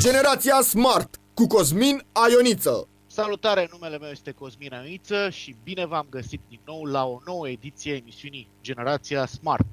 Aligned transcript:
Generația 0.00 0.60
Smart 0.60 1.20
cu 1.34 1.46
Cosmin 1.46 2.04
Aioniță. 2.12 2.88
Salutare, 3.06 3.68
numele 3.72 3.98
meu 3.98 4.10
este 4.10 4.30
Cosmin 4.30 4.72
Aioniță 4.72 5.30
și 5.30 5.56
bine 5.62 5.86
v-am 5.86 6.06
găsit 6.10 6.40
din 6.48 6.60
nou 6.64 6.84
la 6.84 7.04
o 7.06 7.18
nouă 7.26 7.48
ediție 7.48 7.92
a 7.92 7.96
emisiunii 7.96 8.48
Generația 8.62 9.26
Smart. 9.26 9.66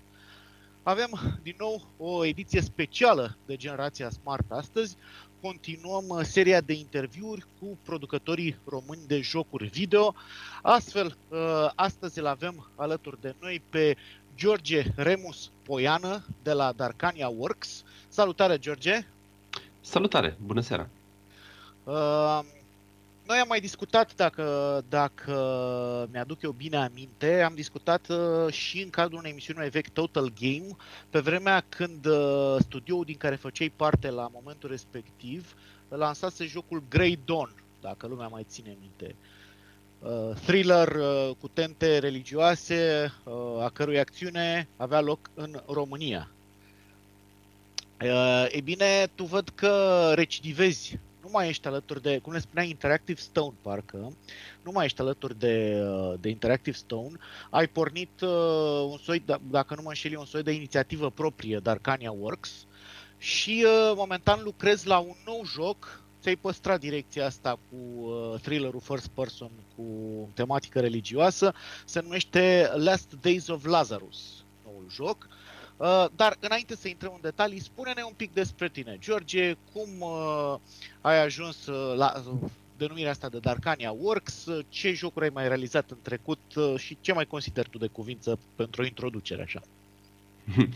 Avem 0.84 1.40
din 1.44 1.56
nou 1.58 1.88
o 1.98 2.26
ediție 2.26 2.62
specială 2.62 3.38
de 3.46 3.56
Generația 3.56 4.10
Smart 4.10 4.52
astăzi. 4.52 4.96
Continuăm 5.42 6.06
uh, 6.08 6.24
seria 6.24 6.62
de 6.62 6.74
interviuri 6.74 7.46
cu 7.60 7.78
producătorii 7.84 8.60
români 8.66 9.02
de 9.08 9.22
jocuri 9.22 9.68
video. 9.68 10.16
Astfel, 10.62 11.18
uh, 11.30 11.38
astăzi 11.76 12.20
îl 12.20 12.26
avem 12.26 12.72
alături 12.76 13.22
de 13.22 13.36
noi 13.40 13.62
pe 13.70 13.96
George 14.36 14.84
Remus 14.96 15.52
Poiană 15.64 16.26
de 16.44 16.52
la 16.52 16.72
Darkania 16.72 17.28
Works. 17.28 17.84
Salutare, 18.08 18.58
George! 18.58 19.08
Salutare! 19.88 20.38
Bună 20.46 20.62
seara! 20.62 20.90
Uh, 21.84 22.40
noi 23.28 23.38
am 23.38 23.48
mai 23.48 23.60
discutat, 23.60 24.16
dacă, 24.16 24.82
dacă 24.90 25.34
mi-aduc 26.12 26.42
eu 26.42 26.52
bine 26.52 26.78
aminte, 26.78 27.42
am 27.42 27.54
discutat 27.56 28.08
uh, 28.10 28.54
și 28.54 28.82
în 28.82 28.90
cadrul 28.90 29.18
unei 29.18 29.32
emisiuni 29.32 29.60
mai 29.60 29.70
vechi, 29.70 29.90
Total 29.90 30.34
Game, 30.40 30.76
pe 31.10 31.20
vremea 31.20 31.64
când 31.70 32.06
uh, 32.06 32.56
studioul 32.60 33.04
din 33.06 33.18
care 33.18 33.36
făceai 33.36 33.74
parte 33.76 34.10
la 34.10 34.30
momentul 34.34 34.70
respectiv 34.70 35.54
lansase 35.88 36.46
jocul 36.46 36.84
Grey 36.90 37.20
Dawn, 37.26 37.64
dacă 37.82 38.08
lumea 38.08 38.28
mai 38.28 38.46
ține 38.50 38.78
minte. 38.80 39.16
Uh, 40.00 40.36
thriller 40.46 40.88
uh, 40.88 41.36
cu 41.40 41.48
tente 41.48 41.98
religioase, 41.98 43.14
uh, 43.24 43.64
a 43.64 43.70
cărui 43.74 44.00
acțiune 44.00 44.68
avea 44.78 45.02
loc 45.02 45.30
în 45.34 45.62
România. 45.68 46.32
Uh, 48.04 48.46
e 48.50 48.62
bine, 48.62 49.08
tu 49.16 49.24
văd 49.24 49.50
că 49.50 50.12
recidivezi. 50.16 51.00
Nu 51.22 51.30
mai 51.32 51.48
ești 51.48 51.68
alături 51.68 52.02
de, 52.02 52.18
cum 52.18 52.34
le 52.34 52.40
spunea, 52.40 52.64
Interactive 52.64 53.20
Stone, 53.20 53.56
parcă, 53.62 54.14
nu 54.64 54.72
mai 54.72 54.86
ești 54.86 55.02
alături 55.02 55.40
de, 55.40 55.82
uh, 55.84 56.14
de 56.20 56.30
Interactive 56.30 56.76
Stone, 56.76 57.18
ai 57.50 57.68
pornit 57.68 58.22
uh, 58.22 58.88
un 58.90 58.98
soi, 58.98 59.24
da, 59.26 59.40
dacă 59.50 59.76
nu 59.76 59.82
mă 59.82 59.88
înșeli, 59.88 60.16
un 60.16 60.26
soi 60.26 60.44
de 60.44 60.52
inițiativă 60.52 61.10
proprie, 61.10 61.60
Darkania 61.64 62.12
Works, 62.12 62.66
și 63.18 63.66
uh, 63.66 63.94
momentan 63.96 64.44
lucrezi 64.44 64.88
la 64.88 64.98
un 64.98 65.16
nou 65.26 65.46
joc, 65.46 66.04
ți-ai 66.22 66.36
păstrat 66.36 66.80
direcția 66.80 67.26
asta 67.26 67.60
cu 67.70 67.76
uh, 67.76 68.40
thrillerul 68.42 68.80
first 68.80 69.08
person 69.08 69.52
cu 69.76 69.84
tematică 70.34 70.80
religioasă, 70.80 71.54
se 71.86 72.02
numește 72.02 72.72
Last 72.76 73.14
Days 73.22 73.48
of 73.48 73.66
Lazarus, 73.66 74.46
noul 74.64 74.86
joc. 74.90 75.28
Uh, 75.78 76.06
dar 76.16 76.38
înainte 76.40 76.76
să 76.76 76.88
intrăm 76.88 77.12
în 77.16 77.22
detalii, 77.22 77.60
spune-ne 77.60 78.04
un 78.04 78.14
pic 78.16 78.34
despre 78.34 78.70
tine. 78.70 78.98
George, 79.00 79.56
cum 79.74 79.90
uh, 80.00 80.56
ai 81.02 81.24
ajuns 81.24 81.66
uh, 81.66 81.98
la 81.98 82.24
uh, 82.32 82.50
denumirea 82.78 83.12
asta 83.12 83.30
de 83.30 83.40
Darkania 83.40 83.92
Works, 83.92 84.46
uh, 84.46 84.66
ce 84.70 84.94
jocuri 84.94 85.26
ai 85.26 85.32
mai 85.34 85.48
realizat 85.48 85.92
în 85.92 85.98
trecut 86.02 86.56
uh, 86.56 86.74
și 86.78 86.98
ce 87.02 87.14
mai 87.14 87.26
consideri 87.26 87.70
tu 87.70 87.78
de 87.78 87.88
cuvință 87.88 88.40
pentru 88.56 88.82
o 88.82 88.86
introducere 88.86 89.42
așa? 89.42 89.62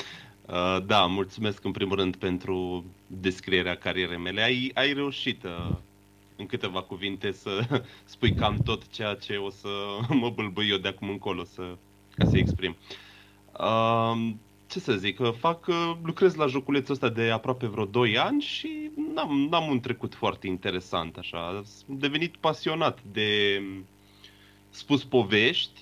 Uh, 0.52 0.78
da, 0.86 1.06
mulțumesc 1.06 1.64
în 1.64 1.72
primul 1.72 1.96
rând 1.96 2.16
pentru 2.16 2.86
descrierea 3.08 3.76
carierei 3.76 4.18
mele. 4.18 4.42
Ai, 4.42 4.72
ai 4.74 4.94
reușit 4.94 5.44
uh, 5.44 5.76
în 6.36 6.46
câteva 6.46 6.82
cuvinte 6.82 7.32
să 7.32 7.82
spui 8.04 8.34
cam 8.34 8.58
tot 8.58 8.88
ceea 8.88 9.14
ce 9.16 9.36
o 9.36 9.50
să 9.50 9.68
mă 10.22 10.30
bâlbâi 10.30 10.70
eu 10.70 10.78
de 10.78 10.88
acum 10.88 11.10
încolo 11.10 11.44
să, 11.44 11.76
ca 12.16 12.26
să 12.26 12.38
exprim. 12.38 12.76
Uh, 14.72 14.78
ce 14.78 14.84
să 14.84 14.96
zic, 14.96 15.20
uh, 15.20 15.34
fac, 15.34 15.68
uh, 15.68 15.94
lucrez 16.04 16.36
la 16.36 16.46
joculețul 16.48 16.94
ăsta 16.94 17.10
de 17.10 17.30
aproape 17.30 17.68
vreo 17.68 17.86
2 17.86 18.18
ani 18.18 18.42
și 18.42 18.92
n-am, 19.14 19.48
n-am 19.50 19.70
un 19.70 19.80
trecut 19.80 20.16
foarte 20.16 20.48
interesant 20.48 21.18
așa. 21.18 21.48
Am 21.48 21.66
devenit 21.98 22.38
pasionat 22.38 23.00
de 23.12 23.62
spus 24.70 25.04
povești, 25.04 25.82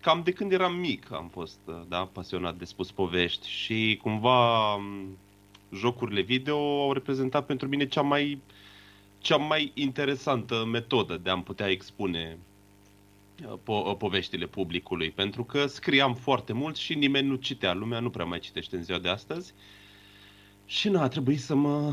cam 0.00 0.22
de 0.22 0.32
când 0.32 0.52
eram 0.52 0.74
mic 0.74 1.12
am 1.12 1.28
fost 1.28 1.58
uh, 1.64 1.74
da, 1.88 2.08
pasionat 2.12 2.56
de 2.56 2.64
spus 2.64 2.90
povești 2.90 3.48
și 3.48 3.98
cumva 4.02 4.74
m, 4.76 5.18
jocurile 5.74 6.20
video 6.20 6.82
au 6.82 6.92
reprezentat 6.92 7.46
pentru 7.46 7.68
mine 7.68 7.86
cea 7.86 8.02
mai, 8.02 8.42
cea 9.18 9.36
mai 9.36 9.70
interesantă 9.74 10.64
metodă 10.64 11.16
de 11.16 11.30
a-mi 11.30 11.42
putea 11.42 11.68
expune 11.70 12.38
uh, 12.38 12.53
po- 13.42 13.84
uh, 13.86 13.96
poveștile 13.98 14.46
publicului, 14.46 15.10
pentru 15.10 15.44
că 15.44 15.66
scriam 15.66 16.14
foarte 16.14 16.52
mult 16.52 16.76
și 16.76 16.94
nimeni 16.94 17.28
nu 17.28 17.34
citea, 17.34 17.72
lumea 17.72 18.00
nu 18.00 18.10
prea 18.10 18.24
mai 18.24 18.38
citește 18.38 18.76
în 18.76 18.82
ziua 18.82 18.98
de 18.98 19.08
astăzi 19.08 19.54
și 20.66 20.88
nu 20.88 21.00
a 21.00 21.08
trebuit 21.08 21.40
să 21.40 21.54
mă 21.54 21.92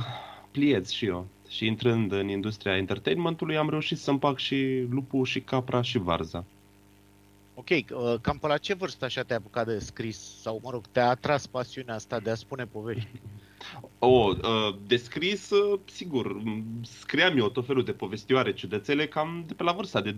pliez 0.51 0.89
și 0.89 1.05
eu. 1.05 1.27
Și 1.49 1.65
intrând 1.65 2.11
în 2.11 2.29
industria 2.29 2.77
entertainmentului 2.77 3.57
am 3.57 3.69
reușit 3.69 3.97
să 3.97 4.09
împac 4.09 4.37
și 4.37 4.85
lupul 4.89 5.25
și 5.25 5.41
capra 5.41 5.81
și 5.81 5.97
varza. 5.97 6.45
Ok, 7.53 7.69
uh, 7.69 8.15
cam 8.21 8.37
pe 8.37 8.47
la 8.47 8.57
ce 8.57 8.73
vârstă 8.73 9.05
așa 9.05 9.23
te-ai 9.23 9.37
apucat 9.37 9.65
de 9.65 9.79
scris 9.79 10.17
sau, 10.41 10.59
mă 10.63 10.69
rog, 10.69 10.87
te-a 10.87 11.09
atras 11.09 11.47
pasiunea 11.47 11.95
asta 11.95 12.19
de 12.19 12.29
a 12.29 12.35
spune 12.35 12.65
povești? 12.65 13.09
O, 13.99 14.07
uh, 14.07 14.75
de 14.87 14.95
scris, 14.95 15.49
uh, 15.49 15.79
sigur, 15.85 16.33
m, 16.33 16.63
scriam 16.83 17.37
eu 17.37 17.49
tot 17.49 17.65
felul 17.65 17.83
de 17.83 17.91
povestioare 17.91 18.53
ciudățele 18.53 19.07
cam 19.07 19.43
de 19.47 19.53
pe 19.53 19.63
la 19.63 19.71
vârsta 19.71 20.01
de 20.01 20.13
12-13 20.13 20.15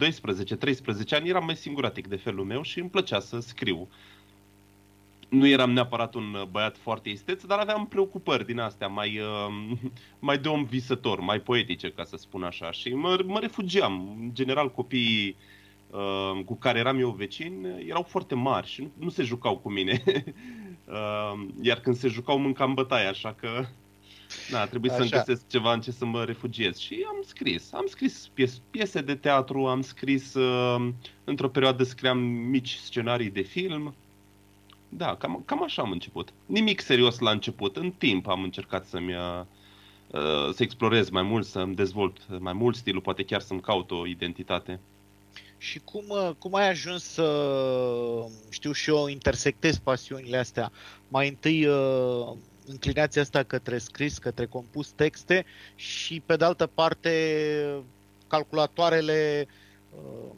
ani, 1.10 1.30
eram 1.30 1.46
mai 1.46 1.56
singuratic 1.56 2.08
de 2.08 2.16
felul 2.16 2.46
meu 2.46 2.62
și 2.62 2.80
îmi 2.80 2.90
plăcea 2.90 3.20
să 3.20 3.40
scriu. 3.40 3.88
Nu 5.30 5.48
eram 5.48 5.72
neapărat 5.72 6.14
un 6.14 6.34
uh, 6.34 6.44
băiat 6.52 6.78
foarte 6.78 7.10
isteț, 7.10 7.44
dar 7.44 7.60
aveam 7.60 7.88
preocupări 7.88 8.46
din 8.46 8.60
astea 8.60 8.88
mai, 8.88 9.20
uh, 9.20 9.78
mai 10.20 10.38
de 10.38 10.48
om 10.48 10.64
visător, 10.64 11.20
mai 11.20 11.40
poetice, 11.40 11.92
ca 11.92 12.04
să 12.04 12.18
spun 12.18 12.44
așa. 12.44 12.72
Și 12.72 12.94
mă, 12.94 13.20
mă 13.26 13.40
refugiam. 13.40 14.18
În 14.20 14.30
general, 14.34 14.72
copiii 14.72 15.36
uh, 15.90 16.44
cu 16.46 16.56
care 16.56 16.80
eram 16.80 17.00
eu 17.00 17.10
vecin 17.10 17.84
erau 17.88 18.04
foarte 18.04 18.36
mari 18.36 18.68
și 18.68 18.82
nu, 18.82 18.92
nu 18.98 19.10
se 19.10 19.24
jucau 19.24 19.58
cu 19.58 19.72
mine. 19.72 20.04
uh, 20.86 21.46
iar 21.62 21.80
când 21.80 21.96
se 21.96 22.08
jucau, 22.08 22.40
mâncam 22.40 22.74
bătaie, 22.74 23.08
așa 23.08 23.34
că 23.34 23.66
da, 24.52 24.66
trebuie 24.66 24.92
să-mi 24.92 25.12
Așa. 25.12 25.18
găsesc 25.18 25.48
ceva 25.48 25.74
în 25.74 25.82
ce 25.82 25.92
să 25.92 26.06
mă 26.06 26.24
refugiez. 26.24 26.78
Și 26.78 27.06
am 27.08 27.22
scris. 27.26 27.74
Am 27.74 27.86
scris 27.88 28.30
pies, 28.34 28.62
piese 28.70 29.02
de 29.02 29.16
teatru, 29.16 29.66
am 29.66 29.82
scris... 29.82 30.34
Uh, 30.34 30.90
într-o 31.24 31.50
perioadă 31.50 31.84
scriam 31.84 32.18
mici 32.18 32.74
scenarii 32.76 33.30
de 33.30 33.42
film. 33.42 33.96
Da, 34.90 35.16
cam, 35.16 35.42
cam 35.46 35.64
așa 35.64 35.82
am 35.82 35.92
început. 35.92 36.34
Nimic 36.46 36.82
serios 36.82 37.20
la 37.20 37.32
început. 37.32 37.78
În 37.78 37.92
timp 37.92 38.28
am 38.28 38.44
încercat 38.44 38.86
să-mi... 38.86 39.14
Uh, 39.14 39.42
uh, 40.08 40.54
să 40.54 40.64
explorez 40.64 41.10
mai 41.10 41.24
mult, 41.24 41.46
să-mi 41.46 41.76
dezvolt 41.76 42.40
mai 42.40 42.54
mult 42.54 42.76
stilul, 42.76 43.02
poate 43.02 43.24
chiar 43.24 43.42
să-mi 43.42 43.62
caut 43.62 43.92
o 43.92 44.08
identitate. 44.08 44.80
Și 45.64 45.80
cum, 45.80 46.04
uh, 46.08 46.30
cum 46.40 46.56
ai 46.56 46.70
ajuns 46.70 47.04
să, 47.04 47.28
știu 48.50 48.72
și 48.72 48.90
eu, 48.90 49.08
intersectezi 49.08 49.82
pasiunile 49.82 50.38
astea? 50.38 50.72
Mai 51.08 51.28
întâi 51.28 51.66
uh, 51.66 52.32
înclinația 52.66 53.22
asta 53.22 53.44
către 53.44 53.78
scris, 53.78 54.18
către 54.18 54.46
compus 54.46 54.92
texte 54.92 55.46
și, 55.76 56.22
pe 56.26 56.36
de 56.36 56.46
altă 56.46 56.68
parte, 56.68 57.84
calculatoarele, 58.28 59.48
uh, 59.96 60.32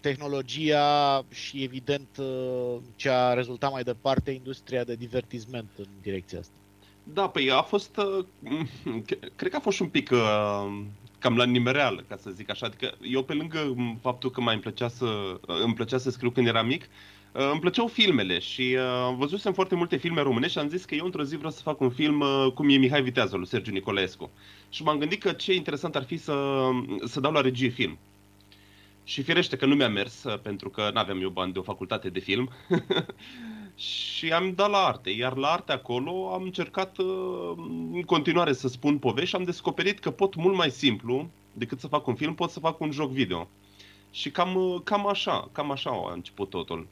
tehnologia 0.00 1.24
și, 1.30 1.62
evident, 1.62 2.08
uh, 2.18 2.76
ce 2.96 3.08
a 3.10 3.32
rezultat 3.32 3.72
mai 3.72 3.82
departe, 3.82 4.30
industria 4.30 4.84
de 4.84 4.94
divertisment 4.94 5.70
în 5.76 5.86
direcția 6.02 6.38
asta. 6.38 6.54
Da, 7.02 7.28
păi 7.28 7.50
a 7.50 7.62
fost, 7.62 7.96
uh, 7.96 8.24
cred 9.36 9.50
că 9.50 9.56
a 9.56 9.60
fost 9.60 9.76
și 9.76 9.82
un 9.82 9.88
pic 9.88 10.10
uh, 10.10 10.82
cam 11.24 11.36
la 11.36 11.44
nimereală, 11.44 12.04
ca 12.08 12.16
să 12.16 12.30
zic 12.30 12.50
așa. 12.50 12.66
Adică 12.66 12.94
eu 13.02 13.22
pe 13.22 13.32
lângă 13.32 13.72
m, 13.76 13.98
faptul 14.00 14.30
că 14.30 14.40
mai 14.40 14.52
îmi 14.54 14.62
plăcea 14.62 14.88
să, 14.88 15.04
uh, 15.46 15.56
îmi 15.64 15.74
plăcea 15.74 15.98
să 15.98 16.10
scriu 16.10 16.30
când 16.30 16.46
eram 16.46 16.66
mic, 16.66 16.82
uh, 17.32 17.48
îmi 17.50 17.60
plăceau 17.60 17.86
filmele 17.86 18.38
și 18.38 18.76
uh, 18.78 19.14
văzusem 19.16 19.52
foarte 19.52 19.74
multe 19.74 19.96
filme 19.96 20.20
românești 20.20 20.52
și 20.52 20.58
am 20.58 20.68
zis 20.68 20.84
că 20.84 20.94
eu 20.94 21.04
într-o 21.04 21.22
zi 21.22 21.36
vreau 21.36 21.50
să 21.50 21.62
fac 21.62 21.80
un 21.80 21.90
film 21.90 22.20
uh, 22.20 22.52
cum 22.54 22.68
e 22.68 22.76
Mihai 22.76 23.02
Viteazul, 23.02 23.38
lui 23.38 23.48
Sergiu 23.48 23.70
Nicolescu. 23.70 24.30
Și 24.68 24.82
m-am 24.82 24.98
gândit 24.98 25.22
că 25.22 25.32
ce 25.32 25.54
interesant 25.54 25.96
ar 25.96 26.04
fi 26.04 26.16
să, 26.16 26.68
să 27.04 27.20
dau 27.20 27.32
la 27.32 27.40
regie 27.40 27.68
film. 27.68 27.98
Și 29.04 29.22
firește 29.22 29.56
că 29.56 29.66
nu 29.66 29.74
mi-a 29.74 29.88
mers, 29.88 30.24
uh, 30.24 30.38
pentru 30.38 30.68
că 30.70 30.90
nu 30.92 31.00
aveam 31.00 31.20
eu 31.20 31.28
bani 31.28 31.52
de 31.52 31.58
o 31.58 31.62
facultate 31.62 32.08
de 32.08 32.20
film. 32.20 32.50
și 33.76 34.32
am 34.32 34.52
dat 34.54 34.70
la 34.70 34.78
arte. 34.78 35.10
Iar 35.10 35.36
la 35.36 35.48
arte 35.48 35.72
acolo 35.72 36.32
am 36.32 36.42
încercat 36.42 36.98
uh, 36.98 37.52
în 37.92 38.02
continuare 38.02 38.52
să 38.52 38.68
spun 38.68 38.98
povești 38.98 39.28
și 39.28 39.36
am 39.36 39.44
descoperit 39.44 39.98
că 39.98 40.10
pot 40.10 40.34
mult 40.34 40.56
mai 40.56 40.70
simplu 40.70 41.28
decât 41.52 41.80
să 41.80 41.86
fac 41.86 42.06
un 42.06 42.14
film, 42.14 42.34
pot 42.34 42.50
să 42.50 42.60
fac 42.60 42.80
un 42.80 42.90
joc 42.90 43.10
video. 43.10 43.48
Și 44.10 44.30
cam, 44.30 44.54
uh, 44.54 44.80
cam 44.84 45.08
așa, 45.08 45.48
cam 45.52 45.70
așa 45.70 45.90
a 45.90 46.12
început 46.12 46.50
totul. 46.50 46.86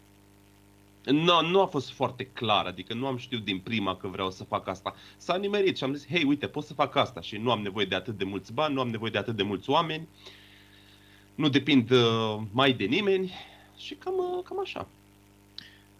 Nu, 1.05 1.49
nu 1.50 1.61
a 1.61 1.67
fost 1.67 1.90
foarte 1.90 2.25
clar, 2.25 2.67
adică 2.67 2.94
nu 2.94 3.06
am 3.06 3.17
știut 3.17 3.44
din 3.44 3.58
prima 3.58 3.96
că 3.96 4.08
vreau 4.08 4.31
să 4.31 4.44
fac 4.44 4.69
asta. 4.69 4.94
S-a 5.17 5.37
nimerit 5.37 5.76
și 5.76 5.84
am 5.84 5.94
zis, 5.94 6.08
hei, 6.08 6.25
uite, 6.25 6.46
pot 6.46 6.64
să 6.64 6.75
fac 6.75 6.96
asta 6.96 7.20
și 7.20 7.37
nu 7.37 7.50
am 7.50 7.61
nevoie 7.61 7.87
de 7.87 7.94
atât 7.94 8.19
de 8.19 8.25
mulți 8.25 8.52
bani, 8.52 8.75
nu 8.75 8.81
am 8.81 8.88
nevoie 8.88 9.11
de 9.11 9.19
atât 9.19 9.37
de 9.37 9.43
mulți 9.43 9.70
oameni, 9.70 10.08
nu 11.34 11.49
depind 11.49 11.90
uh, 11.90 12.38
mai 12.52 12.73
de 12.73 12.84
nimeni 12.84 13.32
și 13.76 13.94
cam, 13.94 14.14
uh, 14.14 14.44
cam 14.44 14.61
așa. 14.61 14.88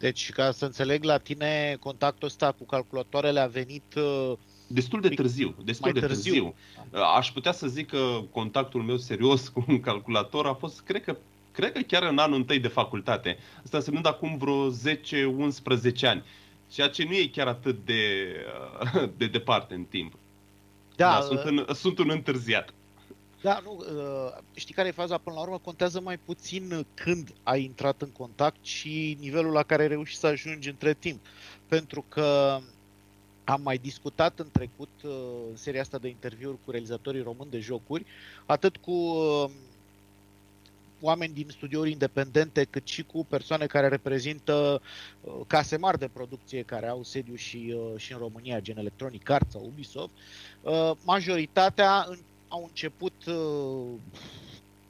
Deci, 0.03 0.31
ca 0.31 0.51
să 0.51 0.65
înțeleg, 0.65 1.05
la 1.05 1.19
tine 1.19 1.77
contactul 1.81 2.29
ăsta 2.29 2.53
cu 2.53 2.65
calculatoarele 2.65 3.41
a 3.41 3.47
venit 3.47 3.95
uh, 3.97 4.33
destul 4.67 5.01
de 5.01 5.09
târziu. 5.09 5.55
Destul 5.65 5.91
mai 5.93 6.01
de 6.01 6.07
târziu. 6.07 6.33
târziu. 6.33 6.55
Aș 7.17 7.31
putea 7.31 7.53
să 7.53 7.67
zic 7.67 7.89
că 7.89 8.21
contactul 8.31 8.83
meu 8.83 8.97
serios 8.97 9.49
cu 9.55 9.65
un 9.69 9.81
calculator 9.81 10.47
a 10.47 10.55
fost, 10.55 10.81
cred 10.81 11.05
că, 11.05 11.17
cred 11.53 11.73
că 11.73 11.81
chiar 11.81 12.03
în 12.03 12.19
anul 12.19 12.37
întâi 12.37 12.59
de 12.59 12.69
facultate. 12.69 13.39
Asta 13.65 13.77
însemnând 13.77 14.07
acum 14.07 14.37
vreo 14.37 14.71
10-11 14.71 14.75
ani. 16.03 16.25
Ceea 16.71 16.89
ce 16.89 17.05
nu 17.05 17.13
e 17.13 17.31
chiar 17.33 17.47
atât 17.47 17.85
de, 17.85 18.33
de 19.19 19.27
departe 19.27 19.75
în 19.75 19.85
timp. 19.85 20.13
Da, 20.97 21.11
Da, 21.11 21.21
sunt, 21.21 21.41
în, 21.41 21.75
sunt 21.75 21.99
un 21.99 22.11
întârziat. 22.11 22.75
Da, 23.43 23.61
nu, 23.65 23.77
uh, 23.79 24.39
știi 24.55 24.75
care 24.75 24.89
e 24.89 24.93
faza 24.93 25.19
până 25.19 25.37
la 25.37 25.43
urmă? 25.43 25.59
Contează 25.59 26.01
mai 26.01 26.17
puțin 26.17 26.87
când 26.95 27.35
ai 27.43 27.65
intrat 27.65 28.03
în 28.03 28.09
contact 28.09 28.65
și 28.65 29.17
nivelul 29.21 29.53
la 29.53 29.63
care 29.63 29.83
ai 29.83 29.89
reușit 29.89 30.19
să 30.19 30.27
ajungi 30.27 30.69
între 30.69 30.95
timp. 30.95 31.21
Pentru 31.69 32.05
că 32.09 32.59
am 33.45 33.61
mai 33.63 33.79
discutat 33.79 34.39
în 34.39 34.49
trecut, 34.53 34.89
uh, 35.05 35.11
în 35.51 35.57
seria 35.57 35.81
asta 35.81 35.99
de 35.99 36.09
interviuri 36.09 36.57
cu 36.65 36.71
realizatorii 36.71 37.23
români 37.23 37.51
de 37.51 37.59
jocuri, 37.59 38.07
atât 38.47 38.77
cu 38.77 38.93
uh, 38.93 39.51
oameni 41.01 41.35
din 41.35 41.49
studiouri 41.51 41.91
independente, 41.91 42.65
cât 42.65 42.87
și 42.87 43.03
cu 43.03 43.25
persoane 43.25 43.67
care 43.67 43.89
reprezintă 43.89 44.83
case 45.47 45.77
mari 45.77 45.99
de 45.99 46.11
producție 46.13 46.63
care 46.63 46.87
au 46.87 47.03
sediu 47.03 47.35
și, 47.35 47.77
și 47.97 48.13
în 48.13 48.19
România, 48.19 48.61
gen 48.61 48.79
Electronic 48.79 49.31
Arts 49.31 49.53
sau 49.53 49.65
Ubisoft. 49.65 50.13
Majoritatea 51.05 52.07
au 52.53 52.65
început 52.65 53.25
uh, 53.27 53.99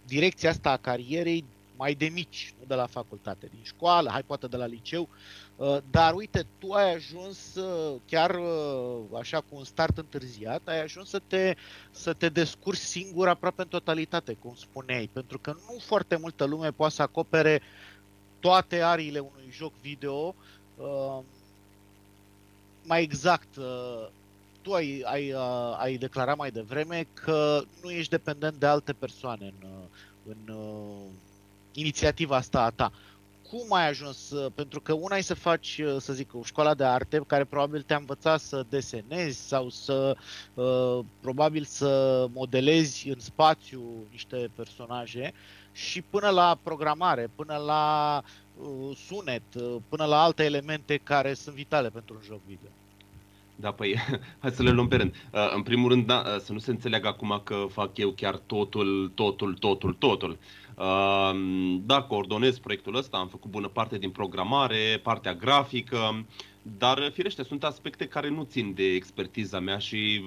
direcția 0.07 0.51
asta 0.51 0.71
a 0.71 0.77
carierei 0.77 1.45
mai 1.77 1.95
de 1.95 2.07
mici, 2.07 2.55
nu 2.59 2.67
de 2.67 2.75
la 2.75 2.87
facultate, 2.87 3.47
din 3.51 3.63
școală, 3.63 4.11
hai 4.11 4.23
poate 4.23 4.47
de 4.47 4.57
la 4.57 4.67
liceu, 4.67 5.09
uh, 5.57 5.77
dar 5.91 6.15
uite, 6.15 6.47
tu 6.59 6.73
ai 6.73 6.95
ajuns 6.95 7.55
uh, 7.55 8.01
chiar 8.07 8.35
uh, 8.35 9.19
așa 9.19 9.39
cu 9.41 9.57
un 9.57 9.65
start 9.65 9.99
întârziat, 9.99 10.69
ai 10.69 10.83
ajuns 10.83 11.09
să 11.09 11.21
te, 11.27 11.55
să 11.91 12.13
te 12.13 12.29
descurci 12.29 12.79
singur 12.79 13.29
aproape 13.29 13.63
în 13.63 13.69
totalitate, 13.69 14.33
cum 14.33 14.55
spuneai, 14.55 15.11
pentru 15.13 15.39
că 15.39 15.51
nu 15.51 15.79
foarte 15.79 16.17
multă 16.17 16.45
lume 16.45 16.71
poate 16.71 16.95
să 16.95 17.03
acopere 17.03 17.63
toate 18.41 18.81
ariile 18.81 19.19
unui 19.19 19.51
joc 19.51 19.73
video, 19.81 20.35
uh, 20.77 21.19
mai 22.85 23.03
exact, 23.03 23.57
uh, 23.57 24.09
tu 24.63 24.73
ai, 24.73 25.03
ai, 25.05 25.33
uh, 25.33 25.77
ai 25.79 25.97
declarat 25.97 26.37
mai 26.37 26.51
devreme 26.51 27.07
că 27.15 27.63
nu 27.83 27.91
ești 27.91 28.11
dependent 28.11 28.57
de 28.57 28.67
alte 28.67 28.93
persoane 28.93 29.53
în, 29.61 29.69
uh, 29.69 29.85
în 30.29 30.55
uh, 30.55 31.11
inițiativa 31.73 32.37
asta 32.37 32.63
a 32.63 32.71
ta. 32.71 32.93
Cum 33.49 33.73
ai 33.73 33.89
ajuns? 33.89 34.31
Uh, 34.31 34.53
pentru 34.55 34.81
că 34.81 34.93
una 34.93 35.17
e 35.17 35.21
să 35.21 35.35
faci, 35.35 35.81
uh, 35.85 35.97
să 35.99 36.13
zic, 36.13 36.35
o 36.35 36.43
școală 36.43 36.75
de 36.75 36.85
arte 36.85 37.23
care 37.27 37.45
probabil 37.45 37.83
te-a 37.83 37.97
învățat 37.97 38.41
să 38.41 38.65
desenezi 38.69 39.49
sau 39.49 39.69
să 39.69 40.17
uh, 40.55 40.99
probabil 41.21 41.65
să 41.65 42.27
modelezi 42.33 43.09
în 43.09 43.21
spațiu 43.21 44.07
niște 44.11 44.51
personaje 44.55 45.33
și 45.73 46.03
până 46.03 46.29
la 46.29 46.59
programare, 46.63 47.31
până 47.35 47.57
la 47.57 48.23
uh, 48.57 48.97
sunet, 49.07 49.55
uh, 49.55 49.77
până 49.89 50.05
la 50.05 50.23
alte 50.23 50.45
elemente 50.45 50.97
care 50.97 51.35
sunt 51.35 51.55
vitale 51.55 51.91
pentru 51.91 52.15
un 52.15 52.23
joc 52.25 52.41
video. 52.47 52.71
Da, 53.63 53.71
păi, 53.71 53.97
hai 54.43 54.51
să 54.51 54.63
le 54.63 54.71
luăm 54.71 54.89
pe 54.89 54.97
rând. 54.97 55.15
Uh, 55.33 55.53
în 55.55 55.63
primul 55.63 55.89
rând, 55.89 56.07
da, 56.07 56.25
să 56.39 56.53
nu 56.53 56.59
se 56.59 56.71
înțeleagă 56.71 57.09
acum 57.09 57.41
că 57.45 57.67
fac 57.71 57.99
eu 57.99 58.11
chiar 58.11 58.37
totul, 58.37 59.13
totul, 59.15 59.55
totul, 59.55 59.93
totul. 59.93 60.39
Uh, 60.77 61.31
da, 61.87 62.03
coordonez 62.03 62.59
proiectul 62.59 62.97
ăsta, 62.97 63.17
am 63.17 63.29
făcut 63.29 63.51
bună 63.51 63.69
parte 63.69 63.99
din 63.99 64.11
programare, 64.11 65.01
partea 65.03 65.35
grafică, 65.35 66.27
dar 66.63 67.11
firește, 67.15 67.43
sunt 67.43 67.65
aspecte 67.65 68.07
care 68.07 68.29
nu 68.29 68.43
țin 68.43 68.75
de 68.75 68.85
expertiza 68.95 69.59
mea 69.59 69.79
și 69.79 70.25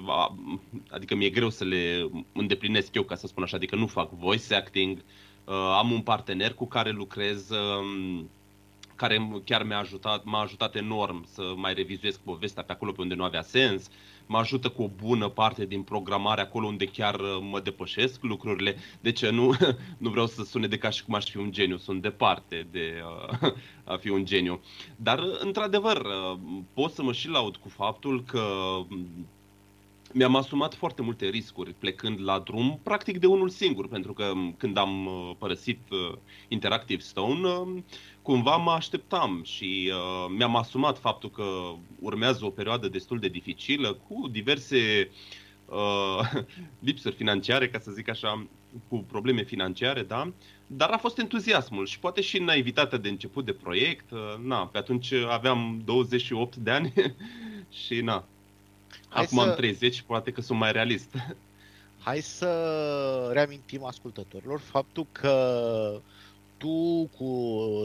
adică 0.90 1.14
mi-e 1.14 1.30
greu 1.30 1.50
să 1.50 1.64
le 1.64 2.10
îndeplinesc 2.32 2.94
eu, 2.94 3.02
ca 3.02 3.14
să 3.14 3.26
spun 3.26 3.42
așa, 3.42 3.56
adică 3.56 3.76
nu 3.76 3.86
fac 3.86 4.10
voice 4.10 4.54
acting, 4.54 4.98
uh, 5.44 5.54
am 5.54 5.90
un 5.90 6.00
partener 6.00 6.54
cu 6.54 6.66
care 6.66 6.90
lucrez, 6.90 7.50
um, 7.50 8.30
care 8.96 9.28
chiar 9.44 9.62
mi-a 9.62 9.78
ajutat, 9.78 10.24
m-a 10.24 10.40
ajutat 10.40 10.74
enorm 10.74 11.24
să 11.26 11.52
mai 11.56 11.74
revizuiesc 11.74 12.20
povestea 12.20 12.62
pe 12.62 12.72
acolo 12.72 12.92
pe 12.92 13.00
unde 13.00 13.14
nu 13.14 13.24
avea 13.24 13.42
sens, 13.42 13.90
mă 14.26 14.38
ajută 14.38 14.68
cu 14.68 14.82
o 14.82 14.88
bună 14.88 15.28
parte 15.28 15.66
din 15.66 15.82
programare 15.82 16.40
acolo 16.40 16.66
unde 16.66 16.84
chiar 16.84 17.20
uh, 17.20 17.38
mă 17.40 17.60
depășesc 17.60 18.22
lucrurile. 18.22 18.76
Deci 19.00 19.26
nu, 19.26 19.54
nu 19.98 20.10
vreau 20.10 20.26
să 20.26 20.42
sune 20.44 20.66
de 20.66 20.78
ca 20.78 20.90
și 20.90 21.04
cum 21.04 21.14
aș 21.14 21.30
fi 21.30 21.36
un 21.36 21.52
geniu, 21.52 21.76
sunt 21.76 22.02
departe 22.02 22.66
de 22.70 23.02
uh, 23.42 23.52
a 23.92 23.96
fi 23.96 24.08
un 24.08 24.24
geniu. 24.24 24.60
Dar, 24.96 25.18
uh, 25.18 25.38
într-adevăr, 25.38 25.96
uh, 25.96 26.38
pot 26.74 26.92
să 26.92 27.02
mă 27.02 27.12
și 27.12 27.28
laud 27.28 27.56
cu 27.56 27.68
faptul 27.68 28.22
că 28.22 28.42
mi-am 30.16 30.36
asumat 30.36 30.74
foarte 30.74 31.02
multe 31.02 31.26
riscuri 31.26 31.74
plecând 31.78 32.20
la 32.22 32.38
drum, 32.38 32.80
practic 32.82 33.18
de 33.18 33.26
unul 33.26 33.48
singur, 33.48 33.88
pentru 33.88 34.12
că 34.12 34.32
când 34.56 34.76
am 34.76 35.08
părăsit 35.38 35.78
Interactive 36.48 37.00
Stone, 37.00 37.84
cumva 38.22 38.56
mă 38.56 38.70
așteptam 38.70 39.40
și 39.44 39.92
uh, 39.92 40.34
mi-am 40.36 40.56
asumat 40.56 40.98
faptul 40.98 41.30
că 41.30 41.44
urmează 42.00 42.44
o 42.44 42.50
perioadă 42.50 42.88
destul 42.88 43.18
de 43.18 43.28
dificilă 43.28 43.92
cu 43.92 44.28
diverse 44.28 45.10
uh, 45.66 46.42
lipsuri 46.86 47.14
financiare, 47.14 47.68
ca 47.68 47.78
să 47.78 47.90
zic 47.90 48.08
așa, 48.08 48.46
cu 48.88 48.96
probleme 48.98 49.42
financiare, 49.42 50.02
da? 50.02 50.32
Dar 50.66 50.90
a 50.90 50.96
fost 50.96 51.18
entuziasmul 51.18 51.86
și 51.86 51.98
poate 51.98 52.20
și 52.20 52.38
naivitatea 52.38 52.98
de 52.98 53.08
început 53.08 53.44
de 53.44 53.52
proiect. 53.52 54.10
Uh, 54.10 54.18
na, 54.42 54.66
pe 54.66 54.78
atunci 54.78 55.12
aveam 55.12 55.82
28 55.84 56.56
de 56.56 56.70
ani 56.70 56.92
și 57.84 58.00
na. 58.00 58.24
Hai 59.16 59.24
Acum 59.24 59.38
să... 59.38 59.48
am 59.48 59.54
30, 59.54 60.02
poate 60.02 60.30
că 60.30 60.40
sunt 60.40 60.58
mai 60.58 60.72
realist. 60.72 61.10
Hai 62.06 62.20
să 62.20 63.30
reamintim 63.32 63.84
ascultătorilor 63.84 64.60
faptul 64.60 65.06
că 65.12 66.00
tu 66.56 67.08
cu 67.18 67.24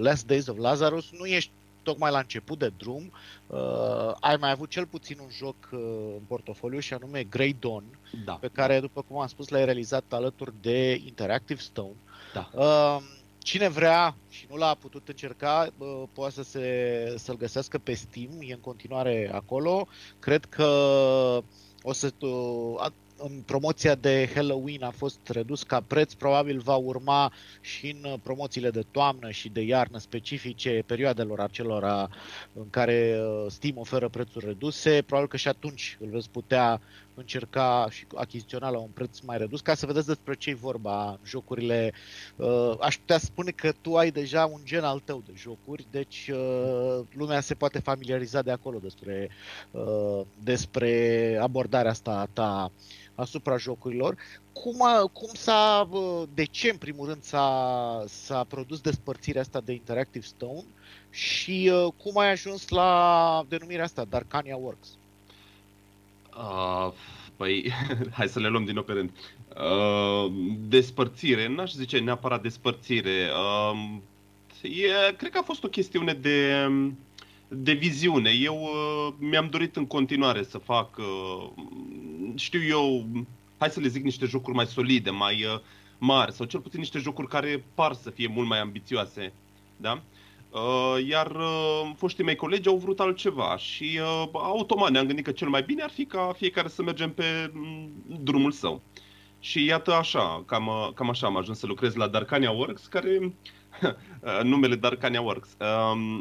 Last 0.02 0.28
Days 0.28 0.48
of 0.48 0.58
Lazarus 0.58 1.12
nu 1.12 1.26
ești 1.26 1.52
tocmai 1.84 2.12
la 2.12 2.18
început 2.18 2.60
de 2.60 2.72
drum, 2.78 3.12
uh, 3.48 4.12
ai 4.20 4.38
mai 4.40 4.52
avut 4.52 4.70
cel 4.70 4.86
puțin 4.86 5.18
un 5.20 5.30
joc 5.30 5.56
uh, 5.72 5.80
în 6.18 6.24
portofoliu 6.28 6.80
și 6.80 6.94
anume 6.94 7.24
Grey 7.24 7.56
Dawn, 7.60 7.84
da. 8.26 8.34
pe 8.34 8.48
care, 8.48 8.80
după 8.80 9.02
cum 9.08 9.20
am 9.20 9.28
spus, 9.28 9.50
l-ai 9.50 9.66
realizat 9.66 10.04
alături 10.10 10.54
de 10.62 11.02
Interactive 11.06 11.62
Stone. 11.62 11.96
Da. 12.34 12.50
Uh, 12.54 12.98
cine 13.44 13.68
vrea 13.70 14.16
și 14.30 14.46
nu 14.50 14.56
l-a 14.56 14.76
putut 14.76 15.08
încerca, 15.08 15.68
uh, 15.78 16.04
poate 16.14 16.34
să 16.34 16.44
se, 16.44 17.16
să-l 17.18 17.38
găsească 17.38 17.78
pe 17.78 17.94
Steam, 17.94 18.30
e 18.40 18.54
în 18.54 18.60
continuare 18.60 19.30
acolo. 19.34 19.88
Cred 20.20 20.46
că 20.46 20.64
o 21.82 21.94
să 21.94 22.14
uh, 22.20 22.92
în 23.24 23.42
promoția 23.46 23.96
de 23.96 24.30
Halloween 24.34 24.84
a 24.84 24.90
fost 24.90 25.20
redus 25.28 25.64
ca 25.64 25.82
preț, 25.88 26.14
probabil 26.14 26.60
va 26.60 26.76
urma 26.76 27.34
și 27.62 27.96
în 28.02 28.20
promoțiile 28.24 28.70
de 28.70 28.84
toamnă 28.92 29.30
și 29.30 29.50
de 29.50 29.62
iarnă 29.62 29.98
specifice 29.98 30.84
perioadelor 30.86 31.40
acelora 31.40 32.10
în 32.54 32.70
care 32.70 33.20
uh, 33.20 33.46
Steam 33.50 33.78
oferă 33.78 34.10
prețuri 34.10 34.46
reduse. 34.46 35.02
Probabil 35.02 35.30
că 35.30 35.38
și 35.38 35.48
atunci 35.48 35.98
îl 36.00 36.10
veți 36.10 36.30
putea 36.30 36.82
încerca 37.14 37.88
și 37.90 38.06
achiziționa 38.16 38.70
la 38.70 38.78
un 38.78 38.90
preț 38.94 39.20
mai 39.20 39.38
redus, 39.38 39.62
ca 39.62 39.76
să 39.76 39.86
vedeți 39.86 40.08
despre 40.08 40.36
ce 40.36 40.50
e 40.50 40.54
vorba 40.54 41.20
jocurile. 41.26 41.94
Uh, 42.36 42.76
aș 42.80 42.98
putea 42.98 43.18
spune 43.18 43.52
că 43.52 43.72
tu 43.82 43.98
ai 43.98 44.12
deja 44.12 44.46
un 44.46 44.62
gen 44.64 44.84
al 44.84 45.00
tău 45.00 45.24
de 45.26 45.32
jocuri, 45.36 45.88
deci 45.92 46.30
uh, 46.34 47.00
lumea 47.14 47.42
se 47.42 47.54
poate 47.54 47.80
familiariza 47.80 48.42
de 48.42 48.52
acolo 48.52 48.80
despre, 48.80 49.30
despre 50.44 51.38
abordarea 51.42 51.92
asta 51.92 52.12
a 52.12 52.28
ta 52.34 52.72
asupra 53.16 53.58
jocurilor. 53.58 54.18
Cum, 54.54 54.82
a, 54.82 55.10
cum 55.14 55.30
s-a, 55.34 55.90
de 56.34 56.44
ce 56.44 56.70
în 56.70 56.78
primul 56.78 57.08
rând 57.08 57.24
s-a, 57.24 58.04
s-a 58.08 58.44
produs 58.44 58.80
despărțirea 58.80 59.42
asta 59.42 59.62
de 59.62 59.72
Interactive 59.72 60.26
Stone 60.26 60.66
și 61.10 61.72
uh, 61.74 61.94
cum 62.04 62.18
ai 62.18 62.32
ajuns 62.32 62.70
la 62.70 63.46
denumirea 63.48 63.84
asta, 63.84 64.06
Darkania 64.06 64.56
Works? 64.56 64.88
Uh, 66.38 66.92
păi, 67.36 67.72
hai 68.18 68.28
să 68.28 68.40
le 68.40 68.48
luăm 68.48 68.66
din 68.66 68.74
nou 68.74 68.84
pe 68.84 68.94
rând. 68.94 69.12
Uh, 69.56 70.32
despărțire, 70.68 71.48
n-aș 71.48 71.72
zice 71.72 72.00
neapărat 72.00 72.42
despărțire. 72.42 73.30
Uh, 73.74 73.90
e, 74.62 75.14
cred 75.14 75.32
că 75.32 75.38
a 75.38 75.44
fost 75.44 75.64
o 75.64 75.68
chestiune 75.68 76.14
de 76.14 76.68
de 77.54 77.74
viziune. 77.74 78.30
Eu 78.30 78.62
uh, 78.62 79.14
mi-am 79.18 79.48
dorit 79.50 79.76
în 79.76 79.86
continuare 79.86 80.44
să 80.44 80.58
fac, 80.58 80.98
uh, 80.98 81.50
știu 82.36 82.64
eu, 82.64 83.08
hai 83.58 83.70
să 83.70 83.80
le 83.80 83.88
zic 83.88 84.04
niște 84.04 84.26
jocuri 84.26 84.56
mai 84.56 84.66
solide, 84.66 85.10
mai 85.10 85.44
uh, 85.44 85.60
mari, 85.98 86.34
sau 86.34 86.46
cel 86.46 86.60
puțin 86.60 86.80
niște 86.80 87.00
jocuri 87.00 87.28
care 87.28 87.64
par 87.74 87.94
să 87.94 88.10
fie 88.10 88.28
mult 88.28 88.48
mai 88.48 88.60
ambițioase. 88.60 89.34
Da? 89.78 89.92
Uh, 89.92 90.00
iar 91.08 91.32
uh, 91.32 91.92
foștii 91.96 92.24
mei 92.24 92.36
colegi 92.36 92.68
au 92.68 92.78
vrut 92.78 93.00
altceva 93.00 93.58
și 93.58 94.00
uh, 94.02 94.30
automat 94.34 94.92
ne-am 94.92 95.06
gândit 95.06 95.26
că 95.26 95.32
cel 95.32 95.48
mai 95.48 95.64
bine 95.64 95.84
ar 95.84 95.90
fi 95.90 96.06
ca 96.06 96.34
fiecare 96.38 96.68
să 96.68 96.84
mergem 96.84 97.14
pe 97.14 97.52
mm, 97.54 97.92
drumul 98.22 98.52
său. 98.52 98.82
Și 99.40 99.66
iată 99.66 99.94
așa, 99.94 100.44
cam, 100.46 100.68
uh, 100.68 100.90
cam 100.94 101.10
așa 101.10 101.28
am 101.28 101.38
ajuns 101.38 101.60
să 101.60 101.66
lucrez 101.68 101.96
la 101.96 102.08
Darkania 102.08 102.52
Works, 102.52 102.86
care 102.86 103.34
uh, 103.82 104.42
numele 104.52 104.76
Darkania 104.76 105.22
Works. 105.22 105.56
Uh, 105.60 106.20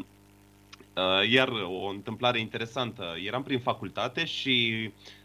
Uh, 0.95 1.29
iar 1.29 1.49
o 1.49 1.87
întâmplare 1.87 2.39
interesantă, 2.39 3.03
eram 3.25 3.43
prin 3.43 3.59
facultate 3.59 4.25
și 4.25 4.89
Uh, 4.89 5.20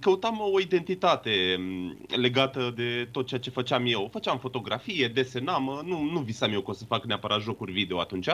căutam 0.00 0.40
o 0.52 0.60
identitate 0.60 1.56
mm, 1.58 1.98
legată 2.08 2.72
de 2.76 3.08
tot 3.12 3.26
ceea 3.26 3.40
ce 3.40 3.50
făceam 3.50 3.84
eu. 3.86 4.08
Făceam 4.12 4.38
fotografie, 4.38 5.08
desenam, 5.08 5.82
nu, 5.84 6.02
nu 6.02 6.20
visam 6.20 6.52
eu 6.52 6.60
că 6.60 6.70
o 6.70 6.74
să 6.74 6.84
fac 6.84 7.04
neapărat 7.04 7.40
jocuri 7.40 7.72
video 7.72 8.00
atunci 8.00 8.28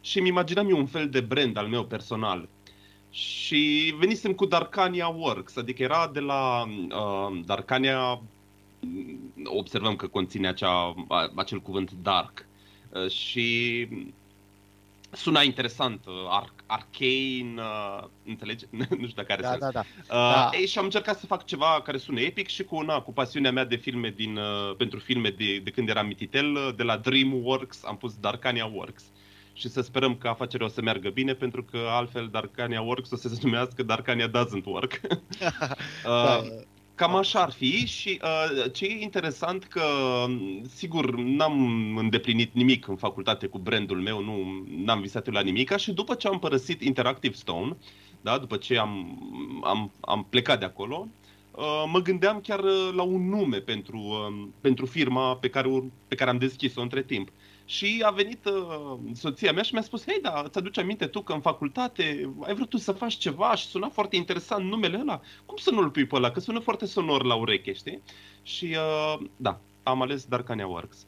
și 0.00 0.18
îmi 0.18 0.28
imaginam 0.28 0.68
eu 0.68 0.78
un 0.78 0.86
fel 0.86 1.08
de 1.08 1.20
brand 1.20 1.56
al 1.56 1.66
meu 1.66 1.84
personal. 1.84 2.48
Și 3.10 3.94
venisem 3.98 4.32
cu 4.32 4.46
Darkania 4.46 5.08
Works, 5.08 5.56
adică 5.56 5.82
era 5.82 6.08
de 6.12 6.20
la 6.20 6.62
uh, 6.62 7.40
Darkania, 7.44 8.22
observăm 9.44 9.96
că 9.96 10.06
conține 10.06 10.48
acea, 10.48 10.94
acel 11.34 11.60
cuvânt 11.60 11.92
dark. 11.92 12.46
Uh, 12.88 13.10
și 13.10 13.88
suna 15.10 15.42
interesant, 15.42 16.06
uh, 16.06 16.14
Ar- 16.28 16.54
Arcane, 16.70 17.54
uh, 17.56 18.04
înțelegi? 18.26 18.64
nu 19.00 19.06
știu 19.06 19.22
dacă 19.22 19.32
are 19.32 19.42
Da, 19.42 19.48
sens. 19.48 19.60
da, 19.60 19.70
da. 19.70 19.80
Uh, 19.80 20.34
Da. 20.34 20.50
Ei, 20.52 20.66
și 20.66 20.78
am 20.78 20.84
încercat 20.84 21.18
să 21.18 21.26
fac 21.26 21.44
ceva 21.44 21.80
care 21.84 21.98
sună 21.98 22.20
epic 22.20 22.48
și 22.48 22.64
cu, 22.64 22.76
una, 22.76 23.00
cu 23.00 23.12
pasiunea 23.12 23.52
mea 23.52 23.64
de 23.64 23.76
filme 23.76 24.10
din, 24.16 24.36
uh, 24.36 24.76
pentru 24.76 24.98
filme 24.98 25.28
de, 25.28 25.58
de 25.58 25.70
când 25.70 25.88
eram 25.88 26.06
mititel, 26.06 26.54
uh, 26.54 26.70
de 26.76 26.82
la 26.82 26.96
DreamWorks 26.96 27.84
am 27.84 27.96
pus 27.96 28.16
Darkania 28.16 28.66
Works. 28.66 29.04
Și 29.52 29.68
să 29.68 29.80
sperăm 29.80 30.16
că 30.16 30.28
afacerea 30.28 30.66
o 30.66 30.68
să 30.68 30.82
meargă 30.82 31.08
bine, 31.08 31.34
pentru 31.34 31.64
că 31.64 31.78
altfel 31.90 32.28
Darkania 32.28 32.80
Works 32.82 33.10
o 33.10 33.16
să 33.16 33.28
se 33.28 33.40
numească 33.42 33.82
Darkania 33.82 34.28
Doesn't 34.28 34.64
Work. 34.64 35.00
Da, 36.02 36.36
uh, 36.36 36.62
Cam 37.00 37.14
așa 37.14 37.40
ar 37.42 37.50
fi 37.50 37.86
și 37.86 38.20
uh, 38.22 38.72
ce 38.72 38.84
e 38.84 39.02
interesant 39.02 39.64
că, 39.64 39.82
m, 40.28 40.62
sigur, 40.74 41.14
n-am 41.16 41.96
îndeplinit 41.96 42.54
nimic 42.54 42.86
în 42.88 42.96
facultate 42.96 43.46
cu 43.46 43.58
brandul 43.58 44.00
meu, 44.00 44.22
nu 44.22 44.64
n-am 44.84 45.00
visat 45.00 45.26
eu 45.26 45.32
la 45.32 45.40
nimic 45.40 45.76
și 45.76 45.92
după 45.92 46.14
ce 46.14 46.28
am 46.28 46.38
părăsit 46.38 46.82
Interactive 46.82 47.34
Stone, 47.34 47.76
da, 48.20 48.38
după 48.38 48.56
ce 48.56 48.78
am, 48.78 49.18
am, 49.64 49.92
am 50.00 50.26
plecat 50.30 50.58
de 50.58 50.64
acolo, 50.64 51.08
uh, 51.50 51.84
mă 51.92 51.98
gândeam 51.98 52.40
chiar 52.40 52.58
uh, 52.58 52.90
la 52.94 53.02
un 53.02 53.28
nume 53.28 53.58
pentru, 53.58 53.98
uh, 53.98 54.48
pentru 54.60 54.86
firma 54.86 55.36
pe 55.36 55.48
care, 55.48 55.68
ur- 55.68 55.90
pe 56.08 56.14
care 56.14 56.30
am 56.30 56.38
deschis-o 56.38 56.80
între 56.80 57.02
timp. 57.02 57.28
Și 57.70 58.02
a 58.06 58.10
venit 58.10 58.44
uh, 58.44 58.98
soția 59.14 59.52
mea 59.52 59.62
și 59.62 59.72
mi-a 59.72 59.82
spus, 59.82 60.04
hei, 60.06 60.18
da, 60.22 60.42
îți 60.46 60.58
aduci 60.58 60.78
aminte 60.78 61.06
tu 61.06 61.20
că 61.22 61.32
în 61.32 61.40
facultate 61.40 62.32
ai 62.42 62.54
vrut 62.54 62.68
tu 62.68 62.76
să 62.76 62.92
faci 62.92 63.14
ceva 63.14 63.54
și 63.54 63.66
suna 63.66 63.88
foarte 63.88 64.16
interesant 64.16 64.64
numele 64.64 64.98
ăla? 65.00 65.20
Cum 65.46 65.56
să 65.56 65.70
nu-l 65.70 65.90
pui 65.90 66.06
pe 66.06 66.16
ăla? 66.16 66.30
Că 66.30 66.40
sună 66.40 66.58
foarte 66.58 66.86
sonor 66.86 67.24
la 67.24 67.34
ureche, 67.34 67.72
știi? 67.72 68.02
Și 68.42 68.76
uh, 68.76 69.26
da, 69.36 69.60
am 69.82 70.02
ales 70.02 70.24
Darkania 70.24 70.66
Works. 70.66 71.06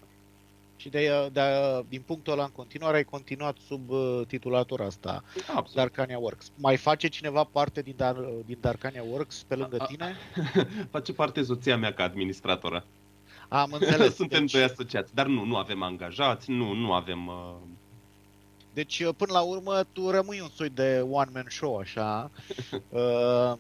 Și 0.77 0.89
de, 0.89 1.29
de, 1.33 1.41
din 1.89 2.03
punctul 2.07 2.33
ăla 2.33 2.43
în 2.45 2.51
continuare 2.51 2.97
ai 2.97 3.05
continuat 3.05 3.57
sub 3.67 3.91
uh, 3.91 4.21
titulatura 4.27 4.85
asta, 4.85 5.23
Absolut. 5.37 5.75
Darkania 5.75 6.19
Works. 6.19 6.51
Mai 6.57 6.77
face 6.77 7.09
cineva 7.09 7.45
parte 7.45 7.83
din, 7.83 7.95
Dar, 7.97 8.15
din 8.47 8.59
Darkania 8.61 9.03
Works 9.11 9.45
pe 9.49 9.55
lângă 9.55 9.77
A- 9.79 9.83
a- 9.83 9.87
tine? 9.87 10.17
Face 10.91 11.13
parte 11.13 11.43
soția 11.43 11.77
mea 11.77 11.93
ca 11.93 12.03
administratoră. 12.05 12.85
Am 13.53 13.73
înțeles. 13.81 14.15
Suntem 14.15 14.41
deci, 14.41 14.53
doi 14.53 14.63
asociați, 14.63 15.15
dar 15.15 15.27
nu, 15.27 15.45
nu 15.45 15.57
avem 15.57 15.83
angajați, 15.83 16.51
nu, 16.51 16.73
nu 16.73 16.93
avem... 16.93 17.27
Uh... 17.27 17.55
Deci, 18.75 19.01
uh, 19.01 19.15
până 19.17 19.33
la 19.33 19.41
urmă, 19.41 19.87
tu 19.93 20.11
rămâi 20.11 20.41
un 20.41 20.49
soi 20.55 20.69
de 20.69 21.05
one-man 21.11 21.47
show, 21.49 21.77
așa. 21.77 22.31
Uh, 22.89 23.53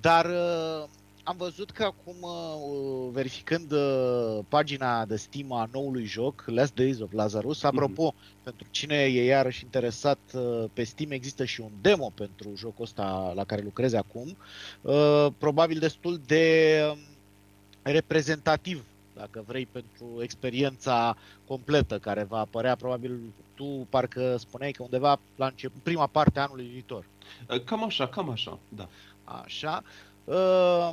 dar 0.00 0.24
uh, 0.24 0.88
am 1.24 1.36
văzut 1.36 1.70
că 1.70 1.82
acum, 1.82 2.16
uh, 2.20 3.08
verificând 3.12 3.72
uh, 3.72 4.38
pagina 4.48 5.04
de 5.04 5.16
Steam 5.16 5.52
a 5.52 5.68
noului 5.72 6.04
joc, 6.04 6.44
Last 6.46 6.74
Days 6.74 7.00
of 7.00 7.12
Lazarus, 7.12 7.62
apropo, 7.62 8.14
pentru 8.42 8.66
cine 8.70 8.96
e 8.96 9.24
iarăși 9.24 9.64
interesat, 9.64 10.18
uh, 10.34 10.64
pe 10.72 10.84
Steam 10.84 11.10
există 11.10 11.44
și 11.44 11.60
un 11.60 11.70
demo 11.80 12.12
pentru 12.14 12.52
jocul 12.56 12.84
ăsta 12.84 13.32
la 13.34 13.44
care 13.44 13.62
lucrezi 13.62 13.96
acum, 13.96 14.36
uh, 14.80 15.26
probabil 15.38 15.78
destul 15.78 16.20
de 16.26 16.78
um, 16.90 16.98
reprezentativ 17.82 18.84
dacă 19.14 19.44
vrei, 19.46 19.66
pentru 19.66 20.22
experiența 20.22 21.16
completă 21.46 21.98
care 21.98 22.22
va 22.24 22.38
apărea, 22.38 22.76
probabil 22.76 23.20
tu 23.54 23.86
parcă 23.90 24.36
spuneai 24.36 24.72
că 24.72 24.82
undeva 24.82 25.20
la 25.36 25.46
început, 25.46 25.82
prima 25.82 26.06
parte 26.06 26.38
a 26.38 26.42
anului 26.42 26.66
viitor. 26.66 27.06
Uh, 27.50 27.64
Cam 27.64 27.84
așa, 27.84 28.08
cam 28.08 28.30
așa, 28.30 28.58
da. 28.68 28.88
Așa. 29.24 29.82
Uh, 30.24 30.90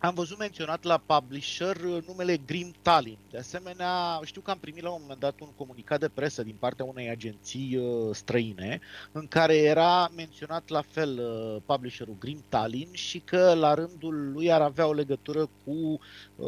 am 0.00 0.14
văzut 0.14 0.38
menționat 0.38 0.84
la 0.84 1.02
publisher 1.06 1.76
uh, 1.76 2.04
numele 2.06 2.36
Grim 2.46 2.74
Tallinn. 2.82 3.18
De 3.30 3.38
asemenea, 3.38 4.20
știu 4.24 4.40
că 4.40 4.50
am 4.50 4.58
primit 4.58 4.82
la 4.82 4.90
un 4.90 4.98
moment 5.00 5.20
dat 5.20 5.40
un 5.40 5.48
comunicat 5.56 6.00
de 6.00 6.08
presă 6.08 6.42
din 6.42 6.56
partea 6.58 6.84
unei 6.84 7.08
agenții 7.08 7.76
uh, 7.76 8.14
străine 8.14 8.80
în 9.12 9.26
care 9.28 9.56
era 9.56 10.10
menționat 10.16 10.68
la 10.68 10.82
fel 10.90 11.18
uh, 11.18 11.62
publisherul 11.66 12.16
Grim 12.18 12.44
Tallinn 12.48 12.92
și 12.92 13.18
că 13.18 13.54
la 13.54 13.74
rândul 13.74 14.30
lui 14.32 14.52
ar 14.52 14.60
avea 14.60 14.86
o 14.86 14.92
legătură 14.92 15.48
cu 15.64 15.70
uh, 15.70 16.46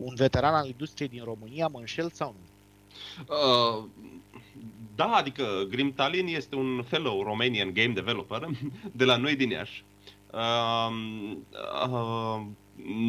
un 0.00 0.14
veteran 0.14 0.54
al 0.54 0.66
industriei 0.66 1.08
din 1.08 1.24
România, 1.24 1.66
mă 1.66 1.78
înșel 1.78 2.10
sau 2.10 2.34
nu? 2.38 2.46
Uh, 3.28 3.84
da, 4.94 5.06
adică 5.06 5.66
Grim 5.68 5.92
Tallinn 5.92 6.28
este 6.28 6.54
un 6.54 6.84
fellow 6.88 7.22
Romanian 7.22 7.72
game 7.72 7.92
developer 7.92 8.48
de 8.92 9.04
la 9.04 9.16
noi 9.16 9.36
din 9.36 9.50
Iași. 9.50 9.82
Uh, 9.82 9.97
uh, 10.32 10.90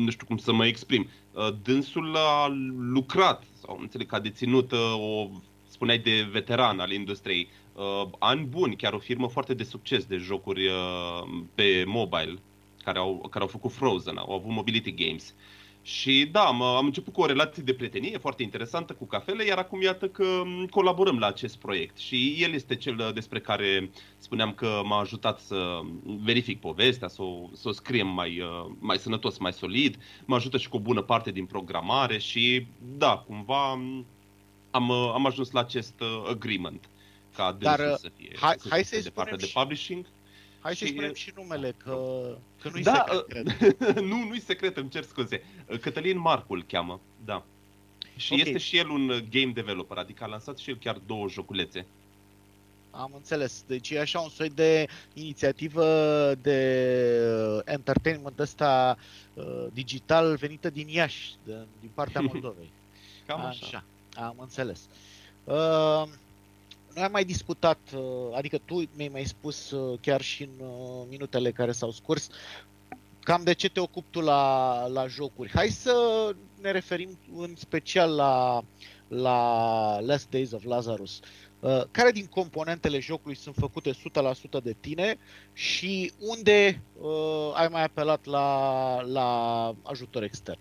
nu 0.04 0.10
știu 0.10 0.26
cum 0.26 0.38
să 0.38 0.54
mă 0.54 0.66
exprim. 0.66 1.10
Uh, 1.34 1.48
dânsul 1.64 2.16
a 2.16 2.48
lucrat, 2.78 3.44
sau 3.62 3.78
înțeleg 3.82 4.08
că 4.08 4.16
a 4.16 4.20
deținut 4.20 4.72
uh, 4.72 4.96
o, 4.98 5.30
spuneai 5.68 5.98
de 5.98 6.28
veteran 6.32 6.80
al 6.80 6.92
industriei, 6.92 7.48
uh, 7.74 8.08
ani 8.20 8.46
buni, 8.46 8.76
chiar 8.76 8.94
o 8.94 9.00
firmă 9.00 9.28
foarte 9.28 9.54
de 9.54 9.64
succes 9.64 10.06
de 10.06 10.18
jocuri 10.18 10.68
uh, 10.68 11.44
pe 11.56 11.84
mobile, 11.88 12.40
care 12.84 13.00
au, 13.00 13.28
care 13.30 13.44
au 13.44 13.50
făcut 13.50 13.72
Frozen, 13.72 14.18
au 14.18 14.34
avut 14.34 14.52
Mobility 14.52 14.94
Games. 14.94 15.34
Și 15.90 16.28
da, 16.32 16.42
am, 16.46 16.62
am 16.62 16.86
început 16.86 17.14
cu 17.14 17.22
o 17.22 17.26
relație 17.26 17.64
de 17.64 17.74
prietenie 17.74 18.18
foarte 18.18 18.44
interesantă 18.44 18.94
cu 18.94 19.06
cafele, 19.06 19.46
iar 19.46 19.58
acum 19.58 19.82
iată 19.82 20.08
că 20.08 20.42
m, 20.46 20.66
colaborăm 20.66 21.20
la 21.20 21.28
acest 21.28 21.58
proiect. 21.58 21.98
Și 21.98 22.36
el 22.40 22.54
este 22.54 22.76
cel 22.76 23.00
uh, 23.00 23.14
despre 23.14 23.40
care 23.40 23.90
spuneam 24.18 24.54
că 24.54 24.82
m-a 24.84 25.00
ajutat 25.00 25.40
să 25.40 25.80
verific 26.24 26.60
povestea, 26.60 27.08
să 27.08 27.22
o, 27.22 27.50
să 27.54 27.68
o 27.68 27.72
scriem 27.72 28.08
mai, 28.08 28.40
uh, 28.40 28.72
mai 28.80 28.98
sănătos, 28.98 29.38
mai 29.38 29.54
solid. 29.54 29.98
Mă 30.26 30.36
ajută 30.36 30.58
și 30.58 30.70
cu 30.70 30.76
o 30.76 30.80
bună 30.80 31.02
parte 31.02 31.32
din 31.32 31.46
programare 31.46 32.18
și 32.18 32.66
da, 32.98 33.18
cumva 33.28 33.74
m, 33.74 34.06
am, 34.72 34.90
uh, 34.90 35.12
am 35.14 35.26
ajuns 35.26 35.52
la 35.52 35.60
acest 35.60 36.00
uh, 36.00 36.24
agreement 36.30 36.90
ca 37.36 37.58
Dar, 37.60 37.76
dânsul 37.78 37.92
uh, 37.94 38.00
să 38.00 38.12
fie, 38.18 38.32
hai- 38.40 38.56
să 38.58 38.68
hai 38.70 38.84
fie 38.84 38.88
să-i 38.88 39.02
de 39.02 39.10
partea 39.10 39.38
spunem 39.38 39.38
de 39.38 39.46
și- 39.46 39.54
publishing. 39.54 40.06
Hai 40.62 40.76
să 40.76 40.86
Și- 40.86 40.92
spunem 40.92 41.14
și 41.14 41.32
numele, 41.36 41.74
că, 41.78 41.98
că 42.62 42.70
nu-i 42.74 42.84
Da, 42.84 43.06
secret, 43.08 43.48
cred. 43.58 43.80
nu, 44.10 44.24
nu-i 44.24 44.40
secret, 44.42 44.78
îmi 44.78 44.90
cer 44.90 45.04
scuze. 45.04 45.44
Cătălin 45.82 46.20
Marcu 46.20 46.54
îl 46.54 46.64
cheamă, 46.64 47.00
da. 47.26 47.44
Și 48.16 48.34
Ok. 48.34 48.40
este 48.40 48.58
și 48.58 48.78
el 48.78 48.90
un 48.90 49.10
uh, 49.10 49.24
game 49.30 49.52
developer, 49.54 49.98
adică 49.98 50.24
a 50.24 50.28
lansat 50.28 50.58
și 50.58 50.70
el 50.70 50.78
chiar 50.78 50.98
două 51.06 51.30
joculețe. 51.30 51.86
Am 52.92 53.12
înțeles. 53.16 53.64
Deci 53.68 53.90
e 53.90 54.00
așa 54.00 54.20
un 54.20 54.30
soi 54.30 54.50
de 54.50 54.88
inițiativă 55.14 55.86
de 56.42 56.80
uh, 57.56 57.62
entertainment 57.66 58.40
ăsta 58.40 58.98
uh, 59.34 59.66
digital 59.74 60.36
venită 60.36 60.70
din 60.70 60.88
Iași, 60.88 61.32
de, 61.46 61.54
din 61.80 61.90
partea 61.94 62.22
Moldovei. 62.32 62.72
Cam 63.26 63.46
așa. 63.46 63.66
Așa, 63.66 63.84
am 64.28 64.36
înțeles. 64.40 64.80
Uh, 65.44 66.04
noi 66.94 67.04
am 67.04 67.12
mai 67.12 67.26
discutat, 67.26 67.80
uh, 67.96 68.36
adică 68.36 68.58
tu 68.66 68.76
mi-ai 68.96 69.10
mai 69.12 69.26
spus 69.26 69.72
uh, 69.72 70.00
chiar 70.02 70.22
și 70.22 70.44
în 70.44 70.66
uh, 70.66 71.06
minutele 71.10 71.52
care 71.52 71.72
s-au 71.72 71.92
scurs, 71.92 72.30
cam 73.20 73.44
de 73.44 73.54
ce 73.54 73.70
te 73.70 73.80
ocupi 73.80 74.08
tu 74.10 74.20
la, 74.20 74.86
la 74.88 75.08
jocuri. 75.08 75.52
Hai 75.54 75.68
să 75.68 75.96
ne 76.62 76.72
referim 76.72 77.20
în 77.36 77.54
special 77.56 78.16
la, 78.16 78.64
la 79.08 80.00
Last 80.00 80.30
Days 80.30 80.52
of 80.52 80.64
Lazarus. 80.64 81.20
Uh, 81.60 81.82
care 81.92 82.12
din 82.12 82.26
componentele 82.26 83.00
jocului 83.00 83.36
sunt 83.36 83.56
făcute 83.56 83.92
100% 83.92 83.94
de 84.64 84.76
tine 84.80 85.18
și 85.54 86.12
unde 86.20 86.82
uh, 87.02 87.52
ai 87.54 87.68
mai 87.68 87.84
apelat 87.84 88.26
la, 88.26 89.02
la 89.02 89.28
ajutor 89.84 90.24
extern? 90.24 90.60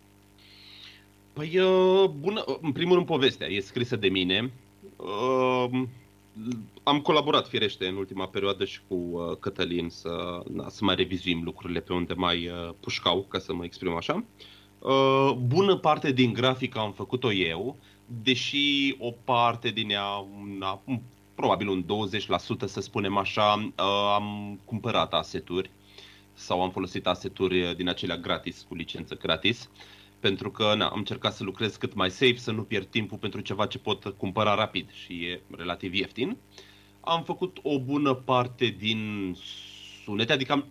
Păi, 1.32 1.58
uh, 1.58 2.08
bună, 2.08 2.44
în 2.61 2.73
primul 2.73 2.94
rând 2.94 3.06
povestea 3.06 3.47
e 3.47 3.61
scrisă 3.61 3.97
de 3.97 4.08
mine. 4.08 4.52
Uh, 4.97 5.82
am 6.83 7.00
colaborat 7.00 7.49
firește 7.49 7.87
în 7.87 7.97
ultima 7.97 8.26
perioadă 8.26 8.64
și 8.64 8.80
cu 8.88 8.95
uh, 8.95 9.37
Cătălin 9.40 9.88
să, 9.88 10.42
na, 10.52 10.68
să 10.68 10.85
mai 10.85 10.95
revizuim 10.95 11.42
lucrurile 11.42 11.80
pe 11.80 11.92
unde 11.92 12.14
mai 12.14 12.49
uh, 12.49 12.75
pușcau, 12.80 13.26
ca 13.28 13.38
să 13.38 13.54
mă 13.54 13.64
exprim 13.64 13.97
așa. 13.97 14.25
Uh, 14.78 15.33
bună 15.47 15.76
parte 15.76 16.12
din 16.12 16.33
grafică 16.33 16.78
am 16.78 16.92
făcut-o 16.92 17.33
eu, 17.33 17.76
deși 18.23 18.95
o 18.99 19.11
parte 19.25 19.68
din 19.68 19.90
ea, 19.90 20.26
una, 20.40 20.80
un- 20.85 21.00
probabil 21.35 21.68
un 21.68 21.85
20% 21.85 22.64
să 22.64 22.80
spunem 22.80 23.16
așa, 23.16 23.54
uh, 23.54 24.12
am 24.14 24.59
cumpărat 24.64 25.12
aseturi 25.12 25.71
sau 26.33 26.62
am 26.62 26.71
folosit 26.71 27.07
aseturi 27.07 27.76
din 27.76 27.88
acelea 27.88 28.16
gratis, 28.16 28.64
cu 28.68 28.75
licență 28.75 29.16
gratis 29.16 29.68
pentru 30.20 30.50
că 30.50 30.75
na, 30.76 30.87
am 30.87 30.98
încercat 30.98 31.34
să 31.34 31.44
lucrez 31.44 31.76
cât 31.76 31.94
mai 31.94 32.10
safe, 32.10 32.37
să 32.37 32.50
nu 32.50 32.62
pierd 32.62 32.87
timpul 32.87 33.18
pentru 33.18 33.40
ceva 33.40 33.66
ce 33.66 33.78
pot 33.78 34.04
cumpăra 34.16 34.54
rapid 34.54 34.90
și 34.92 35.12
e 35.12 35.40
relativ 35.56 35.94
ieftin. 35.94 36.37
Am 37.00 37.22
făcut 37.22 37.58
o 37.62 37.80
bună 37.80 38.14
parte 38.14 38.66
din 38.78 39.34
sunete, 40.04 40.32
adică 40.32 40.52
am, 40.52 40.64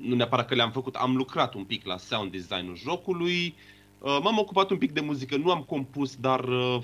nu 0.00 0.14
neapărat 0.14 0.46
că 0.46 0.54
le-am 0.54 0.70
făcut, 0.70 0.94
am 0.94 1.16
lucrat 1.16 1.54
un 1.54 1.64
pic 1.64 1.86
la 1.86 1.96
sound 1.96 2.30
design-ul 2.30 2.76
jocului, 2.76 3.54
uh, 3.98 4.18
m-am 4.22 4.38
ocupat 4.38 4.70
un 4.70 4.78
pic 4.78 4.92
de 4.92 5.00
muzică, 5.00 5.36
nu 5.36 5.50
am 5.50 5.62
compus, 5.62 6.16
dar 6.16 6.44
uh, 6.44 6.82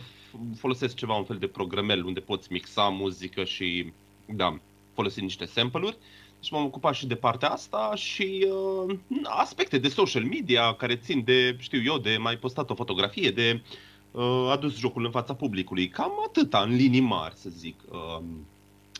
folosesc 0.56 0.94
ceva, 0.96 1.14
un 1.14 1.24
fel 1.24 1.36
de 1.36 1.46
programel 1.46 2.04
unde 2.04 2.20
poți 2.20 2.52
mixa 2.52 2.88
muzică 2.88 3.44
și, 3.44 3.92
da, 4.26 4.58
folosi 4.94 5.20
niște 5.20 5.44
sample-uri. 5.44 5.96
Deci 6.40 6.50
m-am 6.50 6.64
ocupat 6.64 6.94
și 6.94 7.06
de 7.06 7.14
partea 7.14 7.50
asta 7.50 7.92
și 7.94 8.46
uh, 8.50 8.96
aspecte 9.24 9.78
de 9.78 9.88
social 9.88 10.22
media 10.22 10.74
care 10.74 10.96
țin 10.96 11.24
de, 11.24 11.56
știu 11.58 11.82
eu, 11.84 11.98
de 11.98 12.16
mai 12.16 12.36
postat 12.36 12.70
o 12.70 12.74
fotografie, 12.74 13.30
de 13.30 13.62
uh, 14.10 14.48
adus 14.50 14.78
jocul 14.78 15.04
în 15.04 15.10
fața 15.10 15.34
publicului. 15.34 15.88
Cam 15.88 16.12
atâta, 16.26 16.58
în 16.58 16.74
linii 16.76 17.00
mari, 17.00 17.36
să 17.36 17.48
zic. 17.50 17.80
Uh, 17.90 18.22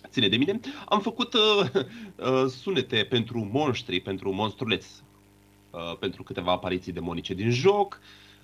ține 0.09 0.29
de 0.29 0.37
mine. 0.37 0.61
Am 0.89 1.01
făcut 1.01 1.35
uh, 1.35 1.41
uh, 2.17 2.47
sunete 2.47 3.07
pentru 3.09 3.49
monștri, 3.53 4.01
pentru 4.01 4.33
monstruleți, 4.35 5.03
uh, 5.71 5.97
pentru 5.99 6.23
câteva 6.23 6.53
apariții 6.53 6.93
demonice 6.93 7.35
din 7.35 7.51
joc 7.51 8.01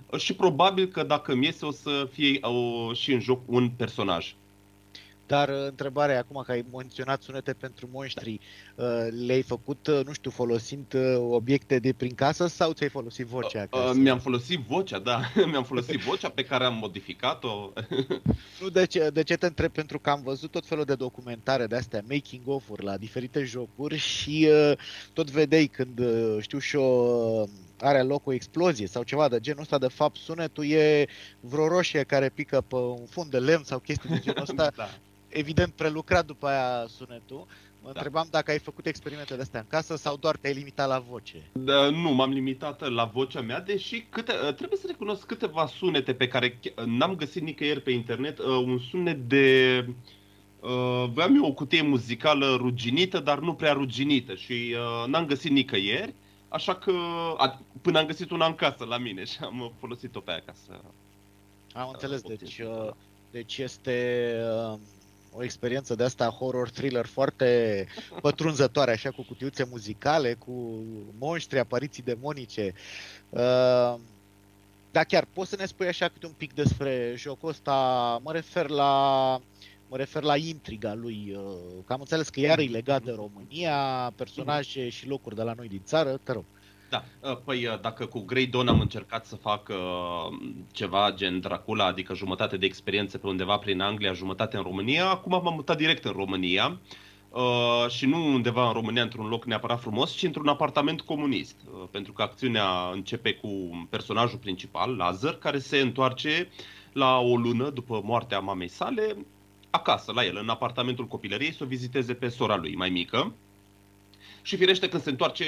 uh, 0.09 0.19
și 0.19 0.33
probabil 0.33 0.85
că 0.85 1.03
dacă 1.03 1.35
mi 1.35 1.45
iese 1.45 1.65
o 1.65 1.71
să 1.71 2.07
fie 2.11 2.39
uh, 2.41 2.95
și 2.95 3.13
în 3.13 3.19
joc 3.19 3.41
un 3.45 3.69
personaj. 3.69 4.35
Dar 5.27 5.49
uh, 5.49 5.65
întrebarea 5.65 6.17
acum 6.19 6.43
că 6.45 6.51
ai 6.51 6.65
menționat 6.71 7.21
sunete 7.21 7.53
pentru 7.53 7.89
monștri, 7.91 8.39
uh, 8.75 8.85
le-ai 9.25 9.41
făcut, 9.41 9.87
uh, 9.87 9.99
nu 10.05 10.13
știu, 10.13 10.31
folosind 10.31 10.95
obiecte 11.17 11.79
de 11.79 11.93
prin 11.93 12.13
casă 12.15 12.47
sau 12.47 12.71
ți-ai 12.71 12.89
folosit 12.89 13.25
vocea 13.25 13.61
acasă? 13.61 13.93
Mi-am 13.93 14.19
folosit 14.19 14.59
vocea, 14.59 14.99
da. 14.99 15.19
Mi-am 15.51 15.63
folosit 15.63 15.99
vocea 15.99 16.29
pe 16.29 16.43
care 16.43 16.63
am 16.63 16.73
modificat-o. 16.75 17.71
Nu, 18.61 18.69
de 18.69 18.85
ce, 18.85 19.09
de 19.09 19.23
ce 19.23 19.35
te 19.35 19.45
întreb? 19.45 19.71
Pentru 19.71 19.99
că 19.99 20.09
am 20.09 20.21
văzut 20.23 20.51
tot 20.51 20.65
felul 20.65 20.83
de 20.83 20.95
documentare 20.95 21.65
de 21.67 21.75
astea, 21.75 22.03
making 22.09 22.41
of-uri 22.45 22.83
la 22.83 22.97
diferite 22.97 23.43
jocuri 23.43 23.97
și 23.97 24.47
tot 25.13 25.31
vedeai 25.31 25.65
când, 25.65 26.01
știu 26.39 26.59
și 26.59 26.75
eu, 26.75 27.49
are 27.79 28.01
loc 28.01 28.27
o 28.27 28.33
explozie 28.33 28.87
sau 28.87 29.03
ceva 29.03 29.27
de 29.27 29.39
genul 29.39 29.61
ăsta, 29.61 29.77
de 29.77 29.87
fapt 29.87 30.15
sunetul 30.15 30.69
e 30.69 31.07
vreo 31.39 31.67
roșie 31.67 32.03
care 32.03 32.29
pică 32.29 32.61
pe 32.67 32.75
un 32.75 33.05
fund 33.09 33.31
de 33.31 33.39
lemn 33.39 33.63
sau 33.63 33.79
chestii 33.79 34.09
de 34.09 34.19
genul 34.19 34.41
ăsta 34.47 34.71
da 34.75 34.89
evident 35.37 35.73
prelucrat 35.73 36.25
după 36.25 36.47
aia 36.47 36.85
sunetul. 36.87 37.47
Mă 37.81 37.93
da. 37.93 37.99
întrebam 37.99 38.27
dacă 38.31 38.51
ai 38.51 38.59
făcut 38.59 38.85
experimente 38.85 39.35
de 39.35 39.41
astea 39.41 39.59
în 39.59 39.65
casă 39.69 39.95
sau 39.95 40.17
doar 40.17 40.35
te-ai 40.35 40.53
limitat 40.53 40.87
la 40.87 40.99
voce. 40.99 41.49
Da, 41.51 41.89
nu, 41.89 42.13
m-am 42.13 42.31
limitat 42.31 42.89
la 42.89 43.05
vocea 43.05 43.41
mea, 43.41 43.61
deși 43.61 44.05
câte, 44.09 44.31
trebuie 44.31 44.79
să 44.79 44.87
recunosc 44.87 45.25
câteva 45.25 45.67
sunete 45.67 46.13
pe 46.13 46.27
care 46.27 46.59
n-am 46.85 47.15
găsit 47.15 47.41
nicăieri 47.41 47.81
pe 47.81 47.91
internet. 47.91 48.39
Uh, 48.39 48.45
un 48.45 48.79
sunet 48.79 49.17
de... 49.17 49.85
Uh, 50.59 51.09
vreau 51.13 51.29
eu 51.35 51.45
o 51.45 51.53
cutie 51.53 51.81
muzicală 51.81 52.55
ruginită, 52.55 53.19
dar 53.19 53.39
nu 53.39 53.53
prea 53.53 53.73
ruginită 53.73 54.35
și 54.35 54.53
uh, 54.53 55.07
n-am 55.07 55.25
găsit 55.25 55.51
nicăieri, 55.51 56.13
așa 56.47 56.75
că 56.75 56.91
a, 57.37 57.61
până 57.81 57.99
am 57.99 58.05
găsit 58.05 58.31
una 58.31 58.45
în 58.45 58.55
casă 58.55 58.85
la 58.85 58.97
mine 58.97 59.23
și 59.23 59.37
am 59.41 59.73
folosit-o 59.79 60.19
pe 60.19 60.31
acasă. 60.31 60.81
Am 61.73 61.89
înțeles, 61.91 62.21
deci, 62.21 62.59
uh, 62.59 62.91
deci 63.31 63.57
este... 63.57 64.35
Uh, 64.71 64.79
o 65.37 65.43
experiență 65.43 65.95
de 65.95 66.03
asta 66.03 66.27
horror 66.27 66.69
thriller 66.69 67.05
foarte 67.05 67.85
pătrunzătoare, 68.21 68.91
așa 68.91 69.11
cu 69.11 69.21
cutiuțe 69.21 69.67
muzicale, 69.69 70.33
cu 70.33 70.83
monștri, 71.19 71.59
apariții 71.59 72.03
demonice. 72.03 72.73
Uh, 73.29 73.95
da, 74.91 75.03
chiar 75.03 75.27
poți 75.33 75.49
să 75.49 75.55
ne 75.59 75.65
spui 75.65 75.87
așa 75.87 76.07
câte 76.07 76.25
un 76.25 76.33
pic 76.37 76.53
despre 76.53 77.13
jocul 77.17 77.49
ăsta? 77.49 77.73
Mă 78.23 78.31
refer 78.31 78.69
la 78.69 79.41
mă 79.89 79.97
refer 79.97 80.23
la 80.23 80.37
intriga 80.37 80.93
lui, 80.93 81.35
uh, 81.37 81.83
că 81.85 81.93
am 81.93 81.99
înțeles 81.99 82.29
că 82.29 82.39
iar 82.39 82.59
e 82.59 82.63
legat 82.63 83.03
de 83.03 83.11
România, 83.11 84.11
personaje 84.15 84.89
și 84.89 85.07
locuri 85.07 85.35
de 85.35 85.41
la 85.41 85.53
noi 85.53 85.67
din 85.67 85.81
țară, 85.83 86.19
te 86.23 86.31
rog. 86.31 86.43
Da, 86.89 87.03
uh, 87.21 87.37
păi 87.45 87.65
uh, 87.65 87.79
dacă 87.79 88.05
cu 88.05 88.19
Grey 88.19 88.45
Dawn 88.45 88.67
am 88.67 88.79
încercat 88.79 89.25
să 89.25 89.35
fac 89.35 89.69
uh, 89.69 90.37
ceva 90.71 91.11
gen 91.15 91.39
Dracula, 91.39 91.85
adică 91.85 92.13
jumătate 92.13 92.57
de 92.57 92.65
experiență 92.65 93.17
pe 93.17 93.27
undeva 93.27 93.57
prin 93.57 93.81
Anglia, 93.81 94.13
jumătate 94.13 94.57
în 94.57 94.63
România, 94.63 95.09
acum 95.09 95.31
m-am 95.31 95.53
mutat 95.53 95.77
direct 95.77 96.05
în 96.05 96.11
România 96.11 96.79
uh, 97.29 97.89
și 97.89 98.05
nu 98.05 98.33
undeva 98.33 98.67
în 98.67 98.73
România 98.73 99.01
într-un 99.01 99.27
loc 99.27 99.45
neapărat 99.45 99.79
frumos, 99.79 100.11
ci 100.11 100.23
într-un 100.23 100.47
apartament 100.47 101.01
comunist, 101.01 101.55
uh, 101.65 101.87
pentru 101.91 102.13
că 102.13 102.21
acțiunea 102.21 102.89
începe 102.93 103.33
cu 103.33 103.49
personajul 103.89 104.39
principal, 104.39 104.95
Lazar, 104.95 105.33
care 105.33 105.57
se 105.57 105.77
întoarce 105.77 106.49
la 106.93 107.17
o 107.19 107.35
lună 107.35 107.69
după 107.69 108.01
moartea 108.03 108.39
mamei 108.39 108.67
sale, 108.67 109.25
acasă, 109.69 110.11
la 110.11 110.25
el, 110.25 110.37
în 110.41 110.49
apartamentul 110.49 111.07
copilăriei, 111.07 111.53
să 111.53 111.63
o 111.63 111.67
viziteze 111.67 112.13
pe 112.13 112.27
sora 112.27 112.55
lui 112.55 112.75
mai 112.75 112.89
mică 112.89 113.33
și 114.47 114.57
firește 114.57 114.89
când 114.89 115.03
se 115.03 115.09
întoarce 115.09 115.45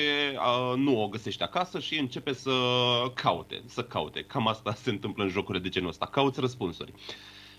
nu 0.75 1.01
o 1.01 1.07
găsește 1.07 1.43
acasă 1.43 1.79
și 1.79 1.99
începe 1.99 2.33
să 2.33 2.51
caute, 3.13 3.62
să 3.65 3.83
caute. 3.83 4.23
Cam 4.23 4.47
asta 4.47 4.73
se 4.73 4.89
întâmplă 4.89 5.23
în 5.23 5.29
jocurile 5.29 5.63
de 5.63 5.69
genul 5.69 5.89
ăsta, 5.89 6.05
cauți 6.05 6.39
răspunsuri. 6.39 6.93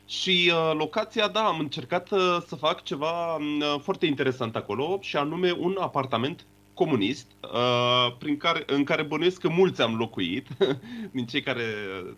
Și 0.07 0.53
uh, 0.53 0.73
locația, 0.75 1.29
da, 1.29 1.45
am 1.45 1.59
încercat 1.59 2.11
uh, 2.11 2.39
să 2.47 2.55
fac 2.57 2.83
ceva 2.83 3.35
uh, 3.37 3.77
foarte 3.83 4.07
interesant 4.07 4.57
acolo 4.57 4.99
și 5.01 5.17
anume 5.17 5.53
un 5.59 5.77
apartament 5.81 6.47
comunist 6.75 7.27
uh, 7.53 8.17
prin 8.19 8.37
care, 8.37 8.63
în 8.67 8.85
care 8.85 9.03
bănuiesc 9.03 9.41
că 9.41 9.49
mulți 9.49 9.83
am 9.83 9.97
locuit 9.97 10.47
din 11.15 11.27
cei 11.27 11.43
care 11.43 11.65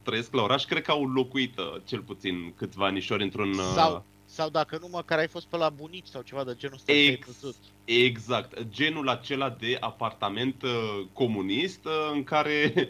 trăiesc 0.02 0.34
la 0.34 0.42
oraș. 0.42 0.64
Cred 0.64 0.82
că 0.82 0.90
au 0.90 1.04
locuit 1.04 1.58
uh, 1.58 1.74
cel 1.84 2.00
puțin 2.00 2.52
câțiva 2.56 2.86
anișori 2.86 3.22
într-un... 3.22 3.50
Uh, 3.50 3.72
sau, 3.74 4.04
sau 4.24 4.48
dacă 4.48 4.78
nu, 4.80 4.88
măcar 4.90 5.18
ai 5.18 5.28
fost 5.28 5.46
pe 5.46 5.56
la 5.56 5.68
bunici 5.68 6.06
sau 6.06 6.22
ceva 6.22 6.44
de 6.44 6.54
genul 6.56 6.76
ăsta. 6.76 6.92
Ex- 6.92 7.56
exact. 7.84 8.66
Genul 8.70 9.08
acela 9.08 9.50
de 9.50 9.76
apartament 9.80 10.62
uh, 10.62 11.06
comunist 11.12 11.84
uh, 11.84 12.10
în 12.12 12.24
care 12.24 12.72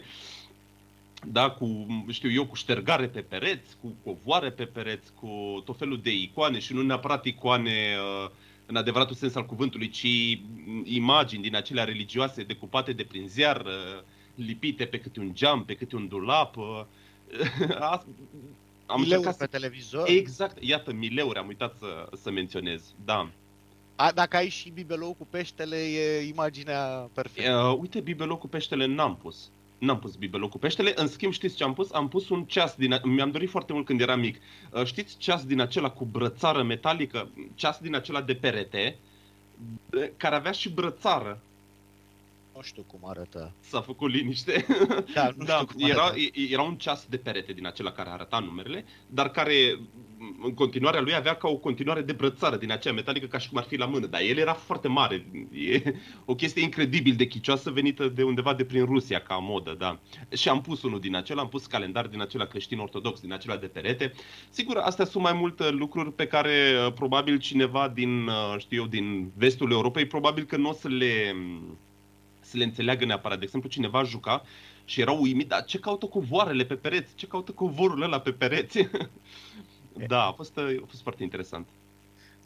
da, 1.25 1.49
cu, 1.49 1.85
știu 2.09 2.31
eu, 2.31 2.45
cu 2.45 2.55
ștergare 2.55 3.07
pe 3.07 3.21
pereți, 3.21 3.75
cu 3.81 3.95
covoare 4.03 4.51
pe 4.51 4.65
pereți, 4.65 5.13
cu 5.13 5.61
tot 5.65 5.77
felul 5.77 5.99
de 6.01 6.11
icoane 6.11 6.59
și 6.59 6.73
nu 6.73 6.81
neapărat 6.81 7.25
icoane 7.25 7.95
uh, 8.23 8.29
în 8.65 8.75
adevăratul 8.75 9.15
sens 9.15 9.35
al 9.35 9.45
cuvântului, 9.45 9.89
ci 9.89 10.37
imagini 10.83 11.43
din 11.43 11.55
acelea 11.55 11.83
religioase 11.83 12.43
decupate 12.43 12.93
de 12.93 13.03
prin 13.03 13.27
ziar, 13.27 13.65
uh, 13.65 14.03
lipite 14.35 14.85
pe 14.85 14.99
câte 14.99 15.19
un 15.19 15.33
geam, 15.33 15.65
pe 15.65 15.75
câte 15.75 15.95
un 15.95 16.07
dulap. 16.07 16.57
Uh, 16.57 16.83
am 18.85 18.99
mileuri 18.99 19.27
pe 19.27 19.33
să... 19.33 19.45
televizor. 19.45 20.07
Exact, 20.09 20.63
iată, 20.63 20.93
mileuri, 20.93 21.39
am 21.39 21.47
uitat 21.47 21.75
să, 21.79 22.09
să 22.21 22.31
menționez, 22.31 22.93
da. 23.05 23.29
A, 23.95 24.11
dacă 24.11 24.37
ai 24.37 24.49
și 24.49 24.69
bibelou 24.69 25.13
cu 25.13 25.27
peștele, 25.29 25.77
e 25.77 26.27
imaginea 26.27 27.09
perfectă. 27.13 27.51
Uh, 27.51 27.77
uite, 27.79 27.99
bibelou 27.99 28.37
cu 28.37 28.47
peștele 28.47 28.85
n-am 28.85 29.15
pus. 29.15 29.49
N-am 29.77 29.99
pus 29.99 30.15
bibelou 30.15 30.49
cu 30.49 30.57
peștele. 30.57 30.93
În 30.95 31.07
schimb, 31.07 31.33
știți 31.33 31.55
ce 31.55 31.63
am 31.63 31.73
pus? 31.73 31.91
Am 31.91 32.07
pus 32.07 32.29
un 32.29 32.45
ceas 32.45 32.75
din... 32.75 32.99
Mi-am 33.03 33.31
dorit 33.31 33.49
foarte 33.49 33.73
mult 33.73 33.85
când 33.85 34.01
eram 34.01 34.19
mic. 34.19 34.41
Uh, 34.71 34.85
știți 34.85 35.17
ceas 35.17 35.45
din 35.45 35.59
acela 35.59 35.89
cu 35.89 36.05
brățară 36.05 36.63
metalică? 36.63 37.29
Ceas 37.55 37.79
din 37.79 37.95
acela 37.95 38.21
de 38.21 38.35
perete, 38.35 38.97
care 40.17 40.35
avea 40.35 40.51
și 40.51 40.69
brățară. 40.69 41.41
Nu 42.63 42.69
știu 42.69 42.83
cum 42.83 43.09
arătă. 43.09 43.53
S-a 43.59 43.81
făcut 43.81 44.11
liniște. 44.11 44.65
Da, 45.13 45.29
nu 45.37 45.43
da, 45.45 45.53
știu 45.53 45.65
cum 45.65 45.89
era, 45.89 46.03
arătă. 46.03 46.19
era 46.49 46.61
un 46.61 46.75
ceas 46.75 47.05
de 47.09 47.17
perete 47.17 47.53
din 47.53 47.65
acela 47.65 47.91
care 47.91 48.09
arăta 48.09 48.39
numerele, 48.39 48.85
dar 49.07 49.29
care 49.29 49.79
în 50.43 50.53
continuarea 50.53 51.01
lui 51.01 51.15
avea 51.15 51.35
ca 51.35 51.47
o 51.47 51.57
continuare 51.57 52.01
de 52.01 52.11
brățară 52.11 52.55
din 52.55 52.71
aceea 52.71 52.93
metalică 52.93 53.25
ca 53.25 53.37
și 53.37 53.49
cum 53.49 53.57
ar 53.57 53.63
fi 53.63 53.75
la 53.75 53.85
mână, 53.85 54.05
dar 54.05 54.21
el 54.21 54.37
era 54.37 54.53
foarte 54.53 54.87
mare. 54.87 55.25
E 55.51 55.81
o 56.25 56.35
chestie 56.35 56.63
incredibil 56.63 57.15
de 57.15 57.27
chicioasă 57.27 57.71
venită 57.71 58.07
de 58.07 58.23
undeva 58.23 58.53
de 58.53 58.65
prin 58.65 58.85
Rusia 58.85 59.19
ca 59.19 59.35
modă, 59.35 59.75
da. 59.79 59.99
Și 60.35 60.49
am 60.49 60.61
pus 60.61 60.83
unul 60.83 60.99
din 60.99 61.15
acela, 61.15 61.41
am 61.41 61.49
pus 61.49 61.65
calendar 61.65 62.07
din 62.07 62.21
acela 62.21 62.45
creștin 62.45 62.79
ortodox, 62.79 63.19
din 63.19 63.33
acela 63.33 63.57
de 63.57 63.67
perete. 63.67 64.13
Sigur, 64.49 64.77
astea 64.77 65.05
sunt 65.05 65.23
mai 65.23 65.33
multe 65.33 65.69
lucruri 65.69 66.13
pe 66.13 66.27
care 66.27 66.73
uh, 66.85 66.93
probabil 66.93 67.37
cineva 67.37 67.87
din, 67.87 68.27
uh, 68.27 68.55
știu 68.57 68.81
eu, 68.81 68.87
din 68.87 69.31
vestul 69.35 69.71
Europei, 69.71 70.05
probabil 70.05 70.43
că 70.43 70.57
nu 70.57 70.69
o 70.69 70.73
să 70.73 70.87
le 70.87 71.35
să 72.53 72.59
le 72.59 72.63
înțeleagă 72.63 73.05
neapărat. 73.05 73.37
De 73.37 73.43
exemplu, 73.43 73.69
cineva 73.69 74.03
juca 74.03 74.43
și 74.85 75.01
era 75.01 75.11
uimit, 75.11 75.47
dar 75.47 75.63
ce 75.63 75.79
caută 75.79 76.05
covoarele 76.05 76.65
pe 76.65 76.75
pereți? 76.75 77.15
Ce 77.15 77.27
caută 77.27 77.51
covorul 77.51 78.01
ăla 78.01 78.19
pe 78.19 78.31
pereți? 78.31 78.87
da, 80.11 80.25
a 80.25 80.31
fost, 80.31 80.57
a 80.57 80.85
fost 80.87 81.01
foarte 81.01 81.23
interesant. 81.23 81.67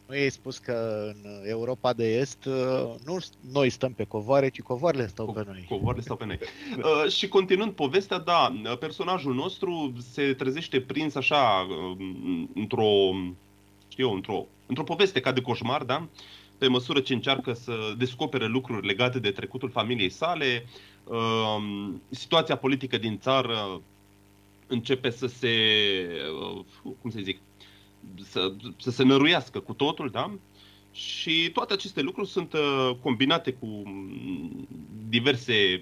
Nu 0.07 0.13
ai 0.13 0.29
spus 0.29 0.57
că 0.57 1.11
în 1.13 1.49
Europa 1.49 1.93
de 1.93 2.17
Est 2.17 2.45
uh, 2.45 2.95
nu 3.05 3.17
noi 3.51 3.69
stăm 3.69 3.93
pe 3.93 4.03
covoare, 4.03 4.49
ci 4.49 4.61
covoarele 4.61 5.07
stau 5.07 5.31
Co- 5.31 5.33
pe 5.33 5.43
noi. 5.45 5.65
Covoarele 5.69 6.03
stau 6.03 6.15
pe 6.15 6.25
noi. 6.25 6.39
uh, 6.77 7.11
și 7.11 7.27
continuând 7.27 7.71
povestea, 7.71 8.17
da, 8.17 8.53
personajul 8.79 9.33
nostru 9.33 9.93
se 10.11 10.33
trezește 10.33 10.81
prins 10.81 11.15
așa 11.15 11.67
uh, 11.69 11.97
într-o, 12.53 13.09
știu 13.87 14.11
într-o, 14.11 14.45
într-o 14.65 14.83
poveste 14.83 15.19
ca 15.19 15.31
de 15.31 15.41
coșmar, 15.41 15.83
da? 15.83 16.07
Pe 16.57 16.67
măsură 16.67 16.99
ce 16.99 17.13
încearcă 17.13 17.53
să 17.53 17.93
descopere 17.97 18.45
lucruri 18.45 18.85
legate 18.87 19.19
de 19.19 19.31
trecutul 19.31 19.69
familiei 19.69 20.09
sale, 20.09 20.65
um, 21.03 22.01
situația 22.09 22.57
politică 22.57 22.97
din 22.97 23.19
țară 23.19 23.81
începe 24.67 25.09
să 25.09 25.27
se, 25.27 25.55
uh, 26.83 26.91
cum 27.01 27.09
să 27.09 27.19
zic, 27.21 27.39
să, 28.23 28.53
să 28.77 28.91
se 28.91 29.03
năruiască 29.03 29.59
cu 29.59 29.73
totul, 29.73 30.09
da? 30.09 30.31
Și 30.91 31.49
toate 31.53 31.73
aceste 31.73 32.01
lucruri 32.01 32.29
sunt 32.29 32.53
uh, 32.53 32.91
combinate 33.01 33.51
cu 33.51 33.65
mm, 33.65 34.67
diverse 35.09 35.81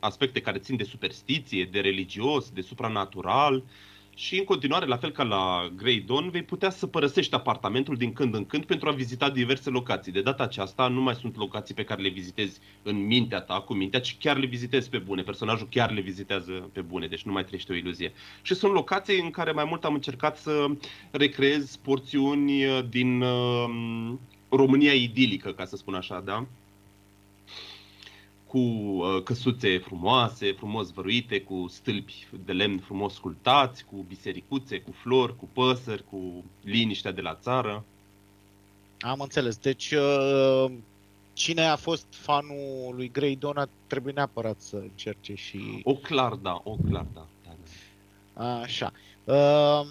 aspecte 0.00 0.40
care 0.40 0.58
țin 0.58 0.76
de 0.76 0.84
superstiție, 0.84 1.64
de 1.64 1.80
religios, 1.80 2.50
de 2.50 2.60
supranatural 2.60 3.62
și 4.14 4.38
în 4.38 4.44
continuare, 4.44 4.86
la 4.86 4.96
fel 4.96 5.10
ca 5.10 5.22
la 5.22 5.70
Grey 5.76 6.00
Dawn, 6.00 6.30
vei 6.30 6.42
putea 6.42 6.70
să 6.70 6.86
părăsești 6.86 7.34
apartamentul 7.34 7.96
din 7.96 8.12
când 8.12 8.34
în 8.34 8.44
când 8.44 8.64
pentru 8.64 8.88
a 8.88 8.92
vizita 8.92 9.30
diverse 9.30 9.70
locații. 9.70 10.12
De 10.12 10.22
data 10.22 10.42
aceasta 10.42 10.88
nu 10.88 11.00
mai 11.00 11.14
sunt 11.14 11.36
locații 11.36 11.74
pe 11.74 11.84
care 11.84 12.02
le 12.02 12.08
vizitezi 12.08 12.60
în 12.82 13.06
mintea 13.06 13.40
ta, 13.40 13.60
cu 13.60 13.74
mintea, 13.74 14.00
ci 14.00 14.16
chiar 14.18 14.36
le 14.36 14.46
vizitezi 14.46 14.90
pe 14.90 14.98
bune. 14.98 15.22
Personajul 15.22 15.68
chiar 15.70 15.92
le 15.92 16.00
vizitează 16.00 16.52
pe 16.72 16.80
bune, 16.80 17.06
deci 17.06 17.22
nu 17.22 17.32
mai 17.32 17.44
trăiește 17.44 17.72
o 17.72 17.76
iluzie. 17.76 18.12
Și 18.42 18.54
sunt 18.54 18.72
locații 18.72 19.20
în 19.20 19.30
care 19.30 19.52
mai 19.52 19.64
mult 19.64 19.84
am 19.84 19.94
încercat 19.94 20.36
să 20.36 20.66
recreez 21.10 21.76
porțiuni 21.76 22.64
din 22.88 23.20
uh, 23.20 24.14
România 24.48 24.92
idilică, 24.92 25.52
ca 25.52 25.64
să 25.64 25.76
spun 25.76 25.94
așa, 25.94 26.20
da? 26.20 26.46
Cu 28.50 28.58
uh, 28.58 29.22
căsuțe 29.22 29.78
frumoase, 29.78 30.52
frumos 30.52 30.90
văruite, 30.90 31.40
cu 31.40 31.66
stâlpi 31.68 32.26
de 32.44 32.52
lemn 32.52 32.78
frumos 32.78 33.14
sculptați, 33.14 33.84
cu 33.84 34.04
bisericuțe, 34.08 34.80
cu 34.80 34.92
flori, 34.92 35.36
cu 35.36 35.48
păsări, 35.52 36.04
cu 36.10 36.44
liniștea 36.62 37.12
de 37.12 37.20
la 37.20 37.34
țară. 37.34 37.84
Am 39.00 39.20
înțeles. 39.20 39.56
Deci, 39.56 39.90
uh, 39.90 40.72
cine 41.32 41.62
a 41.62 41.76
fost 41.76 42.06
fanul 42.10 42.94
lui 42.94 43.10
Grey 43.10 43.36
Dona 43.36 43.68
trebuie 43.86 44.12
neapărat 44.12 44.60
să 44.60 44.76
încerce 44.76 45.34
și... 45.34 45.80
O 45.84 45.94
clar, 45.94 46.32
da, 46.32 46.60
o 46.64 46.76
clar, 46.88 47.06
da. 47.14 47.26
da, 47.44 47.54
da. 48.34 48.60
Așa. 48.60 48.92
Uh, 49.24 49.86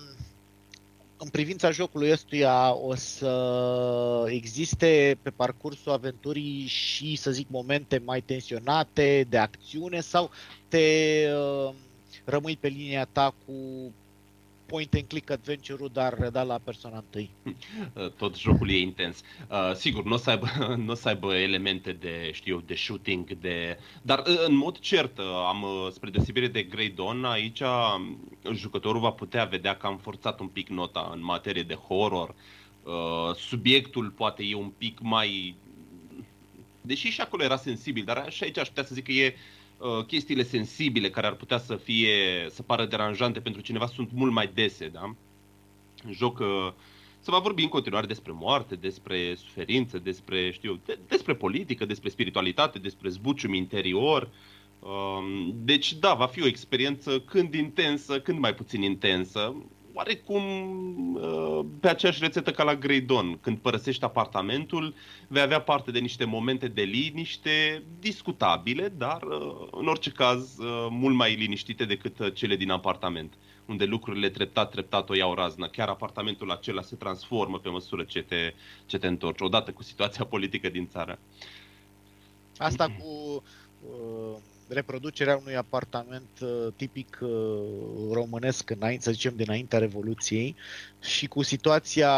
în 1.21 1.29
privința 1.29 1.71
jocului 1.71 2.12
ăstuia 2.12 2.75
o 2.75 2.95
să 2.95 4.25
existe 4.27 5.17
pe 5.21 5.29
parcursul 5.29 5.91
aventurii 5.91 6.65
și, 6.67 7.15
să 7.15 7.32
zic, 7.32 7.47
momente 7.49 8.01
mai 8.05 8.21
tensionate 8.21 9.25
de 9.29 9.38
acțiune 9.38 9.99
sau 9.99 10.32
te 10.67 11.25
uh, 11.34 11.73
rămâi 12.25 12.58
pe 12.58 12.67
linia 12.67 13.05
ta 13.05 13.34
cu 13.45 13.53
point 14.69 14.93
and 14.93 15.08
click 15.08 15.29
adventure-ul, 15.29 15.89
dar 15.93 16.17
redat 16.19 16.45
la 16.45 16.60
persoana 16.63 16.97
întâi. 16.97 17.29
Tot 18.19 18.38
jocul 18.38 18.69
e 18.69 18.77
intens. 18.77 19.21
Uh, 19.49 19.73
sigur, 19.75 20.03
nu 20.03 20.13
o 20.13 20.17
să 20.17 20.29
aibă, 20.29 20.47
n-o 20.86 20.93
să 20.93 21.08
aibă 21.08 21.36
elemente 21.36 21.91
de, 21.91 22.29
știu, 22.34 22.63
de 22.65 22.75
shooting, 22.75 23.38
de... 23.38 23.77
dar 24.01 24.19
uh, 24.19 24.43
în 24.47 24.55
mod 24.55 24.79
cert, 24.79 25.17
uh, 25.17 25.25
am, 25.47 25.62
uh, 25.62 25.91
spre 25.91 26.10
deosebire 26.10 26.47
de 26.47 26.63
Grey 26.63 26.89
Dawn, 26.89 27.25
aici 27.25 27.62
jucătorul 28.55 29.01
va 29.01 29.12
putea 29.12 29.45
vedea 29.45 29.77
că 29.77 29.88
am 29.88 29.97
forțat 29.97 30.39
un 30.39 30.47
pic 30.47 30.67
nota 30.67 31.09
în 31.13 31.23
materie 31.23 31.63
de 31.63 31.73
horror. 31.73 32.35
Uh, 32.83 33.35
subiectul 33.35 34.09
poate 34.09 34.43
e 34.43 34.55
un 34.55 34.71
pic 34.77 34.99
mai... 35.01 35.55
Deși 36.81 37.07
și 37.07 37.21
acolo 37.21 37.43
era 37.43 37.57
sensibil, 37.57 38.03
dar 38.03 38.31
și 38.31 38.43
aici 38.43 38.57
aș 38.57 38.67
putea 38.67 38.83
să 38.83 38.93
zic 38.93 39.03
că 39.03 39.12
e 39.12 39.35
uh, 39.35 39.59
Uh, 39.79 40.05
chestiile 40.05 40.43
sensibile 40.43 41.09
care 41.09 41.27
ar 41.27 41.33
putea 41.33 41.57
să 41.57 41.75
fie, 41.75 42.47
să 42.49 42.62
pară 42.62 42.85
deranjante 42.85 43.39
pentru 43.39 43.62
cineva 43.62 43.85
sunt 43.85 44.12
mult 44.12 44.31
mai 44.31 44.51
dese, 44.53 44.88
da? 44.88 45.15
În 46.03 46.12
joc 46.12 46.39
uh, 46.39 46.71
se 47.19 47.31
va 47.31 47.39
vorbi 47.39 47.63
în 47.63 47.69
continuare 47.69 48.05
despre 48.05 48.31
moarte, 48.31 48.75
despre 48.75 49.35
suferință, 49.35 49.99
despre, 49.99 50.51
știu, 50.51 50.79
de, 50.85 50.99
despre 51.07 51.35
politică, 51.35 51.85
despre 51.85 52.09
spiritualitate, 52.09 52.79
despre 52.79 53.09
zbucium 53.09 53.53
interior. 53.53 54.23
Um, 54.23 54.29
deci, 55.53 55.93
da, 55.93 56.13
va 56.13 56.25
fi 56.25 56.41
o 56.41 56.47
experiență 56.47 57.19
când 57.19 57.53
intensă, 57.53 58.19
când 58.19 58.39
mai 58.39 58.53
puțin 58.53 58.81
intensă, 58.81 59.55
oarecum 59.93 60.43
uh, 61.15 61.65
pe 61.79 61.89
aceeași 61.89 62.19
rețetă 62.21 62.51
ca 62.51 62.63
la 62.63 62.75
Grey 62.75 63.01
Dawn. 63.01 63.39
Când 63.41 63.57
părăsești 63.57 64.03
apartamentul, 64.03 64.93
vei 65.27 65.41
avea 65.41 65.61
parte 65.61 65.91
de 65.91 65.99
niște 65.99 66.25
momente 66.25 66.67
de 66.67 66.81
liniște 66.81 67.83
discutabile, 67.99 68.93
dar 68.97 69.21
uh, 69.21 69.67
în 69.71 69.87
orice 69.87 70.09
caz 70.09 70.57
uh, 70.57 70.87
mult 70.89 71.15
mai 71.15 71.35
liniștite 71.35 71.85
decât 71.85 72.33
cele 72.33 72.55
din 72.55 72.71
apartament, 72.71 73.33
unde 73.65 73.85
lucrurile 73.85 74.29
treptat, 74.29 74.71
treptat 74.71 75.09
o 75.09 75.15
iau 75.15 75.33
raznă. 75.33 75.67
Chiar 75.67 75.87
apartamentul 75.87 76.51
acela 76.51 76.81
se 76.81 76.95
transformă 76.95 77.59
pe 77.59 77.69
măsură 77.69 78.03
ce 78.03 78.21
te, 78.21 78.53
ce 78.85 78.97
te 78.97 79.07
întorci, 79.07 79.41
odată 79.41 79.71
cu 79.71 79.83
situația 79.83 80.25
politică 80.25 80.69
din 80.69 80.87
țară. 80.87 81.19
Asta 82.57 82.85
cu 82.85 83.43
uh, 83.81 84.37
reproducerea 84.69 85.38
unui 85.38 85.55
apartament 85.55 86.29
uh, 86.41 86.49
tipic 86.75 87.19
uh, 87.21 87.29
românesc 88.12 88.69
înainte, 88.69 89.03
să 89.03 89.12
zicem, 89.12 89.36
dinaintea 89.36 89.79
Revoluției 89.79 90.55
și 91.01 91.27
cu 91.27 91.41
situația 91.41 92.12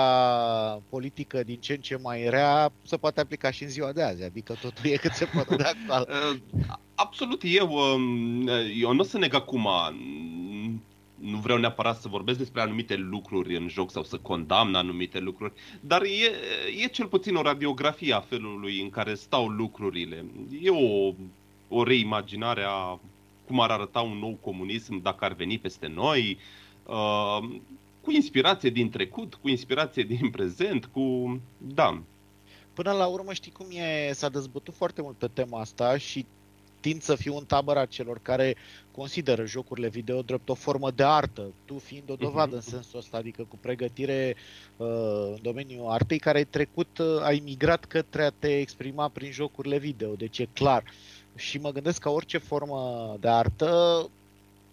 politică 0.90 1.44
din 1.44 1.60
ce 1.60 1.74
în 1.74 1.80
ce 1.80 1.98
mai 2.02 2.30
rea, 2.30 2.72
se 2.84 2.98
poate 2.98 3.20
aplica 3.20 3.52
și 3.52 3.64
în 3.64 3.70
ziua 3.70 3.92
de 3.92 4.04
azi, 4.04 4.24
adică 4.24 4.54
totul 4.62 4.92
e 4.92 4.96
cât 4.96 5.12
se 5.12 5.26
poate 5.26 5.56
de 5.56 5.64
actual. 5.64 6.08
Uh, 6.32 6.38
absolut, 6.96 7.42
eu, 7.44 7.72
um, 7.74 8.48
eu 8.80 8.94
nu 8.94 9.00
o 9.00 9.04
să 9.04 9.18
neg 9.18 9.34
acum, 9.34 9.68
nu 11.22 11.38
vreau 11.38 11.58
neapărat 11.58 12.02
să 12.02 12.08
vorbesc 12.08 12.38
despre 12.38 12.62
anumite 12.62 12.96
lucruri 12.96 13.58
în 13.58 13.68
joc 13.68 13.92
sau 13.92 14.04
să 14.04 14.18
condamn 14.18 14.76
anumite 14.76 15.20
lucruri, 15.20 15.54
dar 15.80 16.02
e, 16.02 16.32
e 16.84 16.88
cel 16.88 17.08
puțin 17.08 17.36
o 17.36 17.42
radiografie 17.42 18.14
a 18.14 18.20
felului 18.20 18.82
în 18.82 18.90
care 18.90 19.14
stau 19.14 19.48
lucrurile. 19.48 20.26
E 20.62 20.70
o 20.70 21.14
o 21.74 21.84
reimaginare 21.84 22.64
a 22.68 23.00
cum 23.48 23.60
ar 23.60 23.70
arăta 23.70 24.02
un 24.02 24.18
nou 24.18 24.38
comunism 24.42 25.02
dacă 25.02 25.26
ar 25.26 25.34
veni 25.34 25.60
peste 25.60 25.88
noi, 25.88 26.38
uh, 26.86 27.60
cu 28.02 28.12
inspirație 28.12 28.70
din 28.70 28.90
trecut, 28.90 29.34
cu 29.34 29.50
inspirație 29.50 30.04
din 30.04 30.30
prezent, 30.30 30.86
cu... 30.86 31.40
da. 31.58 32.02
Până 32.74 32.92
la 32.92 33.06
urmă 33.06 33.34
știi 33.34 33.52
cum 33.52 33.66
e, 33.72 34.12
s-a 34.14 34.30
dezbătut 34.30 34.74
foarte 34.74 35.02
mult 35.02 35.16
pe 35.16 35.28
tema 35.34 35.60
asta 35.60 35.98
și 35.98 36.26
tind 36.80 37.02
să 37.02 37.16
fiu 37.16 37.38
în 37.38 37.46
tabăra 37.46 37.86
celor 37.86 38.20
care 38.22 38.56
consideră 38.92 39.46
jocurile 39.46 39.88
video 39.88 40.22
drept 40.22 40.50
o 40.50 40.54
formă 40.54 40.92
de 40.92 41.04
artă, 41.04 41.54
tu 41.66 41.78
fiind 41.78 42.10
o 42.10 42.16
dovadă 42.16 42.52
uh-huh. 42.52 42.56
în 42.56 42.62
sensul 42.62 43.00
ăsta, 43.00 43.18
adică 43.18 43.46
cu 43.50 43.58
pregătire 43.62 44.36
uh, 44.78 44.88
în 45.32 45.40
domeniul 45.42 45.90
artei 45.90 46.20
care 46.20 46.38
ai 46.38 46.46
trecut, 46.46 46.98
uh, 46.98 47.22
ai 47.22 47.42
migrat 47.46 47.86
către 47.86 48.24
a 48.24 48.30
te 48.30 48.60
exprima 48.60 49.08
prin 49.08 49.32
jocurile 49.32 49.78
video, 49.78 50.14
deci 50.14 50.40
e 50.40 50.48
clar. 50.54 50.84
Uh, 50.84 51.21
și 51.36 51.58
mă 51.58 51.72
gândesc 51.72 52.02
că 52.02 52.10
orice 52.10 52.38
formă 52.38 53.16
de 53.20 53.28
artă, 53.28 54.10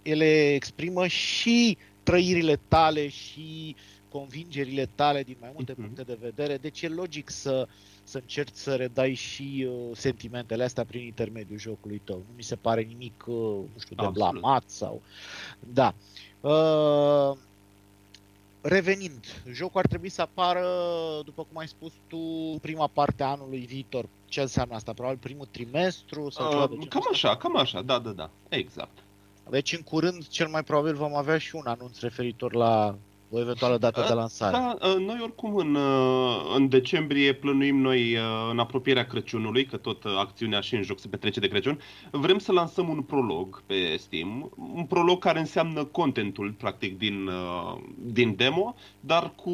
ele 0.02 0.54
exprimă 0.54 1.06
și 1.06 1.78
trăirile 2.02 2.60
tale 2.68 3.08
și 3.08 3.76
convingerile 4.08 4.88
tale 4.94 5.22
din 5.22 5.36
mai 5.40 5.50
multe 5.54 5.72
uh-huh. 5.72 5.76
puncte 5.76 6.02
de 6.02 6.18
vedere, 6.20 6.56
deci 6.56 6.82
e 6.82 6.88
logic 6.88 7.30
să, 7.30 7.68
să 8.04 8.18
încerci 8.18 8.54
să 8.54 8.74
redai 8.74 9.14
și 9.14 9.66
uh, 9.68 9.96
sentimentele 9.96 10.64
astea 10.64 10.84
prin 10.84 11.04
intermediul 11.04 11.58
jocului 11.58 12.00
tău. 12.04 12.16
Nu 12.16 12.34
mi 12.36 12.42
se 12.42 12.56
pare 12.56 12.82
nimic, 12.82 13.24
uh, 13.26 13.34
nu 13.72 13.78
știu, 13.80 13.96
de 13.96 14.02
Absolut. 14.04 14.14
blamat 14.14 14.62
sau... 14.66 15.02
Da. 15.72 15.94
Uh, 16.40 17.36
Revenind, 18.60 19.42
jocul 19.52 19.80
ar 19.80 19.86
trebui 19.86 20.08
să 20.08 20.22
apară, 20.22 20.66
după 21.24 21.42
cum 21.42 21.58
ai 21.58 21.68
spus 21.68 21.92
tu, 22.06 22.18
prima 22.60 22.86
parte 22.86 23.22
a 23.22 23.26
anului 23.26 23.58
viitor. 23.58 24.08
Ce 24.28 24.40
înseamnă 24.40 24.74
asta? 24.74 24.92
Probabil 24.92 25.18
primul 25.18 25.46
trimestru? 25.50 26.30
Sau 26.30 26.46
uh, 26.46 26.50
ceva 26.52 26.66
de 26.66 26.86
cam 26.88 27.08
așa, 27.12 27.36
cam 27.36 27.56
așa, 27.56 27.82
da, 27.82 27.98
da, 27.98 28.10
da, 28.10 28.30
exact. 28.48 28.98
Deci 29.50 29.72
în 29.72 29.82
curând, 29.82 30.28
cel 30.28 30.48
mai 30.48 30.64
probabil, 30.64 30.94
vom 30.94 31.14
avea 31.14 31.38
și 31.38 31.54
un 31.54 31.66
anunț 31.66 32.00
referitor 32.00 32.54
la 32.54 32.98
o 33.30 33.40
eventuală 33.40 33.78
dată 33.78 34.04
de 34.08 34.14
lansare. 34.14 34.52
Da, 34.52 34.76
noi 34.98 35.18
oricum 35.22 35.56
în, 35.56 35.76
în 36.54 36.68
decembrie 36.68 37.32
plănuim 37.32 37.80
noi 37.80 38.16
în 38.50 38.58
apropierea 38.58 39.06
Crăciunului, 39.06 39.64
că 39.64 39.76
tot 39.76 40.04
acțiunea 40.04 40.60
și 40.60 40.74
în 40.74 40.82
joc 40.82 40.98
se 40.98 41.08
petrece 41.08 41.40
de 41.40 41.48
Crăciun, 41.48 41.80
vrem 42.10 42.38
să 42.38 42.52
lansăm 42.52 42.88
un 42.88 43.02
prolog 43.02 43.62
pe 43.66 43.96
Steam, 43.98 44.50
un 44.74 44.84
prolog 44.84 45.18
care 45.18 45.38
înseamnă 45.38 45.84
contentul 45.84 46.54
practic 46.58 46.98
din, 46.98 47.30
din 47.96 48.34
demo, 48.36 48.74
dar 49.00 49.32
cu, 49.36 49.52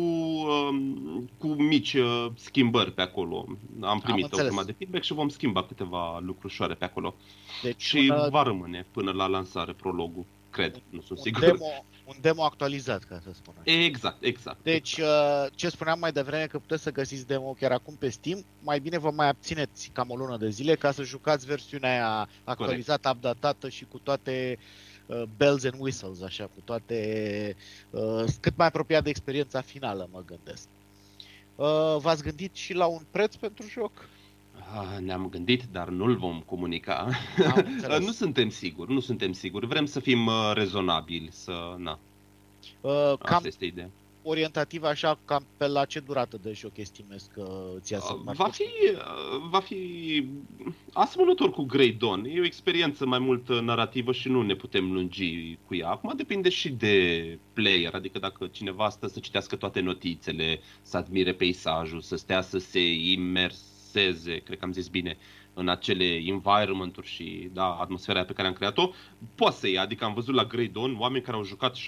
cu 1.39 1.47
mici 1.47 1.97
schimbări 2.35 2.93
pe 2.93 3.03
acolo. 3.03 3.47
Am 3.81 4.01
primit 4.01 4.25
Am 4.25 4.31
o 4.33 4.43
grămadă 4.43 4.67
de 4.67 4.75
feedback 4.79 5.05
și 5.05 5.13
vom 5.13 5.29
schimba 5.29 5.63
câteva 5.63 6.19
lucrușoare 6.21 6.75
pe 6.75 6.85
acolo. 6.85 7.15
Deci 7.63 7.83
și 7.83 8.09
una... 8.11 8.29
va 8.29 8.43
rămâne 8.43 8.87
până 8.93 9.13
la 9.13 9.27
lansare 9.27 9.73
prologul 9.73 10.25
cred, 10.55 10.83
nu 10.91 11.01
sunt 11.01 11.19
un 11.19 11.25
sigur. 11.25 11.41
Demo, 11.41 11.85
un 12.05 12.15
demo 12.21 12.45
actualizat, 12.45 13.05
ca 13.05 13.21
să 13.23 13.31
spun 13.33 13.55
așa. 13.61 13.79
Exact, 13.85 14.23
exact. 14.25 14.59
Deci, 14.63 14.97
exact. 14.97 15.55
ce 15.55 15.69
spuneam 15.69 15.99
mai 15.99 16.13
devreme, 16.13 16.47
că 16.47 16.59
puteți 16.59 16.83
să 16.83 16.93
găsiți 16.93 17.27
demo 17.27 17.53
chiar 17.53 17.73
acum 17.73 17.97
pe 17.97 18.09
Steam, 18.09 18.45
mai 18.63 18.79
bine 18.79 18.99
vă 18.99 19.11
mai 19.11 19.29
abțineți 19.29 19.91
cam 19.93 20.11
o 20.11 20.17
lună 20.17 20.37
de 20.37 20.49
zile 20.49 20.75
ca 20.75 20.93
să 20.93 21.03
jucați 21.03 21.47
versiunea 21.47 21.91
aia 21.91 22.29
actualizată, 22.45 23.09
Corect. 23.09 23.25
updatată 23.25 23.69
și 23.69 23.85
cu 23.85 23.99
toate 23.99 24.59
uh, 25.07 25.23
bells 25.37 25.65
and 25.65 25.77
whistles, 25.79 26.23
așa, 26.23 26.45
cu 26.45 26.61
toate, 26.65 27.57
uh, 27.91 28.25
cât 28.41 28.57
mai 28.57 28.67
apropiat 28.67 29.03
de 29.03 29.11
experiența 29.11 29.61
finală, 29.61 30.09
mă 30.13 30.23
gândesc. 30.27 30.69
Uh, 31.57 31.97
v-ați 31.99 32.23
gândit 32.23 32.55
și 32.55 32.73
la 32.73 32.87
un 32.87 33.03
preț 33.11 33.35
pentru 33.35 33.67
joc? 33.69 34.09
Ah, 34.73 34.99
ne-am 35.01 35.29
gândit, 35.29 35.63
dar 35.73 35.89
nu-l 35.89 36.17
vom 36.17 36.43
comunica. 36.47 37.09
nu 38.01 38.11
suntem 38.11 38.49
siguri, 38.49 38.93
nu 38.93 39.01
suntem 39.01 39.33
siguri. 39.33 39.67
Vrem 39.67 39.85
să 39.87 40.01
fim 40.01 40.27
uh, 40.27 40.51
rezonabili, 40.55 41.29
să... 41.31 41.75
Na. 41.79 41.99
Uh, 42.81 43.13
cam, 43.19 43.35
Asta 43.37 43.47
este 43.47 43.65
ideea. 43.65 43.91
orientativ 44.23 44.83
așa 44.83 45.19
cam 45.25 45.47
pe 45.57 45.67
la 45.67 45.85
ce 45.85 46.01
durată 46.01 46.39
de 46.43 46.53
joc 46.53 46.77
estimezi 46.77 47.31
că 47.35 47.71
ți 47.81 47.93
ia 47.93 47.99
să 47.99 48.15
Va 48.25 48.49
fi, 48.49 48.65
va 49.51 49.61
fi 49.61 49.79
asemănător 50.93 51.51
cu 51.51 51.63
Grey 51.63 51.93
Dawn. 51.93 52.25
E 52.25 52.41
o 52.41 52.45
experiență 52.45 53.07
mai 53.07 53.19
mult 53.19 53.49
narrativă 53.61 54.13
și 54.13 54.29
nu 54.29 54.43
ne 54.43 54.55
putem 54.55 54.93
lungi 54.93 55.59
cu 55.67 55.75
ea. 55.75 55.89
Acum 55.89 56.13
depinde 56.17 56.49
și 56.49 56.71
de 56.71 57.39
player, 57.53 57.95
adică 57.95 58.19
dacă 58.19 58.47
cineva 58.47 58.89
stă 58.89 59.07
să 59.07 59.21
citească 59.21 59.57
toate 59.57 59.81
notițele, 59.81 60.61
să 60.83 60.97
admire 60.97 61.33
peisajul, 61.33 62.01
să 62.01 62.17
stea 62.17 62.41
să 62.41 62.59
se 62.59 62.81
imerseze, 63.95 64.39
cred 64.39 64.59
că 64.59 64.65
am 64.65 64.73
zis 64.73 64.89
bine, 64.89 65.17
în 65.55 65.69
acele 65.69 66.05
environment-uri 66.05 67.07
și 67.07 67.51
da, 67.53 67.75
atmosfera 67.75 68.25
pe 68.25 68.33
care 68.33 68.49
am 68.49 68.55
creat-o, 68.55 68.91
poate 69.35 69.57
să 69.57 69.69
ia. 69.69 69.83
Adică 69.83 70.05
am 70.05 70.15
văzut 70.15 70.35
la 70.35 70.45
Grey 70.45 70.69
Dawn 70.69 70.97
oameni 70.99 71.25
care 71.25 71.37
au 71.37 71.45
jucat 71.45 71.77
7-8 71.77 71.81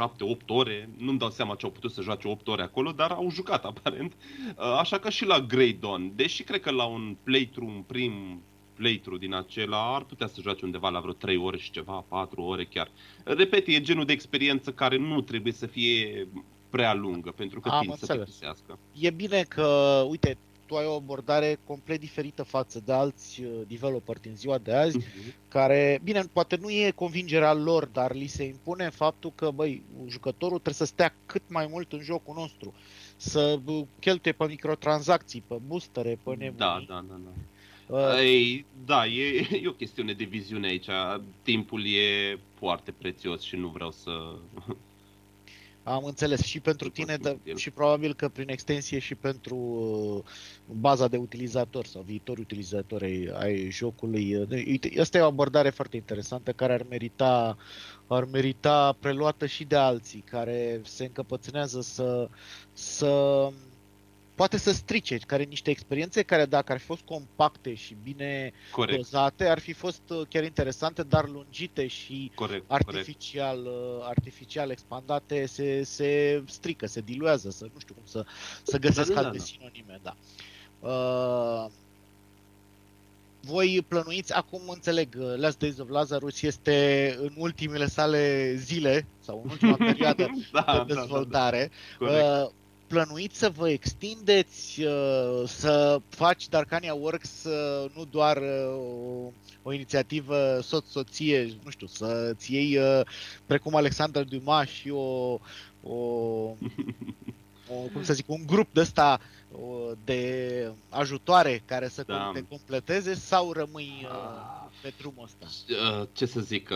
ore, 0.47 0.89
nu-mi 0.97 1.19
dau 1.19 1.31
seama 1.31 1.55
ce 1.55 1.67
au 1.67 1.73
putut 1.73 1.93
să 1.93 2.03
joace 2.03 2.29
8 2.29 2.49
ore 2.49 2.63
acolo, 2.63 2.91
dar 2.91 3.11
au 3.11 3.31
jucat 3.31 3.65
aparent. 3.75 4.13
Uh, 4.57 4.77
așa 4.79 4.99
că 4.99 5.11
și 5.11 5.25
la 5.25 5.41
Grey 5.41 5.73
Dawn, 5.73 6.13
deși 6.15 6.43
cred 6.43 6.61
că 6.61 6.71
la 6.71 6.85
un 6.85 7.17
playthrough, 7.23 7.73
un 7.75 7.83
prim 7.83 8.43
playthrough 8.75 9.21
din 9.21 9.35
acela 9.35 9.95
ar 9.95 10.05
putea 10.05 10.27
să 10.27 10.41
joace 10.41 10.65
undeva 10.65 10.89
la 10.89 11.01
vreo 11.01 11.13
3 11.13 11.37
ore 11.37 11.57
și 11.57 11.71
ceva, 11.71 12.05
4 12.09 12.43
ore 12.43 12.65
chiar. 12.65 12.91
Repet, 13.25 13.67
e 13.67 13.81
genul 13.81 14.05
de 14.05 14.13
experiență 14.13 14.73
care 14.73 14.97
nu 14.97 15.21
trebuie 15.21 15.53
să 15.53 15.67
fie 15.67 16.29
prea 16.71 16.95
lungă, 16.95 17.31
pentru 17.31 17.61
că 17.61 17.71
timp 17.81 17.97
să 17.97 18.07
te 18.07 18.25
E 18.93 19.11
bine 19.11 19.43
că, 19.49 20.03
uite, 20.09 20.39
tu 20.67 20.77
ai 20.77 20.87
o 20.87 20.95
abordare 20.95 21.59
complet 21.65 22.01
diferită 22.01 22.43
față 22.43 22.83
de 22.85 22.93
alți 22.93 23.43
uh, 23.43 23.51
developeri 23.67 24.21
din 24.21 24.37
ziua 24.37 24.59
de 24.59 24.75
azi, 24.75 24.99
uh-huh. 24.99 25.49
care, 25.49 26.01
bine, 26.03 26.23
poate 26.33 26.57
nu 26.61 26.71
e 26.71 26.91
convingerea 26.91 27.53
lor, 27.53 27.85
dar 27.85 28.15
li 28.15 28.27
se 28.27 28.45
impune 28.45 28.89
faptul 28.89 29.33
că, 29.35 29.51
băi, 29.51 29.83
jucătorul 30.07 30.59
trebuie 30.59 30.75
să 30.75 30.85
stea 30.85 31.15
cât 31.27 31.43
mai 31.49 31.67
mult 31.71 31.93
în 31.93 32.01
jocul 32.01 32.35
nostru, 32.35 32.75
să 33.17 33.59
uh, 33.65 33.83
cheltuie 34.01 34.33
pe 34.33 34.47
microtransacții, 34.47 35.43
pe 35.47 35.57
boostere, 35.67 36.19
pe 36.23 36.31
nebunii. 36.31 36.57
Da, 36.57 36.85
da, 36.89 37.05
da, 37.09 37.21
da. 37.25 37.31
Uh, 37.87 38.19
Ei, 38.19 38.67
da, 38.85 39.07
e, 39.07 39.47
e 39.63 39.69
o 39.69 39.73
chestiune 39.73 40.13
de 40.13 40.25
viziune 40.25 40.67
aici. 40.67 40.89
Timpul 41.43 41.87
e 41.87 42.39
foarte 42.59 42.93
prețios 42.99 43.43
și 43.43 43.57
nu 43.57 43.69
vreau 43.69 43.91
să 43.91 44.11
am 45.87 46.05
înțeles. 46.05 46.43
Și 46.43 46.61
pentru 46.61 46.89
tine 46.89 47.17
de, 47.17 47.39
și 47.55 47.71
probabil 47.71 48.15
că 48.15 48.29
prin 48.29 48.49
extensie 48.49 48.99
și 48.99 49.15
pentru 49.15 49.57
uh, 49.57 50.31
baza 50.81 51.09
de 51.09 51.17
utilizator 51.17 51.87
sau 51.87 52.03
viitori 52.03 52.41
utilizatori 52.41 53.05
ai, 53.05 53.31
ai 53.39 53.71
jocului. 53.71 54.47
Uite, 54.51 55.01
asta 55.01 55.19
e 55.19 55.21
o 55.21 55.27
abordare 55.27 55.71
foarte 55.71 55.97
interesantă 55.97 56.53
care 56.53 56.73
ar 56.73 56.83
merita, 56.89 57.57
ar 58.07 58.25
merita 58.25 58.97
preluată 59.01 59.47
și 59.47 59.65
de 59.65 59.77
alții 59.77 60.25
care 60.31 60.81
se 60.85 61.05
încăpățânează 61.05 61.81
să, 61.81 62.29
să 62.73 63.49
poate 64.37 64.57
să 64.57 64.73
strice, 64.73 65.17
care 65.17 65.43
niște 65.43 65.71
experiențe 65.71 66.23
care 66.23 66.45
dacă 66.45 66.73
ar 66.73 66.79
fi 66.79 66.85
fost 66.85 67.03
compacte 67.03 67.75
și 67.75 67.97
bine 68.03 68.53
corect. 68.71 68.97
dozate, 68.97 69.49
ar 69.49 69.59
fi 69.59 69.73
fost 69.73 70.03
uh, 70.09 70.21
chiar 70.29 70.45
interesante, 70.45 71.03
dar 71.03 71.29
lungite 71.29 71.87
și 71.87 72.31
corect, 72.35 72.65
artificial, 72.71 73.63
corect. 73.63 74.01
Uh, 74.01 74.07
artificial 74.09 74.71
expandate 74.71 75.47
se, 75.47 75.83
se 75.83 76.43
strică, 76.47 76.87
se 76.87 77.01
diluează, 77.01 77.51
să 77.51 77.65
nu 77.73 77.81
știu 77.81 77.95
cum 77.95 78.03
să, 78.07 78.25
să 78.63 78.79
găsesc 78.79 79.13
da, 79.13 79.21
da 79.21 79.27
alte 79.27 79.39
da, 79.39 79.45
da. 79.45 79.51
sinonime, 79.51 80.01
da. 80.03 80.17
Uh, 80.89 81.71
voi 83.41 83.85
plănuiți, 83.89 84.33
acum 84.33 84.61
înțeleg, 84.69 85.15
uh, 85.19 85.35
Last 85.37 85.59
Days 85.59 85.79
of 85.79 85.89
Lazarus 85.89 86.43
este 86.43 87.17
în 87.21 87.33
ultimele 87.37 87.87
sale 87.87 88.55
zile 88.57 89.07
sau 89.21 89.41
în 89.45 89.51
ultima 89.51 89.77
perioadă 89.93 90.31
da, 90.53 90.85
de 90.87 90.95
dezvoltare. 90.95 91.71
Da, 92.01 92.07
da, 92.07 92.13
da. 92.13 92.43
Uh, 92.43 92.51
plănuiți 92.87 93.39
să 93.39 93.51
vă 93.57 93.69
extindeți, 93.69 94.83
uh, 94.83 95.43
să 95.47 96.01
faci 96.09 96.49
Darkania 96.49 96.95
Works 96.95 97.45
uh, 97.45 97.91
nu 97.95 98.05
doar 98.05 98.37
uh, 98.37 98.77
o, 99.23 99.33
o 99.63 99.73
inițiativă 99.73 100.61
soț-soție, 100.63 101.57
nu 101.65 101.71
știu, 101.71 101.87
să-ți 101.87 102.55
iei, 102.55 102.79
precum 103.47 103.75
Alexandra 103.75 104.23
Dumas 104.23 104.69
și 104.69 104.91
o, 104.91 105.39
o, 105.83 105.95
o 107.69 107.75
cum 107.93 108.03
să 108.03 108.13
zic, 108.13 108.29
un 108.29 108.47
grup 108.47 108.73
de 108.73 108.81
ăsta 108.81 109.21
de 110.05 110.73
ajutoare 110.89 111.63
care 111.65 111.89
să 111.89 112.03
da. 112.07 112.31
te 112.35 112.43
completeze 112.49 113.15
sau 113.15 113.53
rămâi 113.53 114.07
pe 114.83 114.93
drumul 114.99 115.25
ăsta? 115.25 115.47
Ce 116.13 116.27
să 116.27 116.41
zic, 116.41 116.71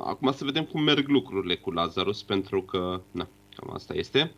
acum 0.00 0.32
să 0.32 0.44
vedem 0.44 0.64
cum 0.64 0.82
merg 0.82 1.08
lucrurile 1.08 1.56
cu 1.56 1.70
Lazarus, 1.70 2.22
pentru 2.22 2.62
că, 2.62 3.00
na, 3.10 3.28
cam 3.56 3.74
asta 3.74 3.94
este. 3.94 4.34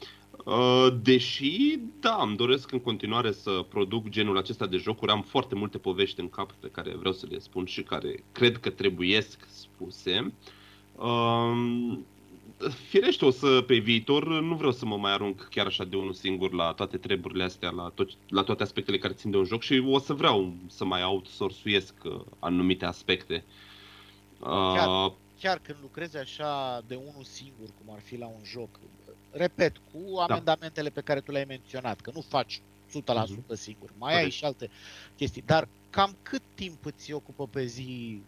Uh, 0.47 0.87
deși, 1.03 1.79
da, 2.01 2.19
îmi 2.23 2.37
doresc 2.37 2.73
în 2.73 2.81
continuare 2.81 3.33
să 3.33 3.67
produc 3.69 4.09
genul 4.09 4.37
acesta 4.37 4.67
de 4.67 4.77
jocuri. 4.77 5.11
Am 5.11 5.23
foarte 5.23 5.55
multe 5.55 5.79
povești 5.79 6.21
în 6.21 6.29
cap 6.29 6.53
pe 6.53 6.71
care 6.71 6.97
vreau 6.97 7.15
să 7.15 7.27
le 7.31 7.39
spun 7.39 7.65
și 7.65 7.83
care 7.83 8.25
cred 8.33 8.57
că 8.57 8.71
trebuiesc 8.71 9.47
spuse. 9.51 10.33
Um, 10.97 12.07
firește, 12.89 13.25
o 13.25 13.31
să, 13.31 13.65
pe 13.67 13.77
viitor, 13.77 14.41
nu 14.41 14.55
vreau 14.55 14.73
să 14.73 14.87
mă 14.87 14.97
mai 14.97 15.13
arunc 15.13 15.49
chiar 15.51 15.67
așa 15.67 15.85
de 15.85 15.97
unul 15.97 16.13
singur 16.13 16.53
la 16.53 16.73
toate 16.73 16.97
treburile 16.97 17.45
astea, 17.45 17.71
la, 17.71 17.93
tot, 17.95 18.11
la 18.29 18.43
toate 18.43 18.63
aspectele 18.63 18.99
care 18.99 19.13
țin 19.13 19.31
de 19.31 19.37
un 19.37 19.45
joc 19.45 19.63
și 19.63 19.85
o 19.87 19.99
să 19.99 20.13
vreau 20.13 20.55
să 20.67 20.85
mai 20.85 21.03
outsourcuiesc 21.03 21.95
uh, 22.05 22.21
anumite 22.39 22.85
aspecte. 22.85 23.45
Chiar, 24.41 25.13
chiar 25.41 25.59
când 25.59 25.79
lucrezi 25.83 26.17
așa 26.17 26.83
de 26.87 26.95
unul 26.95 27.25
singur, 27.25 27.69
cum 27.79 27.95
ar 27.95 28.01
fi 28.01 28.19
la 28.19 28.27
un 28.27 28.41
joc, 28.45 28.69
repet, 29.37 29.77
cu 29.77 29.99
da. 30.17 30.23
amendamentele 30.23 30.89
pe 30.89 31.01
care 31.01 31.21
tu 31.21 31.33
le-ai 31.33 31.45
menționat, 31.49 32.01
că 32.01 32.11
nu 32.15 32.21
faci 32.21 32.61
100% 32.91 33.03
mm-hmm. 33.03 33.55
singur, 33.55 33.91
mai 33.99 34.13
Corect. 34.13 34.25
ai 34.25 34.31
și 34.31 34.45
alte 34.45 34.71
chestii, 35.17 35.43
dar 35.47 35.69
cam 35.91 36.17
cât 36.23 36.43
timp 36.55 36.85
îți 36.85 37.13
ocupă 37.13 37.47
pe 37.47 37.65
zi 37.65 38.21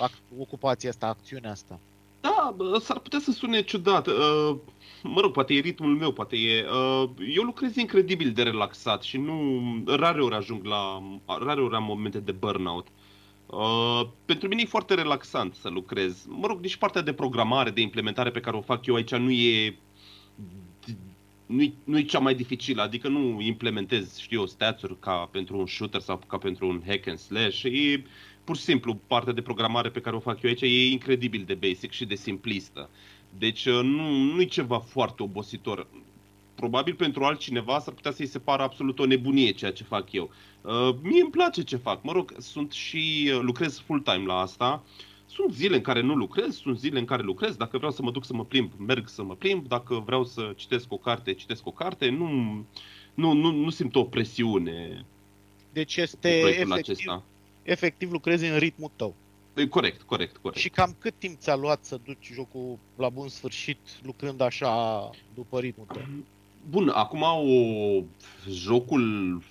uh, 0.00 0.10
ocupația 0.38 0.90
asta, 0.90 1.06
acțiunea 1.06 1.50
asta? 1.50 1.80
Da, 2.20 2.56
s-ar 2.80 2.98
putea 2.98 3.18
să 3.18 3.32
sune 3.32 3.62
ciudat. 3.62 4.06
Uh, 4.06 4.56
mă 5.02 5.20
rog, 5.20 5.32
poate 5.32 5.54
e 5.54 5.60
ritmul 5.60 5.96
meu, 5.96 6.12
poate 6.12 6.36
e... 6.36 6.64
Uh, 6.64 7.10
eu 7.34 7.42
lucrez 7.42 7.76
incredibil 7.76 8.32
de 8.32 8.42
relaxat 8.42 9.02
și 9.02 9.16
nu... 9.16 9.62
Rare 9.86 10.22
ori 10.22 10.34
ajung 10.34 10.64
la... 10.64 11.02
Rare 11.38 11.60
ori 11.60 11.74
am 11.74 11.84
momente 11.84 12.18
de 12.18 12.32
burnout. 12.32 12.86
Uh, 13.46 14.00
pentru 14.24 14.48
mine 14.48 14.62
e 14.62 14.66
foarte 14.66 14.94
relaxant 14.94 15.54
să 15.54 15.68
lucrez. 15.68 16.24
Mă 16.28 16.46
rog, 16.46 16.60
nici 16.60 16.76
partea 16.76 17.02
de 17.02 17.12
programare, 17.12 17.70
de 17.70 17.80
implementare 17.80 18.30
pe 18.30 18.40
care 18.40 18.56
o 18.56 18.60
fac 18.60 18.86
eu 18.86 18.94
aici 18.94 19.14
nu 19.14 19.30
e 19.30 19.78
nu-i, 21.46 21.74
nu-i 21.84 22.04
cea 22.04 22.18
mai 22.18 22.34
dificilă, 22.34 22.82
adică 22.82 23.08
nu 23.08 23.40
implementezi, 23.40 24.22
știu 24.22 24.40
eu, 24.40 24.46
stats 24.46 24.82
ca 25.00 25.28
pentru 25.32 25.58
un 25.58 25.66
shooter 25.66 26.00
sau 26.00 26.20
ca 26.26 26.38
pentru 26.38 26.68
un 26.68 26.82
hack 26.86 27.06
and 27.06 27.18
slash. 27.18 27.62
E 27.62 28.02
pur 28.44 28.56
și 28.56 28.62
simplu 28.62 29.00
partea 29.06 29.32
de 29.32 29.42
programare 29.42 29.88
pe 29.90 30.00
care 30.00 30.16
o 30.16 30.20
fac 30.20 30.42
eu 30.42 30.50
aici 30.50 30.60
e 30.60 30.90
incredibil 30.90 31.44
de 31.46 31.54
basic 31.54 31.90
și 31.90 32.04
de 32.04 32.14
simplistă. 32.14 32.90
Deci 33.38 33.64
uh, 33.64 33.80
nu, 33.82 34.10
nu-i 34.10 34.46
ceva 34.46 34.78
foarte 34.78 35.22
obositor. 35.22 35.86
Probabil 36.54 36.94
pentru 36.94 37.24
altcineva 37.24 37.78
s-ar 37.78 37.94
putea 37.94 38.10
să-i 38.10 38.26
se 38.26 38.38
pară 38.38 38.62
absolut 38.62 38.98
o 38.98 39.06
nebunie 39.06 39.50
ceea 39.50 39.72
ce 39.72 39.84
fac 39.84 40.12
eu. 40.12 40.30
Uh, 40.60 40.94
mie 41.02 41.20
îmi 41.20 41.30
place 41.30 41.62
ce 41.62 41.76
fac. 41.76 42.02
Mă 42.02 42.12
rog, 42.12 42.34
sunt 42.38 42.72
și 42.72 43.30
uh, 43.32 43.40
lucrez 43.40 43.78
full-time 43.78 44.24
la 44.26 44.38
asta. 44.38 44.84
Uh, 44.84 45.15
sunt 45.26 45.52
zile 45.52 45.76
în 45.76 45.82
care 45.82 46.00
nu 46.00 46.14
lucrez, 46.14 46.56
sunt 46.56 46.78
zile 46.78 46.98
în 46.98 47.04
care 47.04 47.22
lucrez. 47.22 47.56
Dacă 47.56 47.76
vreau 47.76 47.92
să 47.92 48.02
mă 48.02 48.10
duc 48.10 48.24
să 48.24 48.34
mă 48.34 48.44
plimb, 48.44 48.72
merg 48.78 49.08
să 49.08 49.22
mă 49.22 49.34
plimb. 49.34 49.68
Dacă 49.68 50.02
vreau 50.06 50.24
să 50.24 50.52
citesc 50.56 50.92
o 50.92 50.96
carte, 50.96 51.34
citesc 51.34 51.66
o 51.66 51.70
carte. 51.70 52.08
Nu, 52.08 52.28
nu, 53.14 53.32
nu, 53.32 53.50
nu 53.50 53.70
simt 53.70 53.94
o 53.94 54.04
presiune. 54.04 55.04
Deci 55.72 55.96
este 55.96 56.38
efectiv, 56.38 56.70
acesta. 56.70 57.22
efectiv 57.62 58.10
lucrezi 58.10 58.46
în 58.46 58.58
ritmul 58.58 58.90
tău. 58.96 59.14
Corect, 59.70 60.02
corect, 60.02 60.36
corect. 60.36 60.60
Și 60.60 60.68
cam 60.68 60.96
cât 60.98 61.14
timp 61.18 61.38
ți-a 61.38 61.54
luat 61.54 61.84
să 61.84 62.00
duci 62.04 62.30
jocul 62.32 62.78
la 62.96 63.08
bun 63.08 63.28
sfârșit 63.28 63.78
lucrând 64.02 64.40
așa 64.40 65.10
după 65.34 65.58
ritmul 65.58 65.86
tău? 65.86 66.02
Bun, 66.70 66.88
acum 66.88 67.22
o 67.22 68.02
jocul 68.50 69.42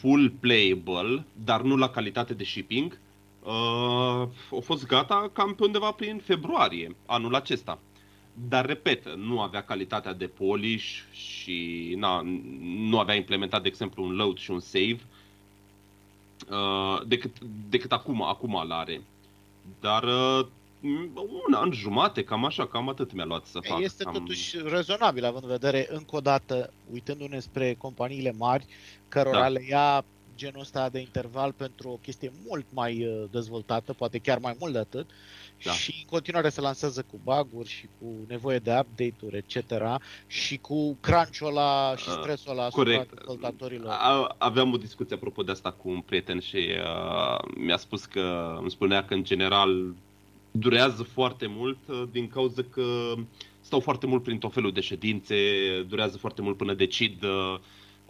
full 0.00 0.30
playable, 0.40 1.24
dar 1.44 1.62
nu 1.62 1.76
la 1.76 1.88
calitate 1.88 2.34
de 2.34 2.44
shipping, 2.44 2.98
uh, 3.42 4.28
a 4.50 4.60
fost 4.60 4.86
gata 4.86 5.30
cam 5.32 5.54
pe 5.54 5.64
undeva 5.64 5.90
prin 5.90 6.20
februarie 6.24 6.96
anul 7.06 7.34
acesta. 7.34 7.78
Dar, 8.48 8.66
repet, 8.66 9.14
nu 9.14 9.40
avea 9.40 9.62
calitatea 9.62 10.12
de 10.12 10.26
polish 10.26 11.02
și 11.12 11.94
na, 11.98 12.20
nu 12.76 12.98
avea 12.98 13.14
implementat, 13.14 13.62
de 13.62 13.68
exemplu, 13.68 14.04
un 14.04 14.14
load 14.14 14.38
și 14.38 14.50
un 14.50 14.60
save 14.60 15.00
uh, 16.50 17.06
decât, 17.06 17.36
decât 17.68 17.92
acum, 17.92 18.22
acum 18.22 18.64
l 18.66 18.70
are. 18.70 19.02
Dar 19.80 20.02
uh, 20.02 20.46
un 21.46 21.54
an 21.54 21.72
jumate, 21.72 22.24
cam 22.24 22.44
așa, 22.44 22.66
cam 22.66 22.88
atât 22.88 23.12
mi-a 23.12 23.24
luat 23.24 23.44
să 23.44 23.58
fac. 23.62 23.80
Este 23.80 24.04
cam... 24.04 24.12
totuși 24.12 24.56
rezonabil, 24.64 25.24
având 25.24 25.42
în 25.42 25.50
vedere, 25.50 25.86
încă 25.90 26.16
o 26.16 26.20
dată, 26.20 26.72
uitându-ne 26.92 27.38
spre 27.38 27.74
companiile 27.74 28.32
mari, 28.38 28.66
cărora 29.08 29.40
da. 29.40 29.48
le 29.48 29.64
ia 29.68 30.04
genul 30.40 30.60
ăsta 30.60 30.88
de 30.88 30.98
interval 30.98 31.52
pentru 31.52 31.88
o 31.88 31.96
chestie 31.96 32.32
mult 32.46 32.66
mai 32.72 33.06
uh, 33.06 33.24
dezvoltată, 33.30 33.92
poate 33.92 34.18
chiar 34.18 34.38
mai 34.38 34.56
mult 34.58 34.72
de 34.72 34.78
atât, 34.78 35.06
da. 35.64 35.72
și 35.72 35.94
în 35.98 36.08
continuare 36.10 36.48
se 36.48 36.60
lansează 36.60 37.04
cu 37.10 37.20
bug 37.24 37.66
și 37.66 37.86
cu 37.98 38.06
nevoie 38.28 38.58
de 38.58 38.70
update-uri, 38.70 39.36
etc. 39.36 39.56
și 40.26 40.56
cu 40.56 40.96
crunch-ul 41.00 41.46
ăla 41.46 41.94
și 41.96 42.08
uh, 42.08 42.16
stresul 42.20 42.50
ăla 42.50 42.64
asupra 42.64 42.82
Corect. 42.82 43.14
dezvoltatorilor. 43.14 43.96
Aveam 44.38 44.72
o 44.72 44.76
discuție 44.76 45.16
apropo 45.16 45.42
de 45.42 45.50
asta 45.50 45.70
cu 45.70 45.88
un 45.88 46.00
prieten 46.00 46.40
și 46.40 46.56
uh, 46.56 47.38
mi-a 47.56 47.76
spus 47.76 48.04
că 48.04 48.56
îmi 48.60 48.70
spunea 48.70 49.04
că 49.04 49.14
în 49.14 49.24
general 49.24 49.94
durează 50.50 51.02
foarte 51.02 51.46
mult 51.46 51.78
uh, 51.86 52.02
din 52.10 52.28
cauza 52.28 52.62
că 52.70 53.14
stau 53.60 53.80
foarte 53.80 54.06
mult 54.06 54.22
prin 54.22 54.38
tot 54.38 54.52
felul 54.52 54.72
de 54.72 54.80
ședințe, 54.80 55.36
durează 55.88 56.18
foarte 56.18 56.42
mult 56.42 56.56
până 56.56 56.74
decid 56.74 57.22
uh, 57.22 57.58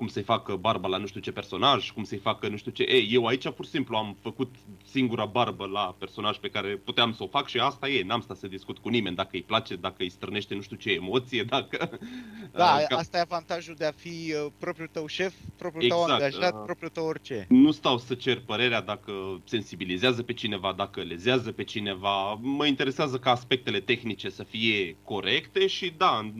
cum 0.00 0.08
să-i 0.08 0.22
facă 0.22 0.56
barba 0.56 0.88
la 0.88 0.96
nu 0.96 1.06
știu 1.06 1.20
ce 1.20 1.32
personaj, 1.32 1.90
cum 1.90 2.04
să-i 2.04 2.18
facă 2.18 2.48
nu 2.48 2.56
știu 2.56 2.70
ce. 2.70 2.82
Ei, 2.82 3.08
eu 3.12 3.26
aici 3.26 3.50
pur 3.50 3.64
și 3.64 3.70
simplu 3.70 3.96
am 3.96 4.16
făcut 4.22 4.54
singura 4.90 5.24
barbă 5.24 5.66
la 5.66 5.94
personaj 5.98 6.36
pe 6.36 6.48
care 6.48 6.68
puteam 6.76 7.12
să 7.12 7.22
o 7.22 7.26
fac 7.26 7.46
și 7.48 7.58
asta 7.58 7.88
e. 7.88 8.02
N-am 8.02 8.20
stat 8.20 8.36
să 8.36 8.46
discut 8.46 8.78
cu 8.78 8.88
nimeni 8.88 9.16
dacă 9.16 9.28
îi 9.32 9.42
place, 9.42 9.76
dacă 9.76 9.96
îi 9.98 10.10
strânește 10.10 10.54
nu 10.54 10.60
știu 10.60 10.76
ce 10.76 10.90
emoție, 10.90 11.42
dacă... 11.42 11.98
Da, 12.52 12.76
uh, 12.90 12.96
asta 12.96 13.18
e 13.18 13.20
avantajul 13.20 13.74
de 13.78 13.84
a 13.86 13.90
fi 13.90 14.08
uh, 14.08 14.52
propriul 14.58 14.88
tău 14.92 15.06
șef, 15.06 15.34
propriul 15.56 15.84
exact, 15.84 16.06
tău 16.06 16.14
angajat, 16.14 16.52
uh, 16.52 16.62
propriul 16.64 16.90
tău 16.90 17.06
orice. 17.06 17.46
Nu 17.48 17.70
stau 17.70 17.98
să 17.98 18.14
cer 18.14 18.40
părerea 18.40 18.80
dacă 18.80 19.40
sensibilizează 19.44 20.22
pe 20.22 20.32
cineva, 20.32 20.72
dacă 20.76 21.00
lezează 21.00 21.52
pe 21.52 21.64
cineva. 21.64 22.34
Mă 22.34 22.66
interesează 22.66 23.18
ca 23.18 23.30
aspectele 23.30 23.80
tehnice 23.80 24.28
să 24.28 24.42
fie 24.42 24.96
corecte 25.04 25.66
și 25.66 25.92
da, 25.96 26.30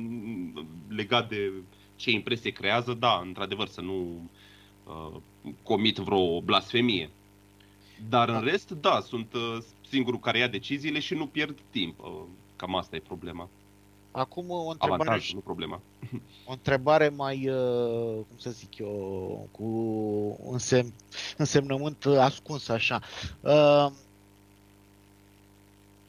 legat 0.89 1.29
de 1.29 1.53
ce 2.01 2.11
impresie 2.11 2.51
creează, 2.51 2.95
da, 2.95 3.21
într-adevăr, 3.25 3.69
să 3.69 3.81
nu 3.81 4.29
uh, 4.85 5.17
comit 5.63 5.97
vreo 5.97 6.41
blasfemie. 6.41 7.11
Dar 8.09 8.29
în 8.29 8.35
da. 8.35 8.51
rest, 8.51 8.71
da, 8.71 9.01
sunt 9.01 9.33
uh, 9.33 9.59
singurul 9.89 10.21
care 10.21 10.39
ia 10.39 10.49
deciziile 10.49 10.99
și 10.99 11.15
nu 11.15 11.27
pierd 11.27 11.59
timp. 11.71 12.01
Uh, 12.01 12.23
cam 12.57 12.77
asta 12.77 12.97
e 12.97 13.01
problema. 13.01 13.49
Acum 14.11 14.51
o 14.51 14.69
întrebare, 14.69 15.03
Avantaj, 15.03 15.33
nu 15.33 15.41
problema. 15.41 15.81
O 16.47 16.53
întrebare 16.53 17.09
mai, 17.09 17.49
uh, 17.49 18.15
cum 18.29 18.37
să 18.37 18.51
zic 18.51 18.79
eu, 18.79 19.49
cu 19.51 19.67
însemn, 20.53 20.93
însemnământ 21.37 22.05
ascuns 22.07 22.69
așa. 22.69 23.01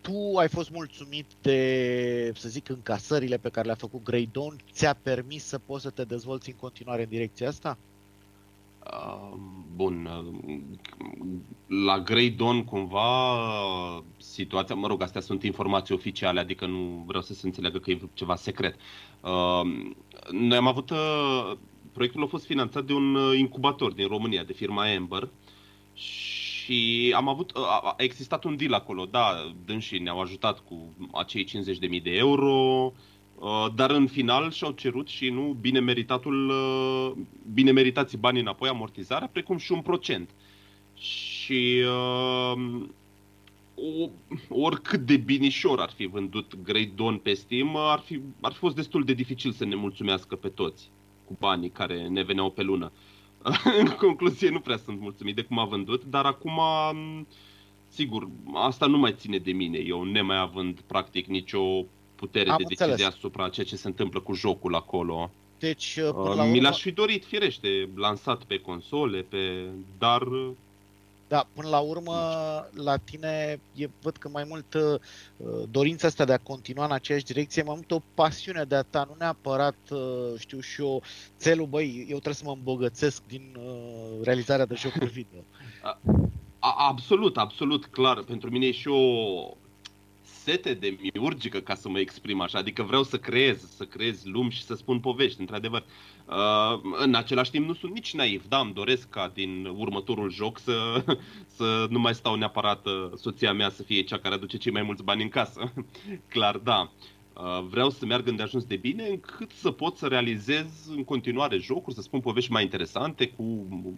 Uh, 0.01 0.11
tu 0.31 0.37
ai 0.37 0.47
fost 0.47 0.71
mulțumit 0.71 1.25
de, 1.41 2.31
să 2.35 2.49
zic, 2.49 2.69
încasările 2.69 3.37
pe 3.37 3.49
care 3.49 3.65
le-a 3.65 3.75
făcut 3.75 4.03
Grey 4.03 4.29
Dawn? 4.31 4.55
Ți-a 4.71 4.93
permis 4.93 5.43
să 5.43 5.57
poți 5.57 5.83
să 5.83 5.89
te 5.89 6.03
dezvolți 6.03 6.49
în 6.49 6.55
continuare 6.55 7.03
în 7.03 7.09
direcția 7.09 7.47
asta? 7.47 7.77
Uh, 8.85 9.37
bun. 9.75 10.09
La 11.67 11.99
Grey 11.99 12.29
Dawn, 12.29 12.63
cumva, 12.63 13.03
situația, 14.17 14.75
mă 14.75 14.87
rog, 14.87 15.01
astea 15.01 15.21
sunt 15.21 15.43
informații 15.43 15.95
oficiale, 15.95 16.39
adică 16.39 16.65
nu 16.65 17.03
vreau 17.05 17.21
să 17.21 17.33
se 17.33 17.45
înțeleagă 17.45 17.77
că 17.77 17.91
e 17.91 17.99
ceva 18.13 18.35
secret. 18.35 18.75
Uh, 19.21 19.61
noi 20.31 20.57
am 20.57 20.67
avut, 20.67 20.89
uh, 20.89 21.51
proiectul 21.93 22.23
a 22.23 22.27
fost 22.27 22.45
finanțat 22.45 22.85
de 22.85 22.93
un 22.93 23.17
incubator 23.37 23.93
din 23.93 24.07
România, 24.07 24.43
de 24.43 24.53
firma 24.53 24.89
Ember, 24.91 25.29
și 25.93 26.30
și 26.71 27.13
am 27.15 27.27
avut, 27.27 27.51
a 27.55 27.93
existat 27.97 28.43
un 28.43 28.57
deal 28.57 28.73
acolo, 28.73 29.05
da, 29.05 29.53
dânsii 29.65 29.99
ne-au 29.99 30.21
ajutat 30.21 30.59
cu 30.59 30.95
acei 31.13 31.45
50.000 31.45 32.03
de 32.03 32.09
euro, 32.11 32.93
dar 33.75 33.91
în 33.91 34.07
final 34.07 34.51
și-au 34.51 34.71
cerut 34.71 35.07
și 35.07 35.29
nu 35.29 35.57
bine 35.61 35.79
meritatul, 35.79 36.53
bine 37.53 37.71
meritați 37.71 38.17
banii 38.17 38.41
înapoi, 38.41 38.69
amortizarea, 38.69 39.29
precum 39.31 39.57
și 39.57 39.71
un 39.71 39.81
procent. 39.81 40.29
Și 40.95 41.83
o, 43.75 44.09
oricât 44.49 44.99
de 44.99 45.17
binișor 45.17 45.79
ar 45.79 45.91
fi 45.95 46.05
vândut 46.05 46.63
Great 46.63 46.89
Dawn 46.95 47.17
pe 47.17 47.33
Steam, 47.33 47.75
ar 47.75 47.99
fi, 47.99 48.19
ar 48.41 48.51
fi 48.51 48.57
fost 48.57 48.75
destul 48.75 49.03
de 49.03 49.13
dificil 49.13 49.51
să 49.51 49.65
ne 49.65 49.75
mulțumească 49.75 50.35
pe 50.35 50.47
toți 50.47 50.89
cu 51.25 51.35
banii 51.39 51.69
care 51.69 52.07
ne 52.07 52.23
veneau 52.23 52.49
pe 52.49 52.61
lună. 52.61 52.91
Uh, 52.93 53.10
în 53.79 53.87
concluzie, 53.87 54.49
nu 54.49 54.59
prea 54.59 54.77
sunt 54.77 54.99
mulțumit 54.99 55.35
de 55.35 55.41
cum 55.41 55.59
a 55.59 55.65
vândut, 55.65 56.03
dar 56.03 56.25
acum, 56.25 56.59
sigur, 57.87 58.27
asta 58.53 58.85
nu 58.85 58.97
mai 58.97 59.13
ține 59.17 59.37
de 59.37 59.51
mine. 59.51 59.77
Eu, 59.77 60.03
nemai 60.03 60.37
având, 60.37 60.79
practic, 60.79 61.25
nicio 61.25 61.85
putere 62.15 62.49
Am 62.49 62.57
de 62.57 62.63
înțeles. 62.67 62.95
decizie 62.95 63.17
asupra 63.17 63.49
ceea 63.49 63.65
ce 63.65 63.75
se 63.75 63.87
întâmplă 63.87 64.19
cu 64.19 64.33
jocul 64.33 64.75
acolo. 64.75 65.31
Deci, 65.59 65.99
uh, 66.03 66.13
până 66.13 66.33
la 66.33 66.43
Mi 66.43 66.61
l-aș 66.61 66.81
fi 66.81 66.91
dorit, 66.91 67.25
firește, 67.25 67.89
lansat 67.95 68.43
pe 68.43 68.59
console, 68.59 69.21
pe... 69.21 69.69
dar 69.97 70.21
da, 71.31 71.47
până 71.53 71.69
la 71.69 71.79
urmă, 71.79 72.13
la 72.73 72.97
tine 72.97 73.59
e, 73.75 73.89
văd 74.01 74.17
că 74.17 74.29
mai 74.29 74.45
mult 74.47 74.73
uh, 74.73 74.99
dorința 75.69 76.07
asta 76.07 76.25
de 76.25 76.33
a 76.33 76.37
continua 76.37 76.85
în 76.85 76.91
aceeași 76.91 77.23
direcție, 77.23 77.63
mai 77.63 77.73
mult 77.75 77.91
o 77.91 78.01
pasiune 78.13 78.63
de 78.63 78.75
a 78.75 78.81
ta, 78.81 79.05
nu 79.07 79.15
neapărat, 79.19 79.75
uh, 79.91 80.33
știu 80.37 80.59
și 80.59 80.81
eu, 80.81 81.01
țelul, 81.37 81.65
băi, 81.65 81.97
eu 81.99 82.05
trebuie 82.05 82.33
să 82.33 82.43
mă 82.45 82.51
îmbogățesc 82.51 83.21
din 83.27 83.57
uh, 83.59 84.19
realizarea 84.23 84.65
de 84.65 84.75
jocuri 84.75 85.11
video. 85.11 85.43
A, 86.59 86.75
absolut, 86.77 87.37
absolut, 87.37 87.85
clar. 87.85 88.23
Pentru 88.23 88.49
mine 88.49 88.65
e 88.65 88.71
și 88.71 88.87
o 88.87 89.57
sete 90.43 90.73
de 90.73 90.97
miurgică, 91.13 91.59
ca 91.59 91.75
să 91.75 91.89
mă 91.89 91.99
exprim 91.99 92.41
așa. 92.41 92.57
Adică 92.57 92.83
vreau 92.83 93.03
să 93.03 93.17
creez, 93.17 93.75
să 93.75 93.83
creez 93.83 94.23
lumi 94.25 94.51
și 94.51 94.63
să 94.63 94.75
spun 94.75 94.99
povești, 94.99 95.39
într-adevăr. 95.39 95.83
Uh, 96.25 96.79
în 96.99 97.15
același 97.15 97.51
timp 97.51 97.67
nu 97.67 97.73
sunt 97.73 97.93
nici 97.93 98.13
naiv, 98.13 98.47
da, 98.47 98.59
îmi 98.59 98.73
doresc 98.73 99.09
ca 99.09 99.31
din 99.33 99.65
următorul 99.65 100.31
joc 100.31 100.59
să, 100.59 101.03
să 101.57 101.87
nu 101.89 101.99
mai 101.99 102.15
stau 102.15 102.35
neapărat 102.35 102.85
uh, 102.85 103.11
soția 103.15 103.53
mea 103.53 103.69
să 103.69 103.83
fie 103.83 104.01
cea 104.01 104.19
care 104.19 104.35
aduce 104.35 104.57
cei 104.57 104.71
mai 104.71 104.81
mulți 104.81 105.03
bani 105.03 105.21
în 105.21 105.29
casă. 105.29 105.73
Clar, 106.33 106.57
da. 106.57 106.91
Uh, 107.33 107.63
vreau 107.69 107.89
să 107.89 108.05
meargă 108.05 108.31
de 108.31 108.43
ajuns 108.43 108.63
de 108.63 108.75
bine 108.75 109.07
încât 109.07 109.51
să 109.51 109.71
pot 109.71 109.97
să 109.97 110.07
realizez 110.07 110.87
în 110.95 111.03
continuare 111.03 111.57
jocuri, 111.57 111.95
să 111.95 112.01
spun 112.01 112.19
povești 112.19 112.51
mai 112.51 112.63
interesante, 112.63 113.27
cu 113.27 113.43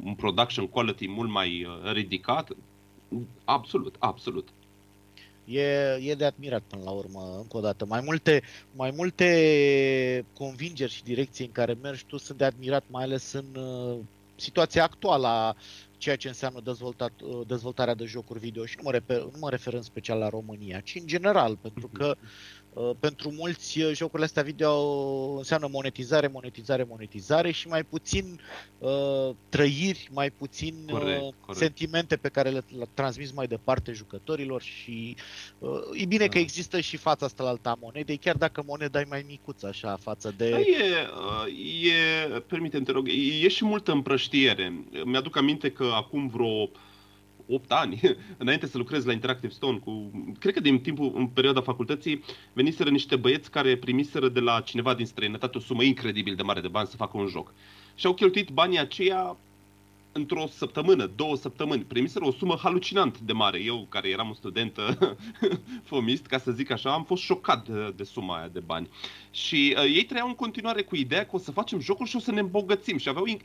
un 0.03 0.13
production 0.17 0.67
quality 0.67 1.07
mult 1.07 1.29
mai 1.29 1.67
ridicat. 1.93 2.51
Absolut, 3.45 3.95
absolut. 3.99 4.49
E, 5.45 5.97
e 6.01 6.15
de 6.15 6.25
admirat 6.25 6.61
până 6.61 6.81
la 6.83 6.91
urmă, 6.91 7.35
încă 7.37 7.57
o 7.57 7.61
dată. 7.61 7.85
Mai 7.85 8.01
multe, 8.03 8.43
mai 8.75 8.91
multe 8.95 10.25
convingeri 10.33 10.91
și 10.91 11.03
direcții 11.03 11.45
în 11.45 11.51
care 11.51 11.77
mergi 11.81 12.05
tu 12.05 12.17
sunt 12.17 12.37
de 12.37 12.45
admirat, 12.45 12.83
mai 12.87 13.03
ales 13.03 13.31
în 13.31 13.55
uh, 13.55 13.97
situația 14.35 14.83
actuală 14.83 15.27
a 15.27 15.55
ceea 15.97 16.15
ce 16.15 16.27
înseamnă 16.27 16.59
dezvoltat, 16.63 17.11
uh, 17.21 17.41
dezvoltarea 17.47 17.93
de 17.93 18.05
jocuri 18.05 18.39
video 18.39 18.65
și 18.65 18.75
nu 18.77 18.83
mă, 18.83 18.91
refer, 18.91 19.21
nu 19.21 19.37
mă 19.39 19.49
refer 19.49 19.73
în 19.73 19.81
special 19.81 20.19
la 20.19 20.29
România, 20.29 20.79
ci 20.79 20.95
în 20.95 21.07
general, 21.07 21.57
pentru 21.61 21.89
că 21.93 22.15
Uh, 22.17 22.62
pentru 22.99 23.31
mulți 23.31 23.81
uh, 23.81 23.91
jocurile 23.93 24.25
astea 24.25 24.43
video 24.43 24.73
înseamnă 25.37 25.67
monetizare, 25.71 26.27
monetizare, 26.27 26.85
monetizare 26.89 27.51
și 27.51 27.67
mai 27.67 27.83
puțin 27.83 28.39
uh, 28.77 29.29
trăiri, 29.49 30.09
mai 30.11 30.29
puțin 30.31 30.87
corect, 30.91 31.21
uh, 31.21 31.33
corect. 31.39 31.59
sentimente 31.59 32.15
pe 32.15 32.29
care 32.29 32.49
le, 32.49 32.63
le 32.77 32.87
transmis 32.93 33.31
mai 33.31 33.47
departe 33.47 33.91
jucătorilor 33.91 34.61
și 34.61 35.15
uh, 35.59 35.69
e 35.93 36.05
bine 36.05 36.25
da. 36.25 36.31
că 36.31 36.37
există 36.37 36.79
și 36.79 36.97
fața 36.97 37.25
asta 37.25 37.43
la 37.43 37.49
alta 37.49 37.77
monedei, 37.81 38.17
chiar 38.17 38.35
dacă 38.35 38.63
moneda 38.67 38.99
e 38.99 39.05
mai 39.09 39.25
micuță 39.27 39.67
așa 39.67 39.97
față 40.01 40.33
de... 40.37 40.49
Da, 40.49 40.59
e, 40.59 41.07
e, 42.33 42.39
permite 42.39 42.79
te 42.79 42.91
rog, 42.91 43.07
e 43.43 43.47
și 43.47 43.65
multă 43.65 43.91
împrăștiere. 43.91 44.85
Mi-aduc 45.05 45.37
aminte 45.37 45.71
că 45.71 45.91
acum 45.93 46.27
vreo 46.27 46.69
8 47.47 47.71
ani, 47.71 48.01
înainte 48.37 48.67
să 48.67 48.77
lucrez 48.77 49.05
la 49.05 49.11
Interactive 49.11 49.53
Stone, 49.53 49.77
cu, 49.77 50.11
cred 50.39 50.53
că 50.53 50.59
din 50.59 50.79
timpul, 50.79 51.11
în 51.15 51.27
perioada 51.27 51.61
facultății, 51.61 52.23
veniseră 52.53 52.89
niște 52.89 53.15
băieți 53.15 53.51
care 53.51 53.77
primiseră 53.77 54.29
de 54.29 54.39
la 54.39 54.61
cineva 54.61 54.93
din 54.93 55.05
străinătate 55.05 55.57
o 55.57 55.61
sumă 55.61 55.83
incredibil 55.83 56.35
de 56.35 56.43
mare 56.43 56.61
de 56.61 56.67
bani 56.67 56.87
să 56.87 56.95
facă 56.95 57.17
un 57.17 57.27
joc. 57.27 57.53
Și 57.95 58.05
au 58.05 58.13
cheltuit 58.13 58.49
banii 58.49 58.79
aceia 58.79 59.37
într-o 60.13 60.47
săptămână, 60.47 61.11
două 61.15 61.35
săptămâni. 61.35 61.83
Primiseră 61.83 62.25
o 62.25 62.31
sumă 62.31 62.59
halucinant 62.61 63.19
de 63.19 63.33
mare. 63.33 63.61
Eu, 63.63 63.85
care 63.89 64.09
eram 64.09 64.27
un 64.27 64.33
student 64.33 64.79
fomist, 65.89 66.25
ca 66.25 66.37
să 66.37 66.51
zic 66.51 66.71
așa, 66.71 66.93
am 66.93 67.03
fost 67.03 67.23
șocat 67.23 67.67
de, 67.67 67.93
de 67.95 68.03
suma 68.03 68.37
aia 68.37 68.47
de 68.47 68.59
bani. 68.59 68.89
Și 69.31 69.75
uh, 69.77 69.83
ei 69.83 70.03
trăiau 70.03 70.27
în 70.27 70.35
continuare 70.35 70.81
cu 70.81 70.95
ideea 70.95 71.25
că 71.25 71.35
o 71.35 71.39
să 71.39 71.51
facem 71.51 71.79
jocul 71.79 72.05
și 72.05 72.15
o 72.15 72.19
să 72.19 72.31
ne 72.31 72.39
îmbogățim. 72.39 72.97
Și 72.97 73.09
aveau, 73.09 73.25
uh, 73.25 73.37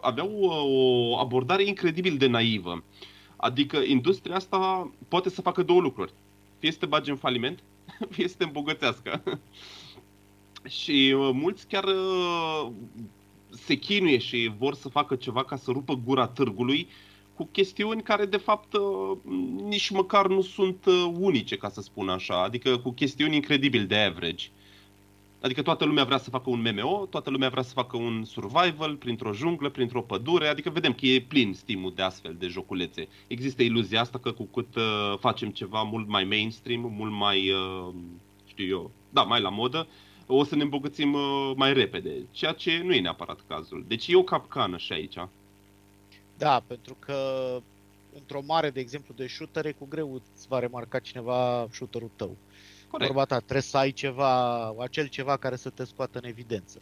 aveau 0.00 0.30
uh, 0.40 1.10
o 1.10 1.18
abordare 1.18 1.64
incredibil 1.64 2.16
de 2.16 2.26
naivă. 2.26 2.70
Uh, 2.70 3.12
Adică 3.44 3.76
industria 3.76 4.34
asta 4.34 4.90
poate 5.08 5.28
să 5.28 5.42
facă 5.42 5.62
două 5.62 5.80
lucruri. 5.80 6.12
Fie 6.58 6.72
să 6.72 6.78
te 6.78 6.86
bagi 6.86 7.10
în 7.10 7.16
faliment, 7.16 7.62
fie 8.14 8.28
să 8.28 8.34
te 8.38 8.44
îmbogățească. 8.44 9.22
și 10.78 11.14
uh, 11.18 11.30
mulți 11.32 11.66
chiar 11.66 11.84
uh, 11.84 12.70
se 13.50 13.74
chinuie 13.74 14.18
și 14.18 14.52
vor 14.58 14.74
să 14.74 14.88
facă 14.88 15.14
ceva 15.14 15.44
ca 15.44 15.56
să 15.56 15.70
rupă 15.70 15.94
gura 16.04 16.26
târgului 16.26 16.88
cu 17.34 17.44
chestiuni 17.44 18.02
care 18.02 18.26
de 18.26 18.36
fapt 18.36 18.72
uh, 18.72 19.16
nici 19.64 19.90
măcar 19.90 20.26
nu 20.28 20.40
sunt 20.40 20.84
unice, 21.18 21.56
ca 21.56 21.68
să 21.68 21.80
spun 21.80 22.08
așa, 22.08 22.42
adică 22.42 22.78
cu 22.78 22.90
chestiuni 22.90 23.34
incredibil 23.34 23.86
de 23.86 23.96
average. 23.96 24.46
Adică 25.44 25.62
toată 25.62 25.84
lumea 25.84 26.04
vrea 26.04 26.18
să 26.18 26.30
facă 26.30 26.50
un 26.50 26.60
MMO, 26.60 27.06
toată 27.06 27.30
lumea 27.30 27.48
vrea 27.48 27.62
să 27.62 27.72
facă 27.72 27.96
un 27.96 28.24
survival 28.24 28.96
printr-o 28.96 29.32
junglă, 29.32 29.70
printr-o 29.70 30.02
pădure, 30.02 30.48
adică 30.48 30.70
vedem 30.70 30.92
că 30.92 31.06
e 31.06 31.20
plin 31.20 31.54
Steam-ul 31.54 31.92
de 31.94 32.02
astfel 32.02 32.36
de 32.38 32.46
joculețe. 32.46 33.08
Există 33.26 33.62
iluzia 33.62 34.00
asta 34.00 34.18
că 34.18 34.32
cu 34.32 34.44
cât 34.44 34.74
uh, 34.74 35.14
facem 35.18 35.50
ceva 35.50 35.82
mult 35.82 36.08
mai 36.08 36.24
mainstream, 36.24 36.80
mult 36.96 37.12
mai, 37.12 37.50
uh, 37.50 37.94
știu 38.46 38.66
eu, 38.66 38.90
da, 39.10 39.22
mai 39.22 39.40
la 39.40 39.48
modă, 39.48 39.86
o 40.26 40.44
să 40.44 40.56
ne 40.56 40.62
îmbogățim 40.62 41.12
uh, 41.12 41.52
mai 41.56 41.72
repede, 41.72 42.26
ceea 42.30 42.52
ce 42.52 42.80
nu 42.84 42.92
e 42.92 43.00
neapărat 43.00 43.38
cazul. 43.48 43.84
Deci 43.88 44.08
e 44.08 44.16
o 44.16 44.22
capcană 44.22 44.76
și 44.76 44.92
aici. 44.92 45.16
Da, 46.38 46.62
pentru 46.66 46.96
că 46.98 47.16
într-o 48.14 48.42
mare, 48.46 48.70
de 48.70 48.80
exemplu, 48.80 49.14
de 49.16 49.26
shootere, 49.26 49.72
cu 49.72 49.86
greu 49.88 50.14
îți 50.14 50.48
va 50.48 50.58
remarca 50.58 50.98
cineva 50.98 51.68
shooterul 51.70 52.10
tău. 52.16 52.36
Corect. 52.94 53.12
Vorba 53.12 53.34
ta, 53.34 53.38
trebuie 53.38 53.62
să 53.62 53.76
ai 53.76 53.92
ceva, 53.92 54.68
acel 54.78 55.06
ceva 55.06 55.36
care 55.36 55.56
să 55.56 55.70
te 55.70 55.84
scoată 55.84 56.18
în 56.22 56.28
evidență. 56.28 56.80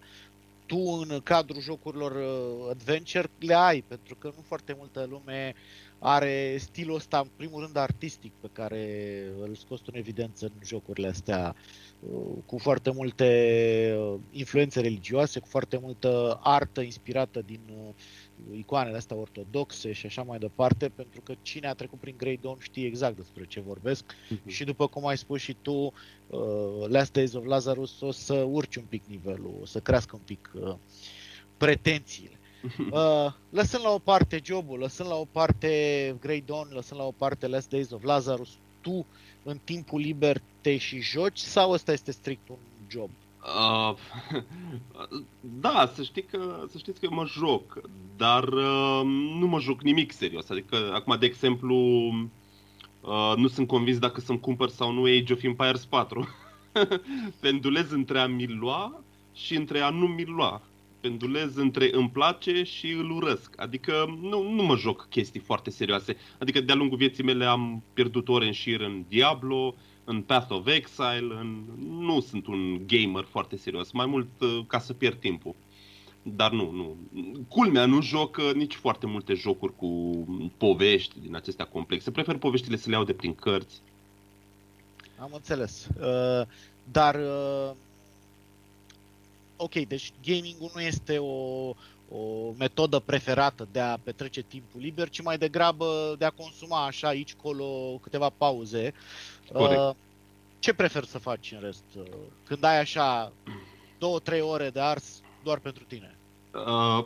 Tu, 0.66 0.78
în 0.78 1.20
cadrul 1.22 1.60
jocurilor 1.60 2.12
uh, 2.12 2.70
adventure, 2.70 3.30
le 3.38 3.54
ai, 3.54 3.84
pentru 3.88 4.14
că 4.14 4.32
nu 4.36 4.42
foarte 4.46 4.74
multă 4.78 5.06
lume 5.10 5.54
are 5.98 6.56
stilul 6.58 6.94
ăsta, 6.94 7.18
în 7.18 7.28
primul 7.36 7.60
rând, 7.60 7.76
artistic, 7.76 8.32
pe 8.40 8.48
care 8.52 9.22
îl 9.40 9.54
scoți 9.54 9.82
tu 9.82 9.90
în 9.92 9.98
evidență 9.98 10.44
în 10.44 10.52
jocurile 10.64 11.08
astea, 11.08 11.54
uh, 12.00 12.36
cu 12.46 12.58
foarte 12.58 12.90
multe 12.90 13.96
uh, 13.98 14.14
influențe 14.30 14.80
religioase, 14.80 15.40
cu 15.40 15.48
foarte 15.48 15.78
multă 15.78 16.40
artă 16.42 16.80
inspirată 16.80 17.42
din 17.46 17.60
icoanele 18.56 18.96
astea 18.96 19.16
ortodoxe 19.16 19.92
și 19.92 20.06
așa 20.06 20.22
mai 20.22 20.38
departe, 20.38 20.88
pentru 20.88 21.20
că 21.20 21.34
cine 21.42 21.66
a 21.68 21.74
trecut 21.74 21.98
prin 21.98 22.14
Grey 22.16 22.38
Dawn 22.42 22.56
știe 22.60 22.86
exact 22.86 23.16
despre 23.16 23.44
ce 23.46 23.60
vorbesc 23.60 24.04
Mhm. 24.28 24.48
și 24.48 24.64
după 24.64 24.86
cum 24.86 25.06
ai 25.06 25.18
spus 25.18 25.40
și 25.40 25.56
tu, 25.62 25.72
uh, 25.72 25.90
Last 26.88 27.12
Days 27.12 27.32
of 27.32 27.44
Lazarus 27.44 28.00
o 28.00 28.10
să 28.10 28.34
urci 28.34 28.76
un 28.76 28.84
pic 28.88 29.02
nivelul, 29.06 29.54
o 29.62 29.66
să 29.66 29.80
crească 29.80 30.16
un 30.16 30.22
pic 30.24 30.50
uh, 30.54 30.74
pretențiile. 31.56 32.36
Uh, 32.90 33.32
lăsând 33.50 33.82
la 33.84 33.90
o 33.90 33.98
parte 33.98 34.40
jobul, 34.44 34.78
lăsând 34.78 35.08
la 35.08 35.14
o 35.14 35.24
parte 35.24 36.16
Grey 36.20 36.42
Dawn, 36.46 36.68
lăsând 36.72 37.00
la 37.00 37.06
o 37.06 37.10
parte 37.10 37.46
Last 37.46 37.68
Days 37.68 37.90
of 37.90 38.02
Lazarus, 38.02 38.48
tu 38.80 39.06
în 39.42 39.58
timpul 39.64 40.00
liber 40.00 40.42
te 40.60 40.76
și 40.76 41.00
joci 41.00 41.38
sau 41.38 41.70
ăsta 41.70 41.92
este 41.92 42.10
strict 42.10 42.48
un 42.48 42.56
job? 42.88 43.10
Uh, 43.42 43.96
da, 45.40 45.90
să, 45.94 46.02
știi 46.02 46.22
că, 46.22 46.64
să 46.68 46.78
știți 46.78 47.00
că 47.00 47.08
mă 47.10 47.24
joc, 47.26 47.80
dar 48.16 48.48
uh, 48.48 49.00
nu 49.38 49.46
mă 49.46 49.60
joc 49.60 49.82
nimic 49.82 50.12
serios. 50.12 50.50
Adică, 50.50 50.90
acum, 50.94 51.16
de 51.18 51.26
exemplu, 51.26 51.76
uh, 53.00 53.32
nu 53.36 53.48
sunt 53.48 53.66
convins 53.66 53.98
dacă 53.98 54.20
să-mi 54.20 54.40
cumpăr 54.40 54.68
sau 54.68 54.92
nu 54.92 55.02
Age 55.02 55.32
of 55.32 55.42
Empires 55.42 55.84
4. 55.84 56.28
Pendulez 57.40 57.90
între 57.90 58.18
a 58.18 58.26
mi 58.26 58.46
lua 58.46 59.04
și 59.34 59.56
între 59.56 59.80
a 59.80 59.90
nu 59.90 60.06
mi 60.06 60.24
lua. 60.24 60.62
Pendulez 61.00 61.56
între 61.56 61.88
îmi 61.92 62.10
place 62.10 62.62
și 62.62 62.90
îl 62.90 63.10
urăsc. 63.10 63.60
Adică 63.60 64.18
nu, 64.20 64.52
nu 64.52 64.62
mă 64.62 64.76
joc 64.76 65.06
chestii 65.10 65.40
foarte 65.40 65.70
serioase. 65.70 66.16
Adică 66.38 66.60
de-a 66.60 66.74
lungul 66.74 66.98
vieții 66.98 67.24
mele 67.24 67.44
am 67.44 67.82
pierdut 67.92 68.28
ore 68.28 68.46
în 68.46 68.52
șir 68.52 68.80
în 68.80 69.04
Diablo, 69.08 69.74
în 70.04 70.22
Path 70.22 70.50
of 70.50 70.66
Exile, 70.66 71.34
în... 71.40 71.64
nu 71.98 72.20
sunt 72.20 72.46
un 72.46 72.86
gamer 72.86 73.24
foarte 73.24 73.56
serios, 73.56 73.90
mai 73.92 74.06
mult 74.06 74.40
uh, 74.40 74.60
ca 74.66 74.78
să 74.78 74.92
pierd 74.92 75.20
timpul. 75.20 75.54
Dar 76.22 76.52
nu, 76.52 76.70
nu. 76.70 76.96
Culmea, 77.48 77.86
nu 77.86 78.02
joc 78.02 78.36
uh, 78.36 78.54
nici 78.54 78.74
foarte 78.74 79.06
multe 79.06 79.34
jocuri 79.34 79.76
cu 79.76 80.10
povești 80.56 81.20
din 81.20 81.34
acestea 81.34 81.64
complexe. 81.64 82.10
Prefer 82.10 82.36
poveștile 82.36 82.76
să 82.76 82.88
le 82.88 82.94
iau 82.94 83.04
de 83.04 83.12
prin 83.12 83.34
cărți. 83.34 83.80
Am 85.18 85.30
înțeles. 85.32 85.88
Uh, 86.00 86.46
dar, 86.92 87.14
uh, 87.14 87.70
ok, 89.56 89.74
deci 89.74 90.12
gaming-ul 90.24 90.70
nu 90.74 90.80
este 90.80 91.18
o, 91.18 91.74
o 92.14 92.52
metodă 92.58 92.98
preferată 92.98 93.68
de 93.72 93.80
a 93.80 93.96
petrece 93.96 94.42
timpul 94.42 94.80
liber, 94.80 95.08
ci 95.08 95.22
mai 95.22 95.38
degrabă 95.38 96.14
de 96.18 96.24
a 96.24 96.30
consuma 96.30 96.84
așa 96.84 97.08
aici, 97.08 97.34
colo, 97.34 97.98
câteva 98.02 98.28
pauze. 98.28 98.94
Corect. 99.52 99.80
Uh, 99.80 99.90
ce 100.58 100.72
prefer 100.72 101.04
să 101.04 101.18
faci 101.18 101.52
în 101.52 101.60
rest? 101.60 101.84
Uh, 101.96 102.04
când 102.44 102.64
ai 102.64 102.78
așa 102.78 103.32
două, 103.98 104.18
trei 104.18 104.40
ore 104.40 104.70
de 104.70 104.80
ars 104.80 105.20
doar 105.42 105.58
pentru 105.58 105.84
tine? 105.84 106.18
Uh, 106.54 107.04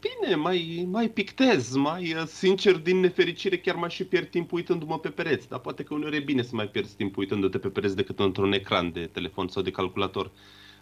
bine, 0.00 0.34
mai, 0.34 0.86
mai 0.90 1.08
pictez, 1.08 1.74
mai 1.74 2.14
uh, 2.14 2.22
sincer, 2.26 2.76
din 2.76 3.00
nefericire 3.00 3.58
chiar 3.58 3.74
mai 3.74 3.90
și 3.90 4.04
pierd 4.04 4.30
timp 4.30 4.52
uitându-mă 4.52 4.98
pe 4.98 5.08
pereți. 5.08 5.48
Dar 5.48 5.58
poate 5.58 5.82
că 5.82 5.94
uneori 5.94 6.16
e 6.16 6.20
bine 6.20 6.42
să 6.42 6.50
mai 6.54 6.68
pierzi 6.68 6.96
timp 6.96 7.16
uitându-te 7.16 7.58
pe 7.58 7.68
pereți 7.68 7.96
decât 7.96 8.18
într-un 8.18 8.52
ecran 8.52 8.92
de 8.92 9.06
telefon 9.06 9.48
sau 9.48 9.62
de 9.62 9.70
calculator. 9.70 10.30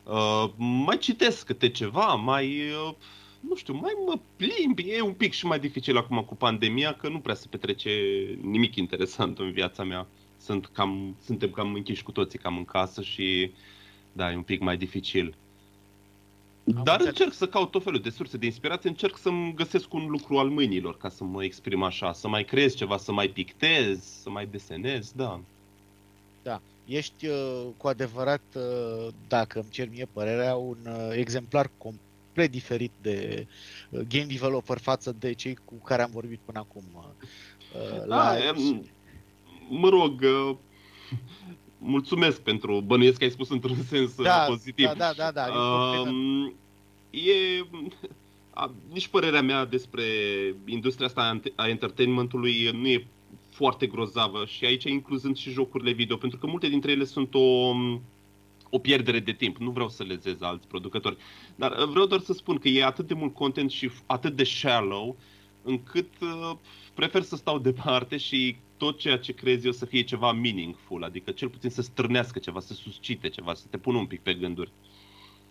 Uh, 0.05 0.44
mai 0.57 0.99
citesc 0.99 1.47
câte 1.47 1.70
ceva, 1.70 2.14
mai... 2.14 2.70
Uh, 2.70 2.94
nu 3.41 3.55
știu, 3.55 3.74
mai 3.74 3.93
mă 4.07 4.18
plimb. 4.37 4.78
E 4.78 5.01
un 5.01 5.12
pic 5.12 5.32
și 5.32 5.47
mai 5.47 5.59
dificil 5.59 5.97
acum 5.97 6.22
cu 6.22 6.34
pandemia, 6.34 6.95
că 6.95 7.09
nu 7.09 7.18
prea 7.18 7.34
se 7.34 7.47
petrece 7.51 7.91
nimic 8.41 8.76
interesant 8.76 9.39
în 9.39 9.51
viața 9.51 9.84
mea. 9.84 10.07
Sunt 10.39 10.66
cam, 10.66 11.16
suntem 11.24 11.51
cam 11.51 11.74
închiși 11.74 12.03
cu 12.03 12.12
toții, 12.12 12.39
cam 12.39 12.57
în 12.57 12.64
casă 12.64 13.03
și 13.03 13.53
da, 14.12 14.32
e 14.32 14.37
un 14.37 14.43
pic 14.43 14.61
mai 14.61 14.76
dificil. 14.76 15.34
Am 16.66 16.82
Dar 16.84 16.95
înțeles. 16.95 17.07
încerc 17.07 17.32
să 17.32 17.47
caut 17.47 17.70
tot 17.70 17.82
felul 17.82 18.01
de 18.01 18.11
surse 18.11 18.37
de 18.37 18.47
inspirație, 18.47 18.89
încerc 18.89 19.16
să-mi 19.16 19.55
găsesc 19.55 19.93
un 19.95 20.07
lucru 20.07 20.39
al 20.39 20.49
mâinilor, 20.49 20.97
ca 20.97 21.09
să 21.09 21.24
mă 21.24 21.45
exprim 21.45 21.82
așa, 21.82 22.12
să 22.12 22.28
mai 22.28 22.45
creez 22.45 22.74
ceva, 22.74 22.97
să 22.97 23.12
mai 23.12 23.28
pictez, 23.28 24.03
să 24.03 24.30
mai 24.30 24.47
desenez, 24.47 25.12
da. 25.16 25.41
Ești 26.87 27.26
uh, 27.26 27.66
cu 27.76 27.89
adevărat, 27.89 28.43
uh, 28.55 29.09
dacă 29.28 29.59
îmi 29.59 29.70
cer 29.70 29.89
mie 29.89 30.09
părerea, 30.12 30.55
un 30.55 30.76
uh, 30.87 31.09
exemplar 31.12 31.70
complet 31.78 32.05
diferit 32.45 32.93
de 33.01 33.47
uh, 33.91 34.01
game 34.09 34.24
developer 34.24 34.78
față 34.78 35.16
de 35.18 35.32
cei 35.32 35.59
cu 35.64 35.74
care 35.74 36.03
am 36.03 36.11
vorbit 36.12 36.41
până 36.45 36.59
acum. 36.59 36.82
uh, 36.95 38.07
Da, 38.09 38.45
em, 38.47 38.84
mă 39.68 39.89
rog, 39.89 40.20
uh, 40.22 40.57
mulțumesc 41.78 42.41
pentru, 42.41 42.80
bănuiesc 42.80 43.18
că 43.18 43.24
ai 43.24 43.30
spus 43.30 43.49
într-un 43.51 43.76
sens 43.91 44.16
uh, 44.16 44.24
da, 44.24 44.45
pozitiv. 44.49 44.87
Da, 44.87 44.95
da, 44.95 45.12
da, 45.16 45.30
da. 45.30 45.47
e 45.47 45.59
un 45.59 46.05
compliment. 46.05 46.47
Um, 46.47 46.55
e 47.11 47.66
a, 48.51 48.74
nici 48.93 49.09
părerea 49.09 49.43
mea 49.43 49.64
despre 49.64 50.03
industria 50.64 51.07
asta 51.07 51.20
a 51.20 51.39
ent- 51.39 51.53
a 51.55 51.68
entertainmentului 51.68 52.70
nu 52.70 52.87
e 52.87 53.07
foarte 53.51 53.87
grozavă 53.87 54.45
și 54.47 54.64
aici 54.64 54.84
incluzând 54.84 55.37
și 55.37 55.51
jocurile 55.51 55.93
video, 55.93 56.16
pentru 56.16 56.39
că 56.39 56.47
multe 56.47 56.68
dintre 56.68 56.91
ele 56.93 57.05
sunt 57.05 57.34
o, 57.34 57.72
o 58.70 58.78
pierdere 58.78 59.20
de 59.20 59.32
timp. 59.32 59.56
Nu 59.56 59.70
vreau 59.70 59.88
să 59.88 60.02
lezez 60.02 60.40
alți 60.40 60.66
producători, 60.66 61.16
dar 61.54 61.70
uh, 61.72 61.84
vreau 61.84 62.06
doar 62.06 62.20
să 62.20 62.32
spun 62.32 62.58
că 62.58 62.68
e 62.68 62.84
atât 62.84 63.06
de 63.06 63.14
mult 63.14 63.34
content 63.34 63.70
și 63.70 63.88
f- 63.90 64.06
atât 64.06 64.36
de 64.36 64.44
shallow 64.44 65.16
încât 65.62 66.10
uh, 66.20 66.52
prefer 66.94 67.22
să 67.22 67.36
stau 67.36 67.58
departe 67.68 68.16
și 68.16 68.56
tot 68.76 68.98
ceea 68.98 69.18
ce 69.18 69.32
crezi 69.32 69.66
eu 69.66 69.72
să 69.72 69.84
fie 69.84 70.02
ceva 70.02 70.32
meaningful, 70.32 71.04
adică 71.04 71.30
cel 71.30 71.48
puțin 71.48 71.70
să 71.70 71.82
strânească 71.82 72.38
ceva, 72.38 72.60
să 72.60 72.72
suscite 72.72 73.28
ceva, 73.28 73.54
să 73.54 73.66
te 73.70 73.78
pună 73.78 73.98
un 73.98 74.06
pic 74.06 74.20
pe 74.20 74.34
gânduri. 74.34 74.72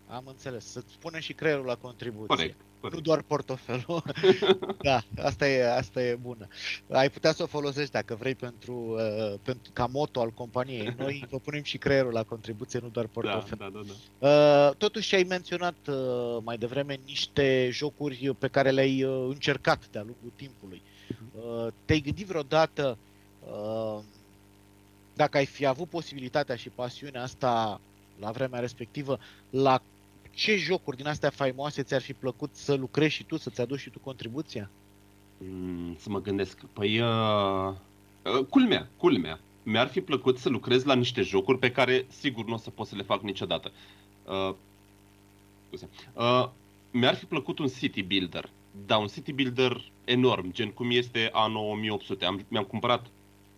Am 0.07 0.23
înțeles. 0.27 0.65
Să-ți 0.65 0.97
pune 0.99 1.19
și 1.19 1.33
creierul 1.33 1.65
la 1.65 1.75
contribuție. 1.75 2.25
Corect, 2.35 2.55
Nu 2.59 2.89
corect. 2.89 3.03
doar 3.03 3.21
portofelul. 3.21 4.03
da, 4.81 5.03
asta 5.23 5.47
e, 5.49 5.75
asta 5.75 6.01
e 6.03 6.15
bună. 6.15 6.47
Ai 6.91 7.09
putea 7.09 7.31
să 7.33 7.43
o 7.43 7.47
folosești 7.47 7.91
dacă 7.91 8.15
vrei 8.15 8.35
pentru, 8.35 8.73
uh, 8.97 9.39
pentru 9.43 9.71
ca 9.73 9.85
moto 9.85 10.21
al 10.21 10.29
companiei. 10.31 10.93
Noi 10.97 11.25
vă 11.31 11.37
punem 11.39 11.63
și 11.63 11.77
creierul 11.77 12.11
la 12.13 12.23
contribuție, 12.23 12.79
nu 12.79 12.87
doar 12.89 13.05
Da, 13.05 13.11
portofelul. 13.13 13.57
da, 13.71 13.79
da, 13.79 13.85
da. 14.19 14.67
Uh, 14.69 14.75
totuși 14.75 15.15
ai 15.15 15.23
menționat 15.23 15.75
uh, 15.87 16.37
mai 16.43 16.57
devreme 16.57 16.99
niște 17.05 17.69
jocuri 17.71 18.35
pe 18.39 18.47
care 18.47 18.71
le-ai 18.71 19.03
uh, 19.03 19.25
încercat 19.29 19.87
de-a 19.91 20.01
lungul 20.01 20.31
timpului. 20.35 20.81
Uh, 21.35 21.67
te-ai 21.85 21.99
gândit 21.99 22.25
vreodată 22.27 22.97
uh, 23.51 23.99
dacă 25.13 25.37
ai 25.37 25.45
fi 25.45 25.65
avut 25.65 25.89
posibilitatea 25.89 26.55
și 26.55 26.69
pasiunea 26.69 27.21
asta 27.23 27.81
la 28.19 28.31
vremea 28.31 28.59
respectivă, 28.59 29.19
la 29.49 29.81
ce 30.35 30.55
jocuri 30.55 30.97
din 30.97 31.07
astea 31.07 31.29
faimoase 31.29 31.83
ți-ar 31.83 32.01
fi 32.01 32.13
plăcut 32.13 32.55
să 32.55 32.73
lucrezi 32.73 33.13
și 33.13 33.23
tu, 33.23 33.37
să-ți 33.37 33.61
aduci 33.61 33.79
și 33.79 33.89
tu 33.89 33.99
contribuția? 33.99 34.69
Mm, 35.37 35.95
să 35.99 36.09
mă 36.09 36.21
gândesc. 36.21 36.65
Păi, 36.65 36.99
uh, 36.99 37.73
uh, 38.23 38.45
culmea, 38.49 38.89
culmea. 38.97 39.39
Mi-ar 39.63 39.87
fi 39.87 40.01
plăcut 40.01 40.37
să 40.37 40.49
lucrez 40.49 40.83
la 40.83 40.95
niște 40.95 41.21
jocuri 41.21 41.59
pe 41.59 41.71
care 41.71 42.05
sigur 42.09 42.45
nu 42.45 42.53
o 42.53 42.57
să 42.57 42.69
pot 42.69 42.87
să 42.87 42.95
le 42.95 43.03
fac 43.03 43.21
niciodată. 43.21 43.71
Uh, 44.25 44.55
scuze. 45.65 45.89
Uh, 46.13 46.49
mi-ar 46.91 47.15
fi 47.15 47.25
plăcut 47.25 47.59
un 47.59 47.67
city 47.67 48.03
builder. 48.03 48.49
Da, 48.85 48.97
un 48.97 49.07
city 49.07 49.33
builder 49.33 49.91
enorm, 50.05 50.51
gen 50.51 50.71
cum 50.71 50.91
este 50.91 51.29
anul 51.31 51.69
1800. 51.69 52.25
Am, 52.25 52.45
mi-am 52.47 52.63
cumpărat 52.63 53.05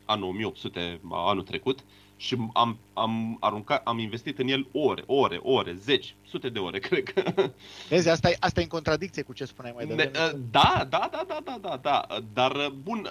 anul 0.06 0.30
1800 0.30 1.00
anul 1.10 1.44
trecut 1.44 1.80
și 2.18 2.38
am, 2.54 2.78
am 2.94 3.38
aruncat, 3.40 3.82
am 3.86 4.00
investit 4.00 4.40
în 4.40 4.48
el 4.48 4.68
ore, 4.72 5.04
ore, 5.06 5.40
ore, 5.42 5.74
zeci, 5.74 6.16
sute 6.28 6.50
de 6.50 6.60
ore, 6.60 6.80
cred 6.90 7.04
că. 7.04 7.52
Vezi, 7.90 8.10
asta 8.10 8.30
e, 8.30 8.38
asta 8.40 8.60
e 8.60 8.64
în 8.64 8.70
contradicție 8.70 9.22
cu 9.22 9.34
ce 9.34 9.46
spuneai 9.46 9.74
mai 9.76 9.86
devreme. 9.86 10.12
Ă, 10.20 10.38
da, 10.52 10.88
da, 10.90 11.10
da, 11.12 11.26
da, 11.28 11.40
da, 11.44 11.58
da, 11.62 11.78
da, 11.82 12.08
dar 12.34 12.56
ă, 12.56 12.74
bun, 12.84 13.08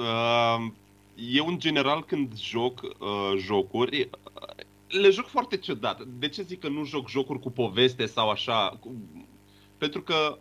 ă, 0.00 0.72
eu 1.32 1.46
în 1.46 1.58
general 1.58 2.04
când 2.04 2.38
joc 2.38 2.80
jocuri, 3.36 4.10
le 4.88 5.10
joc 5.10 5.26
foarte 5.26 5.56
ciudat. 5.56 6.02
De 6.02 6.28
ce 6.28 6.42
zic 6.42 6.60
că 6.60 6.68
nu 6.68 6.84
joc 6.84 7.08
jocuri 7.08 7.40
cu 7.40 7.50
poveste 7.50 8.06
sau 8.06 8.30
așa? 8.30 8.78
Pentru 9.78 10.02
că 10.02 10.38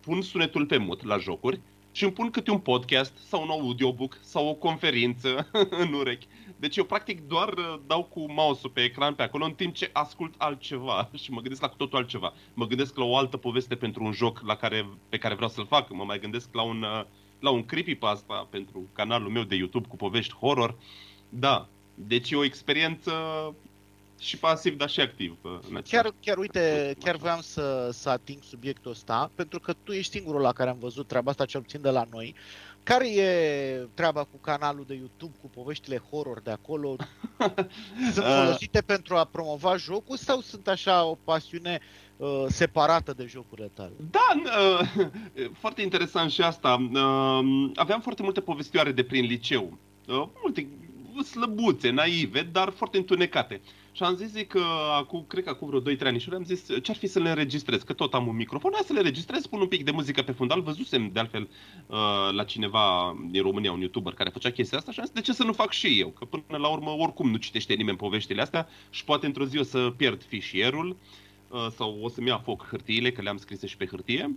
pun 0.00 0.22
sunetul 0.22 0.66
pe 0.66 0.76
mut 0.76 1.04
la 1.04 1.18
jocuri, 1.18 1.60
și 1.98 2.04
îmi 2.04 2.12
pun 2.12 2.30
câte 2.30 2.50
un 2.50 2.58
podcast 2.58 3.16
sau 3.16 3.42
un 3.42 3.48
audiobook 3.48 4.18
sau 4.20 4.48
o 4.48 4.54
conferință 4.54 5.48
în 5.82 5.92
urechi. 5.92 6.26
Deci 6.56 6.76
eu 6.76 6.84
practic 6.84 7.20
doar 7.20 7.48
uh, 7.48 7.78
dau 7.86 8.04
cu 8.04 8.32
mouse-ul 8.32 8.72
pe 8.72 8.80
ecran 8.80 9.14
pe 9.14 9.22
acolo 9.22 9.44
în 9.44 9.52
timp 9.52 9.74
ce 9.74 9.90
ascult 9.92 10.34
altceva 10.36 11.10
și 11.22 11.30
mă 11.30 11.40
gândesc 11.40 11.60
la 11.60 11.68
cu 11.68 11.76
totul 11.76 11.98
altceva. 11.98 12.32
Mă 12.54 12.66
gândesc 12.66 12.96
la 12.96 13.04
o 13.04 13.16
altă 13.16 13.36
poveste 13.36 13.74
pentru 13.74 14.04
un 14.04 14.12
joc 14.12 14.40
la 14.46 14.56
care, 14.56 14.88
pe 15.08 15.18
care 15.18 15.34
vreau 15.34 15.50
să-l 15.50 15.66
fac. 15.66 15.92
Mă 15.92 16.04
mai 16.04 16.18
gândesc 16.18 16.48
la 16.54 16.62
un, 16.62 16.82
uh, 16.82 17.04
la 17.38 17.50
un 17.50 17.64
creepypasta 17.64 18.46
pentru 18.50 18.88
canalul 18.92 19.30
meu 19.30 19.42
de 19.42 19.54
YouTube 19.54 19.88
cu 19.88 19.96
povești 19.96 20.34
horror. 20.34 20.76
Da, 21.28 21.68
deci 21.94 22.30
e 22.30 22.36
o 22.36 22.44
experiență 22.44 23.12
și 24.18 24.36
pasiv, 24.36 24.76
dar 24.76 24.90
și 24.90 25.00
activ. 25.00 25.36
În 25.42 25.82
chiar, 25.84 26.12
chiar, 26.20 26.36
uite, 26.36 26.96
chiar 26.98 27.16
voiam 27.16 27.40
să, 27.40 27.88
să 27.92 28.08
ating 28.08 28.42
subiectul 28.42 28.90
ăsta, 28.90 29.30
pentru 29.34 29.60
că 29.60 29.72
tu 29.82 29.92
ești 29.92 30.12
singurul 30.12 30.40
la 30.40 30.52
care 30.52 30.70
am 30.70 30.78
văzut 30.78 31.06
treaba 31.06 31.30
asta, 31.30 31.44
cel 31.44 31.60
puțin 31.60 31.80
de 31.80 31.90
la 31.90 32.04
noi. 32.10 32.34
Care 32.82 33.08
e 33.08 33.86
treaba 33.94 34.20
cu 34.20 34.36
canalul 34.40 34.84
de 34.86 34.94
YouTube, 34.94 35.36
cu 35.40 35.48
poveștile 35.48 36.02
horror 36.10 36.40
de 36.40 36.50
acolo? 36.50 36.96
Sunt 38.12 38.26
uh. 38.26 38.42
folosite 38.42 38.80
pentru 38.80 39.16
a 39.16 39.24
promova 39.24 39.76
jocul 39.76 40.16
sau 40.16 40.40
sunt 40.40 40.68
așa 40.68 41.04
o 41.04 41.16
pasiune 41.24 41.80
uh, 42.16 42.44
separată 42.48 43.12
de 43.12 43.26
jocurile 43.26 43.70
tale? 43.74 43.92
Da, 44.10 44.28
uh, 44.44 45.06
foarte 45.62 45.82
interesant 45.82 46.30
și 46.30 46.42
asta. 46.42 46.88
Uh, 46.92 47.70
aveam 47.74 48.00
foarte 48.00 48.22
multe 48.22 48.40
povestioare 48.40 48.92
de 48.92 49.04
prin 49.04 49.24
liceu. 49.24 49.78
Uh, 50.06 50.28
multe 50.42 50.68
slăbuțe, 51.24 51.90
naive, 51.90 52.42
dar 52.52 52.70
foarte 52.70 52.96
întunecate. 52.96 53.60
Și 53.98 54.04
am 54.04 54.14
zis 54.14 54.32
că 54.48 54.62
acum, 54.96 55.24
cred 55.28 55.44
că 55.44 55.50
acum 55.50 55.68
vreo 55.68 55.94
2-3 55.94 56.00
ani 56.00 56.18
și 56.18 56.30
am 56.32 56.44
zis 56.44 56.66
ce-ar 56.82 56.96
fi 56.96 57.06
să 57.06 57.18
le 57.18 57.28
înregistrez, 57.28 57.82
că 57.82 57.92
tot 57.92 58.14
am 58.14 58.26
un 58.26 58.36
microfon, 58.36 58.70
hai 58.74 58.82
să 58.86 58.92
le 58.92 58.98
înregistrez, 58.98 59.46
pun 59.46 59.60
un 59.60 59.66
pic 59.66 59.84
de 59.84 59.90
muzică 59.90 60.22
pe 60.22 60.32
fundal, 60.32 60.60
văzusem 60.60 61.10
de 61.12 61.18
altfel 61.18 61.48
uh, 61.86 61.96
la 62.32 62.44
cineva 62.44 63.16
din 63.30 63.42
România, 63.42 63.72
un 63.72 63.80
youtuber 63.80 64.12
care 64.12 64.30
făcea 64.30 64.50
chestia 64.50 64.78
asta 64.78 64.92
și 64.92 64.98
am 64.98 65.04
zis 65.04 65.14
de 65.14 65.20
ce 65.20 65.32
să 65.32 65.44
nu 65.44 65.52
fac 65.52 65.72
și 65.72 66.00
eu, 66.00 66.08
că 66.08 66.24
până 66.24 66.58
la 66.58 66.68
urmă 66.68 66.90
oricum 66.90 67.30
nu 67.30 67.36
citește 67.36 67.74
nimeni 67.74 67.96
poveștile 67.96 68.42
astea 68.42 68.68
și 68.90 69.04
poate 69.04 69.26
într-o 69.26 69.44
zi 69.44 69.58
o 69.58 69.62
să 69.62 69.92
pierd 69.96 70.22
fișierul 70.22 70.96
uh, 71.48 71.66
sau 71.76 71.98
o 72.02 72.08
să-mi 72.08 72.28
ia 72.28 72.38
foc 72.38 72.66
hârtiile, 72.68 73.12
că 73.12 73.22
le-am 73.22 73.36
scrise 73.36 73.66
și 73.66 73.76
pe 73.76 73.86
hârtie 73.86 74.36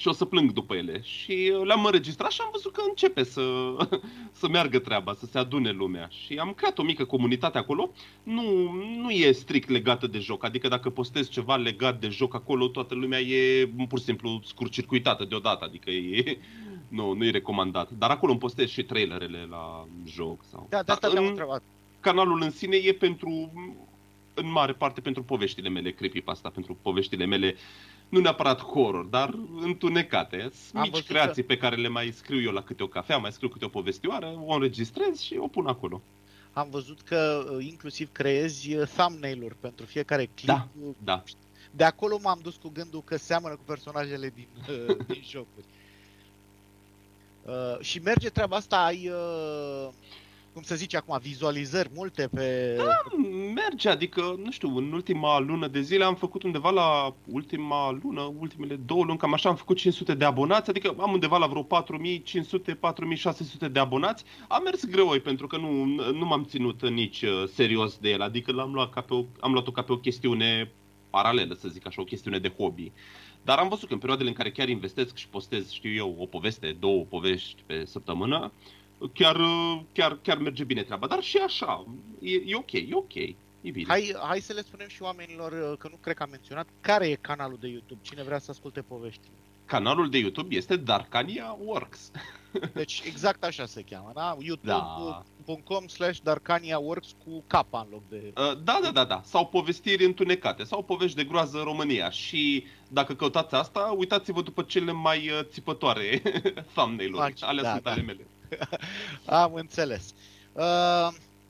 și 0.00 0.08
o 0.08 0.12
să 0.12 0.24
plâng 0.24 0.52
după 0.52 0.74
ele. 0.74 1.00
Și 1.02 1.52
le-am 1.64 1.84
înregistrat 1.84 2.30
și 2.30 2.40
am 2.40 2.48
văzut 2.52 2.72
că 2.72 2.82
începe 2.88 3.24
să, 3.24 3.76
să 4.40 4.48
meargă 4.48 4.78
treaba, 4.78 5.14
să 5.14 5.26
se 5.26 5.38
adune 5.38 5.70
lumea. 5.70 6.08
Și 6.08 6.34
am 6.34 6.52
creat 6.52 6.78
o 6.78 6.82
mică 6.82 7.04
comunitate 7.04 7.58
acolo. 7.58 7.90
Nu, 8.22 8.72
nu 8.96 9.10
e 9.10 9.32
strict 9.32 9.68
legată 9.68 10.06
de 10.06 10.18
joc, 10.18 10.44
adică 10.44 10.68
dacă 10.68 10.90
postez 10.90 11.28
ceva 11.28 11.56
legat 11.56 12.00
de 12.00 12.08
joc 12.08 12.34
acolo, 12.34 12.68
toată 12.68 12.94
lumea 12.94 13.20
e 13.20 13.70
pur 13.88 13.98
și 13.98 14.04
simplu 14.04 14.40
scurcircuitată 14.44 15.24
deodată, 15.24 15.64
adică 15.64 15.90
e, 15.90 16.38
nu, 16.96 17.12
nu 17.12 17.24
e 17.24 17.30
recomandat. 17.30 17.90
Dar 17.90 18.10
acolo 18.10 18.30
îmi 18.30 18.40
postez 18.40 18.68
și 18.68 18.82
trailerele 18.82 19.46
la 19.50 19.86
joc. 20.06 20.44
Sau... 20.50 20.66
Da, 20.70 20.82
de 20.82 20.92
asta 20.92 21.08
te-am 21.08 21.26
întrebat. 21.26 21.62
Canalul 22.00 22.42
în 22.42 22.50
sine 22.50 22.76
e 22.76 22.92
pentru, 22.92 23.52
în 24.34 24.50
mare 24.50 24.72
parte 24.72 25.00
pentru 25.00 25.22
poveștile 25.22 25.68
mele, 25.68 25.90
creepypasta, 25.90 26.48
pentru 26.48 26.78
poveștile 26.82 27.26
mele 27.26 27.54
nu 28.10 28.20
neapărat 28.20 28.62
horror, 28.62 29.04
dar 29.04 29.34
întunecate. 29.60 30.50
Sunt 30.70 30.82
mici 30.82 31.06
creații 31.06 31.42
că... 31.42 31.48
pe 31.48 31.56
care 31.56 31.76
le 31.76 31.88
mai 31.88 32.10
scriu 32.10 32.40
eu 32.40 32.52
la 32.52 32.62
câte 32.62 32.82
o 32.82 32.86
cafea, 32.86 33.16
mai 33.16 33.32
scriu 33.32 33.48
câte 33.48 33.64
o 33.64 33.68
povestioară, 33.68 34.42
o 34.44 34.52
înregistrez 34.52 35.20
și 35.20 35.36
o 35.36 35.48
pun 35.48 35.66
acolo. 35.66 36.02
Am 36.52 36.68
văzut 36.70 37.00
că 37.00 37.50
uh, 37.52 37.64
inclusiv 37.64 38.12
creezi 38.12 38.74
uh, 38.74 38.86
thumbnail-uri 38.86 39.56
pentru 39.60 39.86
fiecare 39.86 40.24
clip. 40.34 40.46
Da, 40.46 40.68
da. 41.04 41.22
De 41.70 41.84
acolo 41.84 42.18
m-am 42.22 42.38
dus 42.42 42.56
cu 42.56 42.68
gândul 42.68 43.02
că 43.02 43.16
seamănă 43.16 43.54
cu 43.54 43.62
personajele 43.66 44.32
din, 44.34 44.48
uh, 44.88 44.96
din 45.08 45.22
jocuri. 45.28 45.66
Uh, 47.42 47.80
și 47.80 47.98
merge 47.98 48.28
treaba 48.28 48.56
asta, 48.56 48.84
ai 48.84 49.08
uh, 49.08 49.88
cum 50.52 50.62
să 50.62 50.74
zice 50.74 50.96
acum, 50.96 51.18
vizualizări 51.22 51.90
multe 51.94 52.28
pe... 52.34 52.74
Da, 52.76 53.00
merge, 53.54 53.88
adică, 53.88 54.38
nu 54.42 54.50
știu, 54.50 54.76
în 54.76 54.92
ultima 54.92 55.38
lună 55.38 55.66
de 55.68 55.80
zile 55.80 56.04
am 56.04 56.14
făcut 56.14 56.42
undeva 56.42 56.70
la 56.70 57.14
ultima 57.26 57.98
lună, 58.02 58.34
ultimele 58.38 58.76
două 58.76 59.04
luni, 59.04 59.18
cam 59.18 59.32
așa, 59.32 59.48
am 59.48 59.56
făcut 59.56 59.76
500 59.76 60.14
de 60.14 60.24
abonați, 60.24 60.70
adică 60.70 60.94
am 60.98 61.12
undeva 61.12 61.36
la 61.36 61.46
vreo 61.46 61.66
4500-4600 63.66 63.72
de 63.72 63.78
abonați. 63.78 64.24
A 64.48 64.58
mers 64.58 64.84
greoi, 64.84 65.20
pentru 65.20 65.46
că 65.46 65.56
nu, 65.56 65.84
nu 66.12 66.26
m-am 66.26 66.44
ținut 66.44 66.88
nici 66.88 67.22
uh, 67.22 67.44
serios 67.54 67.98
de 67.98 68.08
el, 68.08 68.20
adică 68.20 68.52
l-am 68.52 68.72
luat 68.72 68.90
ca 68.90 69.00
pe 69.00 69.14
o, 69.14 69.24
am 69.40 69.52
luat-o 69.52 69.70
ca 69.70 69.82
pe 69.82 69.92
o 69.92 69.98
chestiune 69.98 70.72
paralelă, 71.10 71.54
să 71.54 71.68
zic 71.68 71.86
așa, 71.86 72.00
o 72.00 72.04
chestiune 72.04 72.38
de 72.38 72.52
hobby. 72.56 72.92
Dar 73.42 73.58
am 73.58 73.68
văzut 73.68 73.88
că 73.88 73.92
în 73.92 73.98
perioadele 73.98 74.28
în 74.28 74.34
care 74.34 74.50
chiar 74.50 74.68
investesc 74.68 75.16
și 75.16 75.28
postez, 75.28 75.70
știu 75.70 75.92
eu, 75.92 76.16
o 76.18 76.26
poveste, 76.26 76.76
două 76.80 77.04
povești 77.04 77.62
pe 77.66 77.84
săptămână, 77.84 78.52
chiar, 79.12 79.36
chiar, 79.92 80.18
chiar 80.22 80.38
merge 80.38 80.64
bine 80.64 80.82
treaba. 80.82 81.06
Dar 81.06 81.22
și 81.22 81.36
așa, 81.36 81.86
e, 82.20 82.34
e 82.46 82.54
ok, 82.54 82.72
e 82.72 82.88
ok. 82.90 83.14
E 83.60 83.70
bine. 83.70 83.88
Hai, 83.88 84.14
hai 84.26 84.40
să 84.40 84.52
le 84.52 84.62
spunem 84.62 84.88
și 84.88 85.02
oamenilor, 85.02 85.52
uh, 85.52 85.78
că 85.78 85.88
nu 85.90 85.96
cred 86.00 86.14
că 86.14 86.22
am 86.22 86.30
menționat, 86.30 86.68
care 86.80 87.08
e 87.08 87.14
canalul 87.14 87.58
de 87.60 87.68
YouTube, 87.68 88.00
cine 88.02 88.22
vrea 88.22 88.38
să 88.38 88.50
asculte 88.50 88.80
povești. 88.80 89.28
Canalul 89.64 90.10
de 90.10 90.18
YouTube 90.18 90.54
este 90.54 90.76
Darkania 90.76 91.56
Works. 91.64 92.10
Deci 92.74 93.02
exact 93.04 93.44
așa 93.44 93.66
se 93.66 93.82
cheamă, 93.82 94.10
da? 94.14 94.36
youtube.com 94.38 95.86
slash 95.86 96.18
Darkania 96.22 96.78
Works 96.78 97.14
cu 97.24 97.44
K 97.46 97.66
în 97.70 97.86
loc 97.90 98.02
de... 98.08 98.32
Uh, 98.36 98.62
da, 98.64 98.78
da, 98.82 98.90
da, 98.90 99.04
da. 99.04 99.20
Sau 99.24 99.46
povestiri 99.46 100.04
întunecate, 100.04 100.64
sau 100.64 100.82
povești 100.82 101.16
de 101.16 101.24
groază 101.24 101.58
în 101.58 101.64
România. 101.64 102.10
Și 102.10 102.66
dacă 102.88 103.14
căutați 103.14 103.54
asta, 103.54 103.94
uitați-vă 103.96 104.42
după 104.42 104.62
cele 104.62 104.92
mai 104.92 105.28
uh, 105.28 105.40
țipătoare 105.42 106.22
thumbnail-uri. 106.74 107.34
Alea 107.40 107.62
da, 107.62 107.70
sunt 107.70 107.82
da. 107.82 107.90
ale 107.90 108.02
mele. 108.02 108.26
Am 109.24 109.54
înțeles. 109.54 110.14
Uh, 110.52 111.08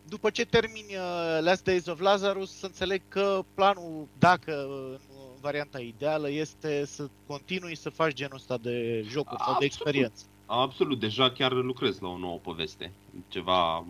după 0.09 0.31
ce 0.31 0.45
termin 0.45 0.85
uh, 0.91 1.39
Last 1.41 1.65
Days 1.65 1.87
of 1.87 2.01
Lazarus, 2.01 2.59
să 2.59 2.67
înțeleg 2.67 3.03
că 3.09 3.45
planul, 3.55 4.09
dacă 4.19 4.67
în 4.91 5.41
varianta 5.41 5.79
ideală, 5.79 6.31
este 6.31 6.85
să 6.87 7.09
continui 7.27 7.77
să 7.77 7.91
faci 7.91 8.15
genul 8.15 8.35
ăsta 8.35 8.57
de 8.57 9.05
jocuri 9.09 9.35
Absolut. 9.35 9.47
sau 9.47 9.59
de 9.59 9.65
experiență. 9.65 10.25
Absolut, 10.47 11.01
deja 11.01 11.31
chiar 11.31 11.53
lucrez 11.53 11.99
la 11.99 12.09
o 12.09 12.19
nouă 12.19 12.39
poveste. 12.39 12.93
Ceva 13.29 13.85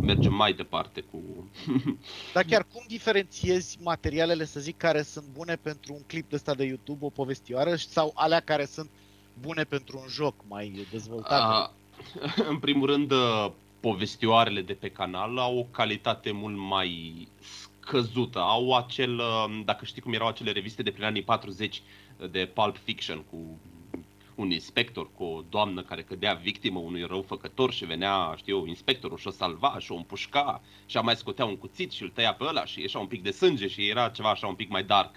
merge 0.00 0.28
mai 0.28 0.52
departe 0.52 1.00
cu... 1.00 1.18
Dar 2.34 2.44
chiar 2.44 2.66
cum 2.72 2.84
diferențiezi 2.86 3.78
materialele, 3.82 4.44
să 4.44 4.60
zic, 4.60 4.76
care 4.76 5.02
sunt 5.02 5.24
bune 5.32 5.56
pentru 5.56 5.92
un 5.92 6.02
clip 6.06 6.28
de 6.28 6.34
ăsta 6.36 6.54
de 6.54 6.64
YouTube, 6.64 7.04
o 7.04 7.08
povestioară, 7.08 7.74
sau 7.74 8.12
alea 8.14 8.40
care 8.40 8.64
sunt 8.64 8.90
bune 9.40 9.64
pentru 9.64 9.98
un 10.02 10.08
joc 10.08 10.34
mai 10.48 10.86
dezvoltat? 10.90 11.40
A, 11.40 11.72
în 12.50 12.58
primul 12.58 12.86
rând, 12.86 13.10
uh, 13.10 13.50
povestioarele 13.80 14.60
de 14.60 14.72
pe 14.72 14.88
canal 14.88 15.38
au 15.38 15.58
o 15.58 15.62
calitate 15.62 16.30
mult 16.30 16.56
mai 16.56 17.28
scăzută. 17.80 18.38
Au 18.38 18.76
acel, 18.76 19.18
uh, 19.18 19.62
dacă 19.64 19.84
știi 19.84 20.02
cum 20.02 20.12
erau 20.12 20.28
acele 20.28 20.50
reviste 20.50 20.82
de 20.82 20.90
prin 20.90 21.04
anii 21.04 21.22
40 21.22 21.82
de 22.30 22.50
Pulp 22.54 22.76
Fiction 22.76 23.24
cu 23.30 23.58
un 24.34 24.50
inspector 24.50 25.08
cu 25.16 25.24
o 25.24 25.42
doamnă 25.50 25.82
care 25.82 26.02
cădea 26.02 26.34
victimă 26.34 26.78
unui 26.78 27.02
răufăcător 27.02 27.72
și 27.72 27.84
venea, 27.84 28.34
știu, 28.36 28.66
inspectorul 28.66 29.18
și 29.18 29.26
o 29.26 29.30
salva 29.30 29.76
și 29.78 29.92
o 29.92 29.96
împușca 29.96 30.62
și 30.86 30.96
a 30.96 31.00
mai 31.00 31.16
scotea 31.16 31.44
un 31.44 31.56
cuțit 31.56 31.92
și 31.92 32.02
îl 32.02 32.08
tăia 32.08 32.34
pe 32.34 32.44
ăla 32.44 32.64
și 32.64 32.80
ieșea 32.80 33.00
un 33.00 33.06
pic 33.06 33.22
de 33.22 33.30
sânge 33.30 33.68
și 33.68 33.88
era 33.88 34.08
ceva 34.08 34.30
așa 34.30 34.46
un 34.46 34.54
pic 34.54 34.70
mai 34.70 34.84
dark. 34.84 35.14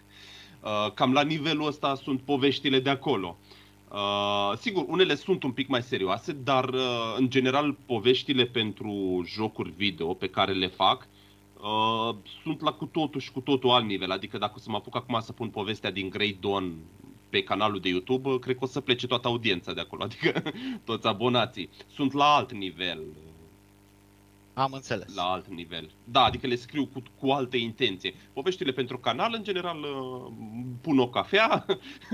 Uh, 0.61 0.91
cam 0.93 1.13
la 1.13 1.21
nivelul 1.21 1.67
ăsta 1.67 1.95
sunt 1.95 2.21
poveștile 2.21 2.79
de 2.79 2.89
acolo. 2.89 3.37
Uh, 3.91 4.57
sigur, 4.57 4.85
unele 4.87 5.15
sunt 5.15 5.43
un 5.43 5.51
pic 5.51 5.67
mai 5.67 5.81
serioase, 5.81 6.31
dar 6.31 6.69
uh, 6.69 7.15
în 7.17 7.29
general 7.29 7.77
poveștile 7.85 8.45
pentru 8.45 9.23
jocuri 9.25 9.73
video 9.75 10.13
pe 10.13 10.29
care 10.29 10.53
le 10.53 10.67
fac 10.67 11.07
uh, 11.61 12.15
sunt 12.43 12.61
la 12.61 12.71
cu 12.71 12.85
totul 12.85 13.21
și 13.21 13.31
cu 13.31 13.39
totul 13.39 13.69
alt 13.69 13.85
nivel. 13.85 14.11
Adică 14.11 14.37
dacă 14.37 14.53
o 14.55 14.59
să 14.59 14.69
mă 14.69 14.75
apuc 14.75 14.95
acum 14.95 15.19
să 15.21 15.31
pun 15.31 15.49
povestea 15.49 15.91
din 15.91 16.09
Grey 16.09 16.37
Dawn 16.41 16.73
pe 17.29 17.43
canalul 17.43 17.79
de 17.79 17.89
YouTube, 17.89 18.39
cred 18.39 18.57
că 18.57 18.63
o 18.63 18.67
să 18.67 18.81
plece 18.81 19.07
toată 19.07 19.27
audiența 19.27 19.73
de 19.73 19.81
acolo, 19.81 20.03
adică 20.07 20.43
toți 20.83 21.07
abonații. 21.07 21.69
Sunt 21.93 22.13
la 22.13 22.35
alt 22.35 22.53
nivel. 22.53 23.03
Am 24.53 24.71
înțeles. 24.73 25.15
La 25.15 25.23
alt 25.23 25.47
nivel. 25.47 25.89
Da, 26.03 26.23
adică 26.23 26.47
le 26.47 26.55
scriu 26.55 26.85
cu, 26.85 27.03
cu 27.19 27.29
alte 27.29 27.57
intenție. 27.57 28.13
Poveștile 28.33 28.71
pentru 28.71 28.97
canal, 28.97 29.33
în 29.33 29.43
general, 29.43 29.79
uh, 29.79 30.31
pun 30.81 30.99
o 30.99 31.09
cafea 31.09 31.65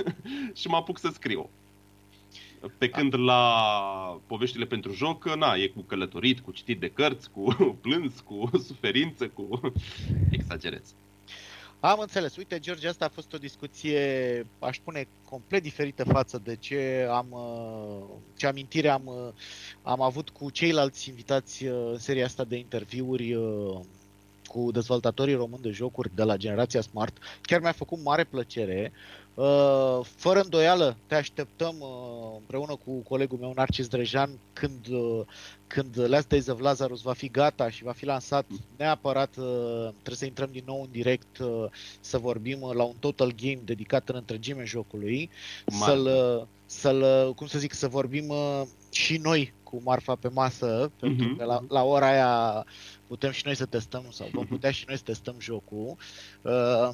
și 0.59 0.67
mă 0.67 0.75
apuc 0.75 0.99
să 0.99 1.09
scriu. 1.13 1.49
Pe 2.77 2.89
când 2.89 3.19
la 3.19 4.21
poveștile 4.27 4.65
pentru 4.65 4.93
joc, 4.93 5.35
na, 5.35 5.53
e 5.55 5.67
cu 5.67 5.81
călătorit, 5.81 6.39
cu 6.39 6.51
citit 6.51 6.79
de 6.79 6.89
cărți, 6.89 7.31
cu 7.31 7.55
plâns, 7.81 8.19
cu 8.19 8.49
suferință, 8.67 9.27
cu... 9.27 9.59
Exagerez. 10.37 10.93
Am 11.79 11.99
înțeles. 11.99 12.35
Uite, 12.35 12.59
George, 12.59 12.87
asta 12.87 13.05
a 13.05 13.13
fost 13.13 13.33
o 13.33 13.37
discuție, 13.37 14.45
aș 14.59 14.75
spune, 14.75 15.07
complet 15.29 15.61
diferită 15.61 16.03
față 16.03 16.41
de 16.43 16.55
ce 16.55 17.07
am, 17.11 17.27
uh, 17.29 18.15
ce 18.37 18.47
amintire 18.47 18.89
am, 18.89 19.01
uh, 19.05 19.33
am 19.81 20.01
avut 20.01 20.29
cu 20.29 20.49
ceilalți 20.49 21.09
invitați 21.09 21.65
uh, 21.65 21.89
în 21.91 21.97
seria 21.97 22.25
asta 22.25 22.43
de 22.43 22.57
interviuri 22.57 23.37
cu 24.45 24.71
dezvoltatorii 24.71 25.33
români 25.33 25.61
de 25.61 25.69
jocuri 25.69 26.15
de 26.15 26.23
la 26.23 26.37
generația 26.37 26.81
Smart. 26.81 27.17
Chiar 27.41 27.59
mi-a 27.59 27.71
făcut 27.71 28.03
mare 28.03 28.23
plăcere. 28.23 28.91
Uh, 28.93 29.22
fără 30.15 30.39
îndoială 30.43 30.97
te 31.07 31.15
așteptăm 31.15 31.75
uh, 31.79 32.37
împreună 32.39 32.75
cu 32.85 32.91
colegul 32.91 33.37
meu 33.37 33.53
Narcis 33.55 33.87
Drejan 33.87 34.29
când, 34.53 34.87
uh, 34.91 35.21
când 35.67 36.03
Last 36.07 36.27
Days 36.27 36.47
of 36.47 36.59
Lazarus 36.59 37.01
va 37.01 37.13
fi 37.13 37.27
gata 37.27 37.69
și 37.69 37.83
va 37.83 37.91
fi 37.91 38.05
lansat 38.05 38.45
neapărat 38.77 39.29
trebuie 39.91 40.15
să 40.15 40.25
intrăm 40.25 40.49
din 40.51 40.63
nou 40.65 40.81
în 40.81 40.87
direct 40.91 41.37
să 41.99 42.17
vorbim 42.17 42.71
la 42.73 42.83
un 42.83 42.95
total 42.99 43.33
game 43.41 43.59
dedicat 43.65 44.09
în 44.09 44.15
întregime 44.15 44.63
jocului 44.63 45.29
să-l, 45.65 46.09
să-l, 46.65 47.33
cum 47.35 47.47
să 47.47 47.59
zic, 47.59 47.73
să 47.73 47.87
vorbim 47.87 48.33
și 48.91 49.17
noi 49.17 49.53
cu 49.73 49.81
marfa 49.83 50.15
pe 50.15 50.29
masă, 50.33 50.87
uh-huh. 50.87 50.99
pentru 50.99 51.25
mhm. 51.25 51.37
că 51.37 51.43
la, 51.43 51.63
la 51.69 51.83
ora 51.83 52.07
aia 52.07 52.65
putem 53.07 53.31
și 53.31 53.41
noi 53.45 53.55
să 53.55 53.65
testăm 53.65 54.05
sau 54.09 54.27
vom 54.31 54.45
putea 54.45 54.71
și 54.71 54.85
noi 54.87 54.97
să 54.97 55.03
testăm 55.03 55.35
jocul. 55.39 55.95
Uh, 56.41 56.89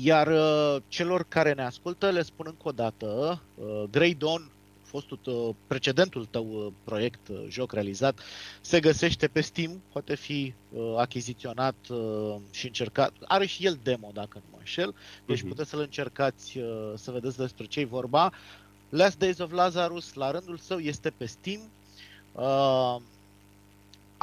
iar 0.00 0.26
uh, 0.26 0.82
celor 0.88 1.24
care 1.28 1.52
ne 1.52 1.62
ascultă 1.62 2.10
le 2.10 2.22
spun 2.22 2.46
încă 2.48 2.62
o 2.68 2.70
dată, 2.70 3.40
uh, 3.54 3.82
Grey 3.90 4.14
Dawn, 4.14 4.50
fostul 4.82 5.18
uh, 5.24 5.54
precedentul 5.66 6.24
tău 6.24 6.46
uh, 6.50 6.72
proiect, 6.84 7.28
uh, 7.28 7.44
joc 7.48 7.72
realizat, 7.72 8.20
se 8.60 8.80
găsește 8.80 9.28
pe 9.28 9.40
Steam, 9.40 9.82
poate 9.92 10.14
fi 10.14 10.54
uh, 10.72 10.94
achiziționat 10.96 11.74
uh, 11.90 12.34
și 12.50 12.66
încercat. 12.66 13.12
Are 13.24 13.46
și 13.46 13.66
el 13.66 13.78
demo, 13.82 14.10
dacă 14.12 14.30
nu 14.34 14.44
mă 14.50 14.56
înșel, 14.58 14.94
deci 15.26 15.38
uh-huh. 15.38 15.48
puteți 15.48 15.70
să-l 15.70 15.80
încercați 15.80 16.58
uh, 16.58 16.92
să 16.94 17.10
vedeți 17.10 17.36
despre 17.36 17.64
ce-i 17.64 17.84
vorba. 17.84 18.32
Last 18.88 19.18
Days 19.18 19.38
of 19.38 19.52
Lazarus, 19.52 20.14
la 20.14 20.30
rândul 20.30 20.56
său, 20.58 20.78
este 20.78 21.10
pe 21.10 21.26
Steam. 21.26 21.60
Uh, 22.32 22.96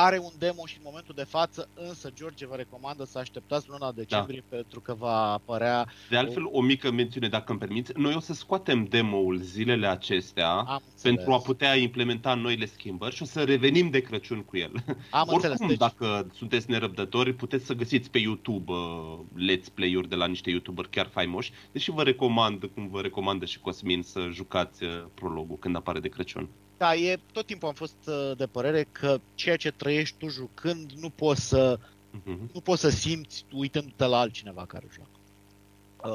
are 0.05 0.17
un 0.17 0.31
demo 0.37 0.65
și 0.65 0.75
în 0.75 0.81
momentul 0.85 1.15
de 1.15 1.23
față, 1.23 1.69
însă 1.73 2.11
George 2.13 2.47
vă 2.47 2.55
recomandă 2.55 3.03
să 3.05 3.17
așteptați 3.17 3.69
luna 3.69 3.91
decembrie 3.91 4.43
da. 4.49 4.55
pentru 4.55 4.79
că 4.79 4.93
va 4.93 5.31
apărea... 5.31 5.87
De 6.09 6.17
altfel, 6.17 6.45
o... 6.45 6.49
o 6.51 6.61
mică 6.61 6.91
mențiune, 6.91 7.27
dacă 7.27 7.51
îmi 7.51 7.59
permiți, 7.59 7.91
noi 7.95 8.13
o 8.15 8.19
să 8.19 8.33
scoatem 8.33 8.85
demo-ul 8.85 9.37
zilele 9.37 9.87
acestea 9.87 10.81
pentru 11.01 11.33
a 11.33 11.37
putea 11.37 11.75
implementa 11.75 12.33
noile 12.33 12.65
schimbări 12.65 13.15
și 13.15 13.21
o 13.21 13.25
să 13.25 13.43
revenim 13.43 13.89
de 13.89 13.99
Crăciun 13.99 14.43
cu 14.43 14.57
el. 14.57 14.71
Am 15.09 15.27
Oricum, 15.29 15.35
înțeles, 15.35 15.59
deci... 15.59 15.77
dacă 15.77 16.27
sunteți 16.33 16.69
nerăbdători, 16.69 17.33
puteți 17.33 17.65
să 17.65 17.73
găsiți 17.73 18.09
pe 18.09 18.17
YouTube 18.17 18.71
uh, 18.71 19.19
let's 19.19 19.73
play-uri 19.73 20.09
de 20.09 20.15
la 20.15 20.27
niște 20.27 20.49
YouTuberi 20.49 20.89
chiar 20.89 21.07
faimoși, 21.07 21.51
deși 21.71 21.91
vă 21.91 22.03
recomand, 22.03 22.69
cum 22.73 22.89
vă 22.89 23.01
recomandă 23.01 23.45
și 23.45 23.59
Cosmin, 23.59 24.01
să 24.01 24.27
jucați 24.31 24.83
uh, 24.83 24.89
prologul 25.13 25.57
când 25.57 25.75
apare 25.75 25.99
de 25.99 26.09
Crăciun. 26.09 26.49
Da, 26.79 26.95
e, 26.95 27.19
tot 27.31 27.45
timpul 27.45 27.67
am 27.67 27.73
fost 27.73 27.95
uh, 28.05 28.31
de 28.37 28.45
părere 28.45 28.87
că 28.91 29.19
ceea 29.35 29.57
ce 29.57 29.71
trăiești 29.71 30.17
tu 30.17 30.27
jucând 30.27 30.91
nu 30.91 31.09
poți 31.09 31.41
să, 31.41 31.77
uh-huh. 31.79 32.51
nu 32.53 32.59
poți 32.63 32.81
să 32.81 32.89
simți 32.89 33.45
uitându-te 33.53 34.05
la 34.05 34.19
altcineva 34.19 34.65
care 34.65 34.87
joacă. 34.93 35.09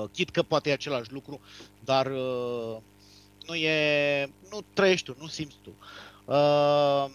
Uh, 0.03 0.09
chit 0.13 0.31
că 0.31 0.43
poate 0.43 0.71
e 0.71 0.73
același 0.73 1.13
lucru, 1.13 1.41
dar 1.85 2.07
uh, 2.07 2.77
nu 3.47 3.55
e, 3.55 4.31
nu 4.51 4.61
trăiești 4.73 5.13
tu, 5.13 5.17
nu 5.21 5.27
simți 5.27 5.57
tu. 5.63 5.71
Uh, 6.25 7.07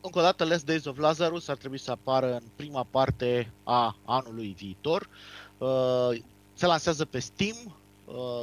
încă 0.00 0.18
o 0.18 0.22
dată, 0.22 0.44
Last 0.44 0.66
Days 0.66 0.84
of 0.84 0.98
Lazarus 0.98 1.48
ar 1.48 1.56
trebui 1.56 1.78
să 1.78 1.90
apară 1.90 2.32
în 2.34 2.44
prima 2.56 2.86
parte 2.90 3.52
a 3.64 3.96
anului 4.04 4.54
viitor. 4.58 5.08
Uh, 5.58 6.22
se 6.54 6.66
lansează 6.66 7.04
pe 7.04 7.18
Steam, 7.18 7.56
Uh, 7.56 7.81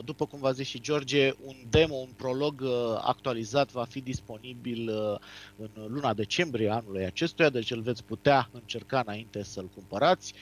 după 0.05 0.25
cum 0.25 0.39
v-a 0.39 0.51
zis 0.51 0.67
și 0.67 0.81
George, 0.81 1.31
un 1.45 1.55
demo, 1.69 1.95
un 1.95 2.11
prolog 2.15 2.61
uh, 2.61 2.69
actualizat 3.01 3.71
va 3.71 3.83
fi 3.83 4.01
disponibil 4.01 4.89
uh, 4.89 5.19
în 5.57 5.69
luna 5.87 6.13
decembrie 6.13 6.69
anului 6.69 7.05
acestuia, 7.05 7.49
deci 7.49 7.71
îl 7.71 7.81
veți 7.81 8.03
putea 8.03 8.49
încerca 8.51 8.99
înainte 8.99 9.43
să-l 9.43 9.69
cumpărați. 9.75 10.33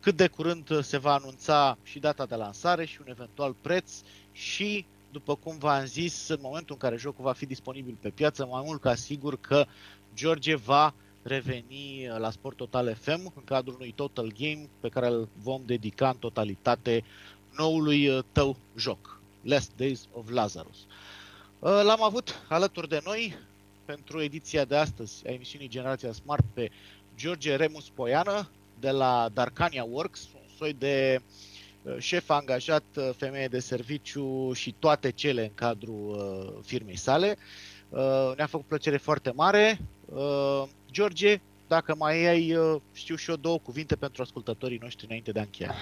Cât 0.00 0.16
de 0.16 0.26
curând 0.28 0.82
se 0.82 0.98
va 0.98 1.12
anunța 1.14 1.78
și 1.82 1.98
data 1.98 2.26
de 2.26 2.34
lansare 2.34 2.84
și 2.84 2.98
un 3.00 3.06
eventual 3.08 3.54
preț 3.60 3.92
și, 4.32 4.86
după 5.12 5.34
cum 5.34 5.58
v-am 5.58 5.84
zis, 5.84 6.28
în 6.28 6.38
momentul 6.40 6.74
în 6.74 6.88
care 6.88 6.96
jocul 6.96 7.24
va 7.24 7.32
fi 7.32 7.46
disponibil 7.46 7.96
pe 8.00 8.08
piață, 8.10 8.46
mai 8.46 8.62
mult 8.64 8.80
ca 8.80 8.94
sigur 8.94 9.40
că 9.40 9.66
George 10.14 10.54
va 10.56 10.94
reveni 11.22 12.06
la 12.18 12.30
Sport 12.30 12.56
Total 12.56 12.94
FM 12.94 13.32
în 13.36 13.44
cadrul 13.44 13.74
unui 13.74 13.92
Total 13.92 14.32
Game 14.38 14.68
pe 14.80 14.88
care 14.88 15.06
îl 15.06 15.28
vom 15.42 15.62
dedica 15.64 16.08
în 16.08 16.16
totalitate 16.16 17.04
noului 17.56 18.08
uh, 18.08 18.24
tău 18.32 18.56
joc, 18.76 19.20
Last 19.42 19.70
Days 19.76 20.08
of 20.12 20.28
Lazarus. 20.28 20.86
Uh, 21.58 21.80
l-am 21.82 22.02
avut 22.02 22.42
alături 22.48 22.88
de 22.88 23.00
noi 23.04 23.36
pentru 23.84 24.22
ediția 24.22 24.64
de 24.64 24.76
astăzi 24.76 25.22
a 25.26 25.32
emisiunii 25.32 25.68
Generația 25.68 26.12
Smart 26.12 26.44
pe 26.52 26.70
George 27.16 27.56
Remus 27.56 27.88
Poiană 27.88 28.48
de 28.80 28.90
la 28.90 29.28
Darkania 29.32 29.84
Works, 29.84 30.28
un 30.34 30.48
soi 30.56 30.72
de 30.72 31.20
uh, 31.82 31.96
șef 31.98 32.30
angajat, 32.30 32.84
femeie 33.16 33.48
de 33.48 33.58
serviciu 33.58 34.52
și 34.52 34.74
toate 34.78 35.10
cele 35.10 35.42
în 35.42 35.54
cadrul 35.54 36.60
firmei 36.64 36.96
sale. 36.96 37.36
Ne-a 38.36 38.46
făcut 38.46 38.66
plăcere 38.66 38.96
foarte 38.96 39.32
mare. 39.34 39.80
George, 40.90 41.40
dacă 41.76 41.94
mai 41.98 42.26
ai, 42.26 42.56
știu 42.92 43.14
și 43.16 43.30
eu, 43.30 43.36
două 43.36 43.58
cuvinte 43.58 43.96
pentru 43.96 44.22
ascultătorii 44.22 44.78
noștri 44.82 45.06
înainte 45.06 45.32
de 45.32 45.38
a 45.38 45.42
încheia. 45.42 45.74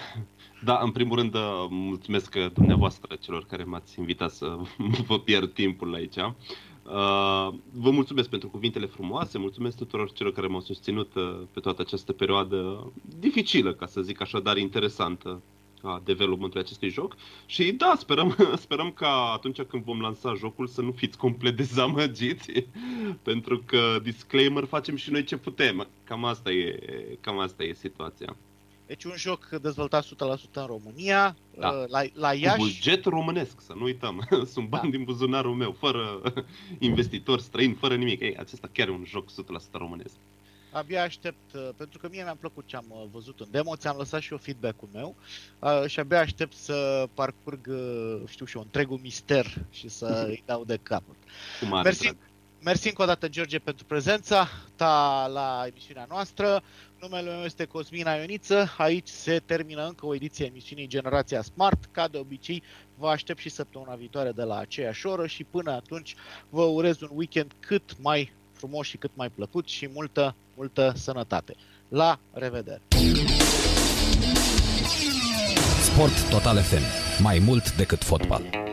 Da, 0.65 0.79
în 0.83 0.91
primul 0.91 1.17
rând, 1.17 1.35
uh, 1.35 1.67
mulțumesc 1.69 2.35
dumneavoastră 2.37 3.17
celor 3.21 3.47
care 3.47 3.65
m-ați 3.65 3.99
invitat 3.99 4.31
să 4.31 4.59
vă 5.09 5.19
pierd 5.19 5.53
timpul 5.53 5.95
aici. 5.95 6.17
Uh, 6.17 7.49
vă 7.73 7.91
mulțumesc 7.91 8.29
pentru 8.29 8.49
cuvintele 8.49 8.87
frumoase, 8.87 9.39
mulțumesc 9.39 9.77
tuturor 9.77 10.13
celor 10.13 10.33
care 10.33 10.47
m-au 10.47 10.61
susținut 10.61 11.15
uh, 11.15 11.41
pe 11.53 11.61
toată 11.61 11.83
această 11.83 12.13
perioadă 12.13 12.93
dificilă, 13.19 13.73
ca 13.75 13.87
să 13.87 14.01
zic 14.01 14.21
așa, 14.21 14.41
dar 14.41 14.57
interesantă 14.57 15.43
a 15.83 16.03
developmentului 16.05 16.65
acestui 16.65 16.89
joc. 16.89 17.17
Și 17.47 17.73
da, 17.73 17.95
sperăm, 17.99 18.37
sperăm 18.65 18.91
ca 18.91 19.31
atunci 19.35 19.61
când 19.63 19.85
vom 19.85 20.01
lansa 20.01 20.35
jocul 20.35 20.67
să 20.67 20.81
nu 20.81 20.93
fiți 20.93 21.19
complet 21.19 21.57
dezamăgiți, 21.57 22.51
pentru 23.29 23.63
că 23.67 23.99
disclaimer 24.03 24.65
facem 24.65 24.97
și 24.97 25.11
noi 25.11 25.25
ce 25.25 25.37
putem. 25.37 25.89
Cam 26.05 26.25
asta 26.25 26.51
e, 26.51 26.79
cam 27.21 27.39
asta 27.39 27.63
e 27.63 27.73
situația. 27.73 28.37
Deci 28.89 29.05
un 29.05 29.15
joc 29.17 29.49
dezvoltat 29.49 30.05
100% 30.05 30.09
în 30.53 30.67
România, 30.67 31.37
da. 31.59 31.69
Uh, 31.69 31.89
la, 31.89 32.01
la 32.13 32.33
Iași. 32.33 32.57
Cu 32.57 32.63
buget 32.63 33.05
românesc, 33.05 33.61
să 33.61 33.73
nu 33.77 33.85
uităm. 33.85 34.29
Sunt 34.53 34.69
bani 34.69 34.91
da. 34.91 34.97
din 34.97 35.05
buzunarul 35.05 35.55
meu, 35.55 35.73
fără 35.73 36.23
investitori 36.79 37.43
străini, 37.43 37.75
fără 37.75 37.95
nimic. 37.95 38.21
Ei, 38.21 38.37
acesta 38.37 38.69
chiar 38.73 38.89
e 38.89 38.91
un 38.91 39.05
joc 39.05 39.31
100% 39.31 39.33
românesc. 39.73 40.17
Abia 40.71 41.03
aștept, 41.03 41.53
uh, 41.55 41.69
pentru 41.77 41.99
că 41.99 42.09
mie 42.11 42.23
mi-a 42.23 42.37
plăcut 42.41 42.67
ce 42.67 42.77
am 42.77 42.85
uh, 42.89 43.05
văzut 43.13 43.41
în 43.41 43.47
demo, 43.51 43.77
ți-am 43.77 43.97
lăsat 43.97 44.21
și 44.21 44.33
eu 44.33 44.39
feedback-ul 44.39 44.89
meu 44.93 45.17
și 45.87 46.01
abia 46.01 46.21
aștept 46.21 46.57
să 46.57 47.09
parcurg, 47.15 47.69
știu 48.27 48.45
și 48.45 48.57
eu, 48.57 48.63
întregul 48.63 48.99
mister 49.03 49.67
și 49.71 49.89
să 49.89 50.25
îi 50.29 50.43
dau 50.47 50.65
de 50.65 50.79
capăt. 50.83 51.17
Cu 51.61 51.67
mare 51.67 51.83
Mersi, 51.83 52.03
drag. 52.03 52.17
Mersi 52.61 52.89
încă 52.89 53.03
o 53.03 53.05
dată, 53.05 53.29
George, 53.29 53.59
pentru 53.59 53.85
prezența 53.85 54.49
ta 54.77 55.27
la 55.33 55.65
emisiunea 55.67 56.07
noastră. 56.09 56.63
Numele 57.01 57.31
meu 57.31 57.45
este 57.45 57.65
Cosmin 57.65 58.07
Ioniță. 58.19 58.75
Aici 58.79 59.09
se 59.09 59.39
termină 59.39 59.87
încă 59.87 60.07
o 60.07 60.15
ediție 60.15 60.45
a 60.45 60.49
emisiunii 60.49 60.87
Generația 60.87 61.43
Smart. 61.43 61.85
Ca 61.91 62.09
de 62.09 62.19
obicei, 62.19 62.63
vă 62.95 63.09
aștept 63.09 63.39
și 63.39 63.49
săptămâna 63.49 63.95
viitoare 63.95 64.33
de 64.33 64.43
la 64.43 64.59
aceeași 64.59 65.07
oră 65.07 65.27
și 65.27 65.45
până 65.45 65.71
atunci 65.71 66.15
vă 66.49 66.63
urez 66.63 67.01
un 67.01 67.11
weekend 67.13 67.53
cât 67.61 67.97
mai 68.01 68.33
frumos 68.59 68.87
și 68.87 68.97
cât 68.97 69.11
mai 69.15 69.29
plăcut 69.29 69.69
și 69.69 69.89
multă, 69.93 70.35
multă 70.57 70.93
sănătate. 70.97 71.55
La 71.89 72.19
revedere! 72.33 72.83
Sport 75.83 76.31
Total 76.31 76.57
FM. 76.57 76.83
Mai 77.23 77.39
mult 77.39 77.77
decât 77.77 78.03
fotbal. 78.03 78.68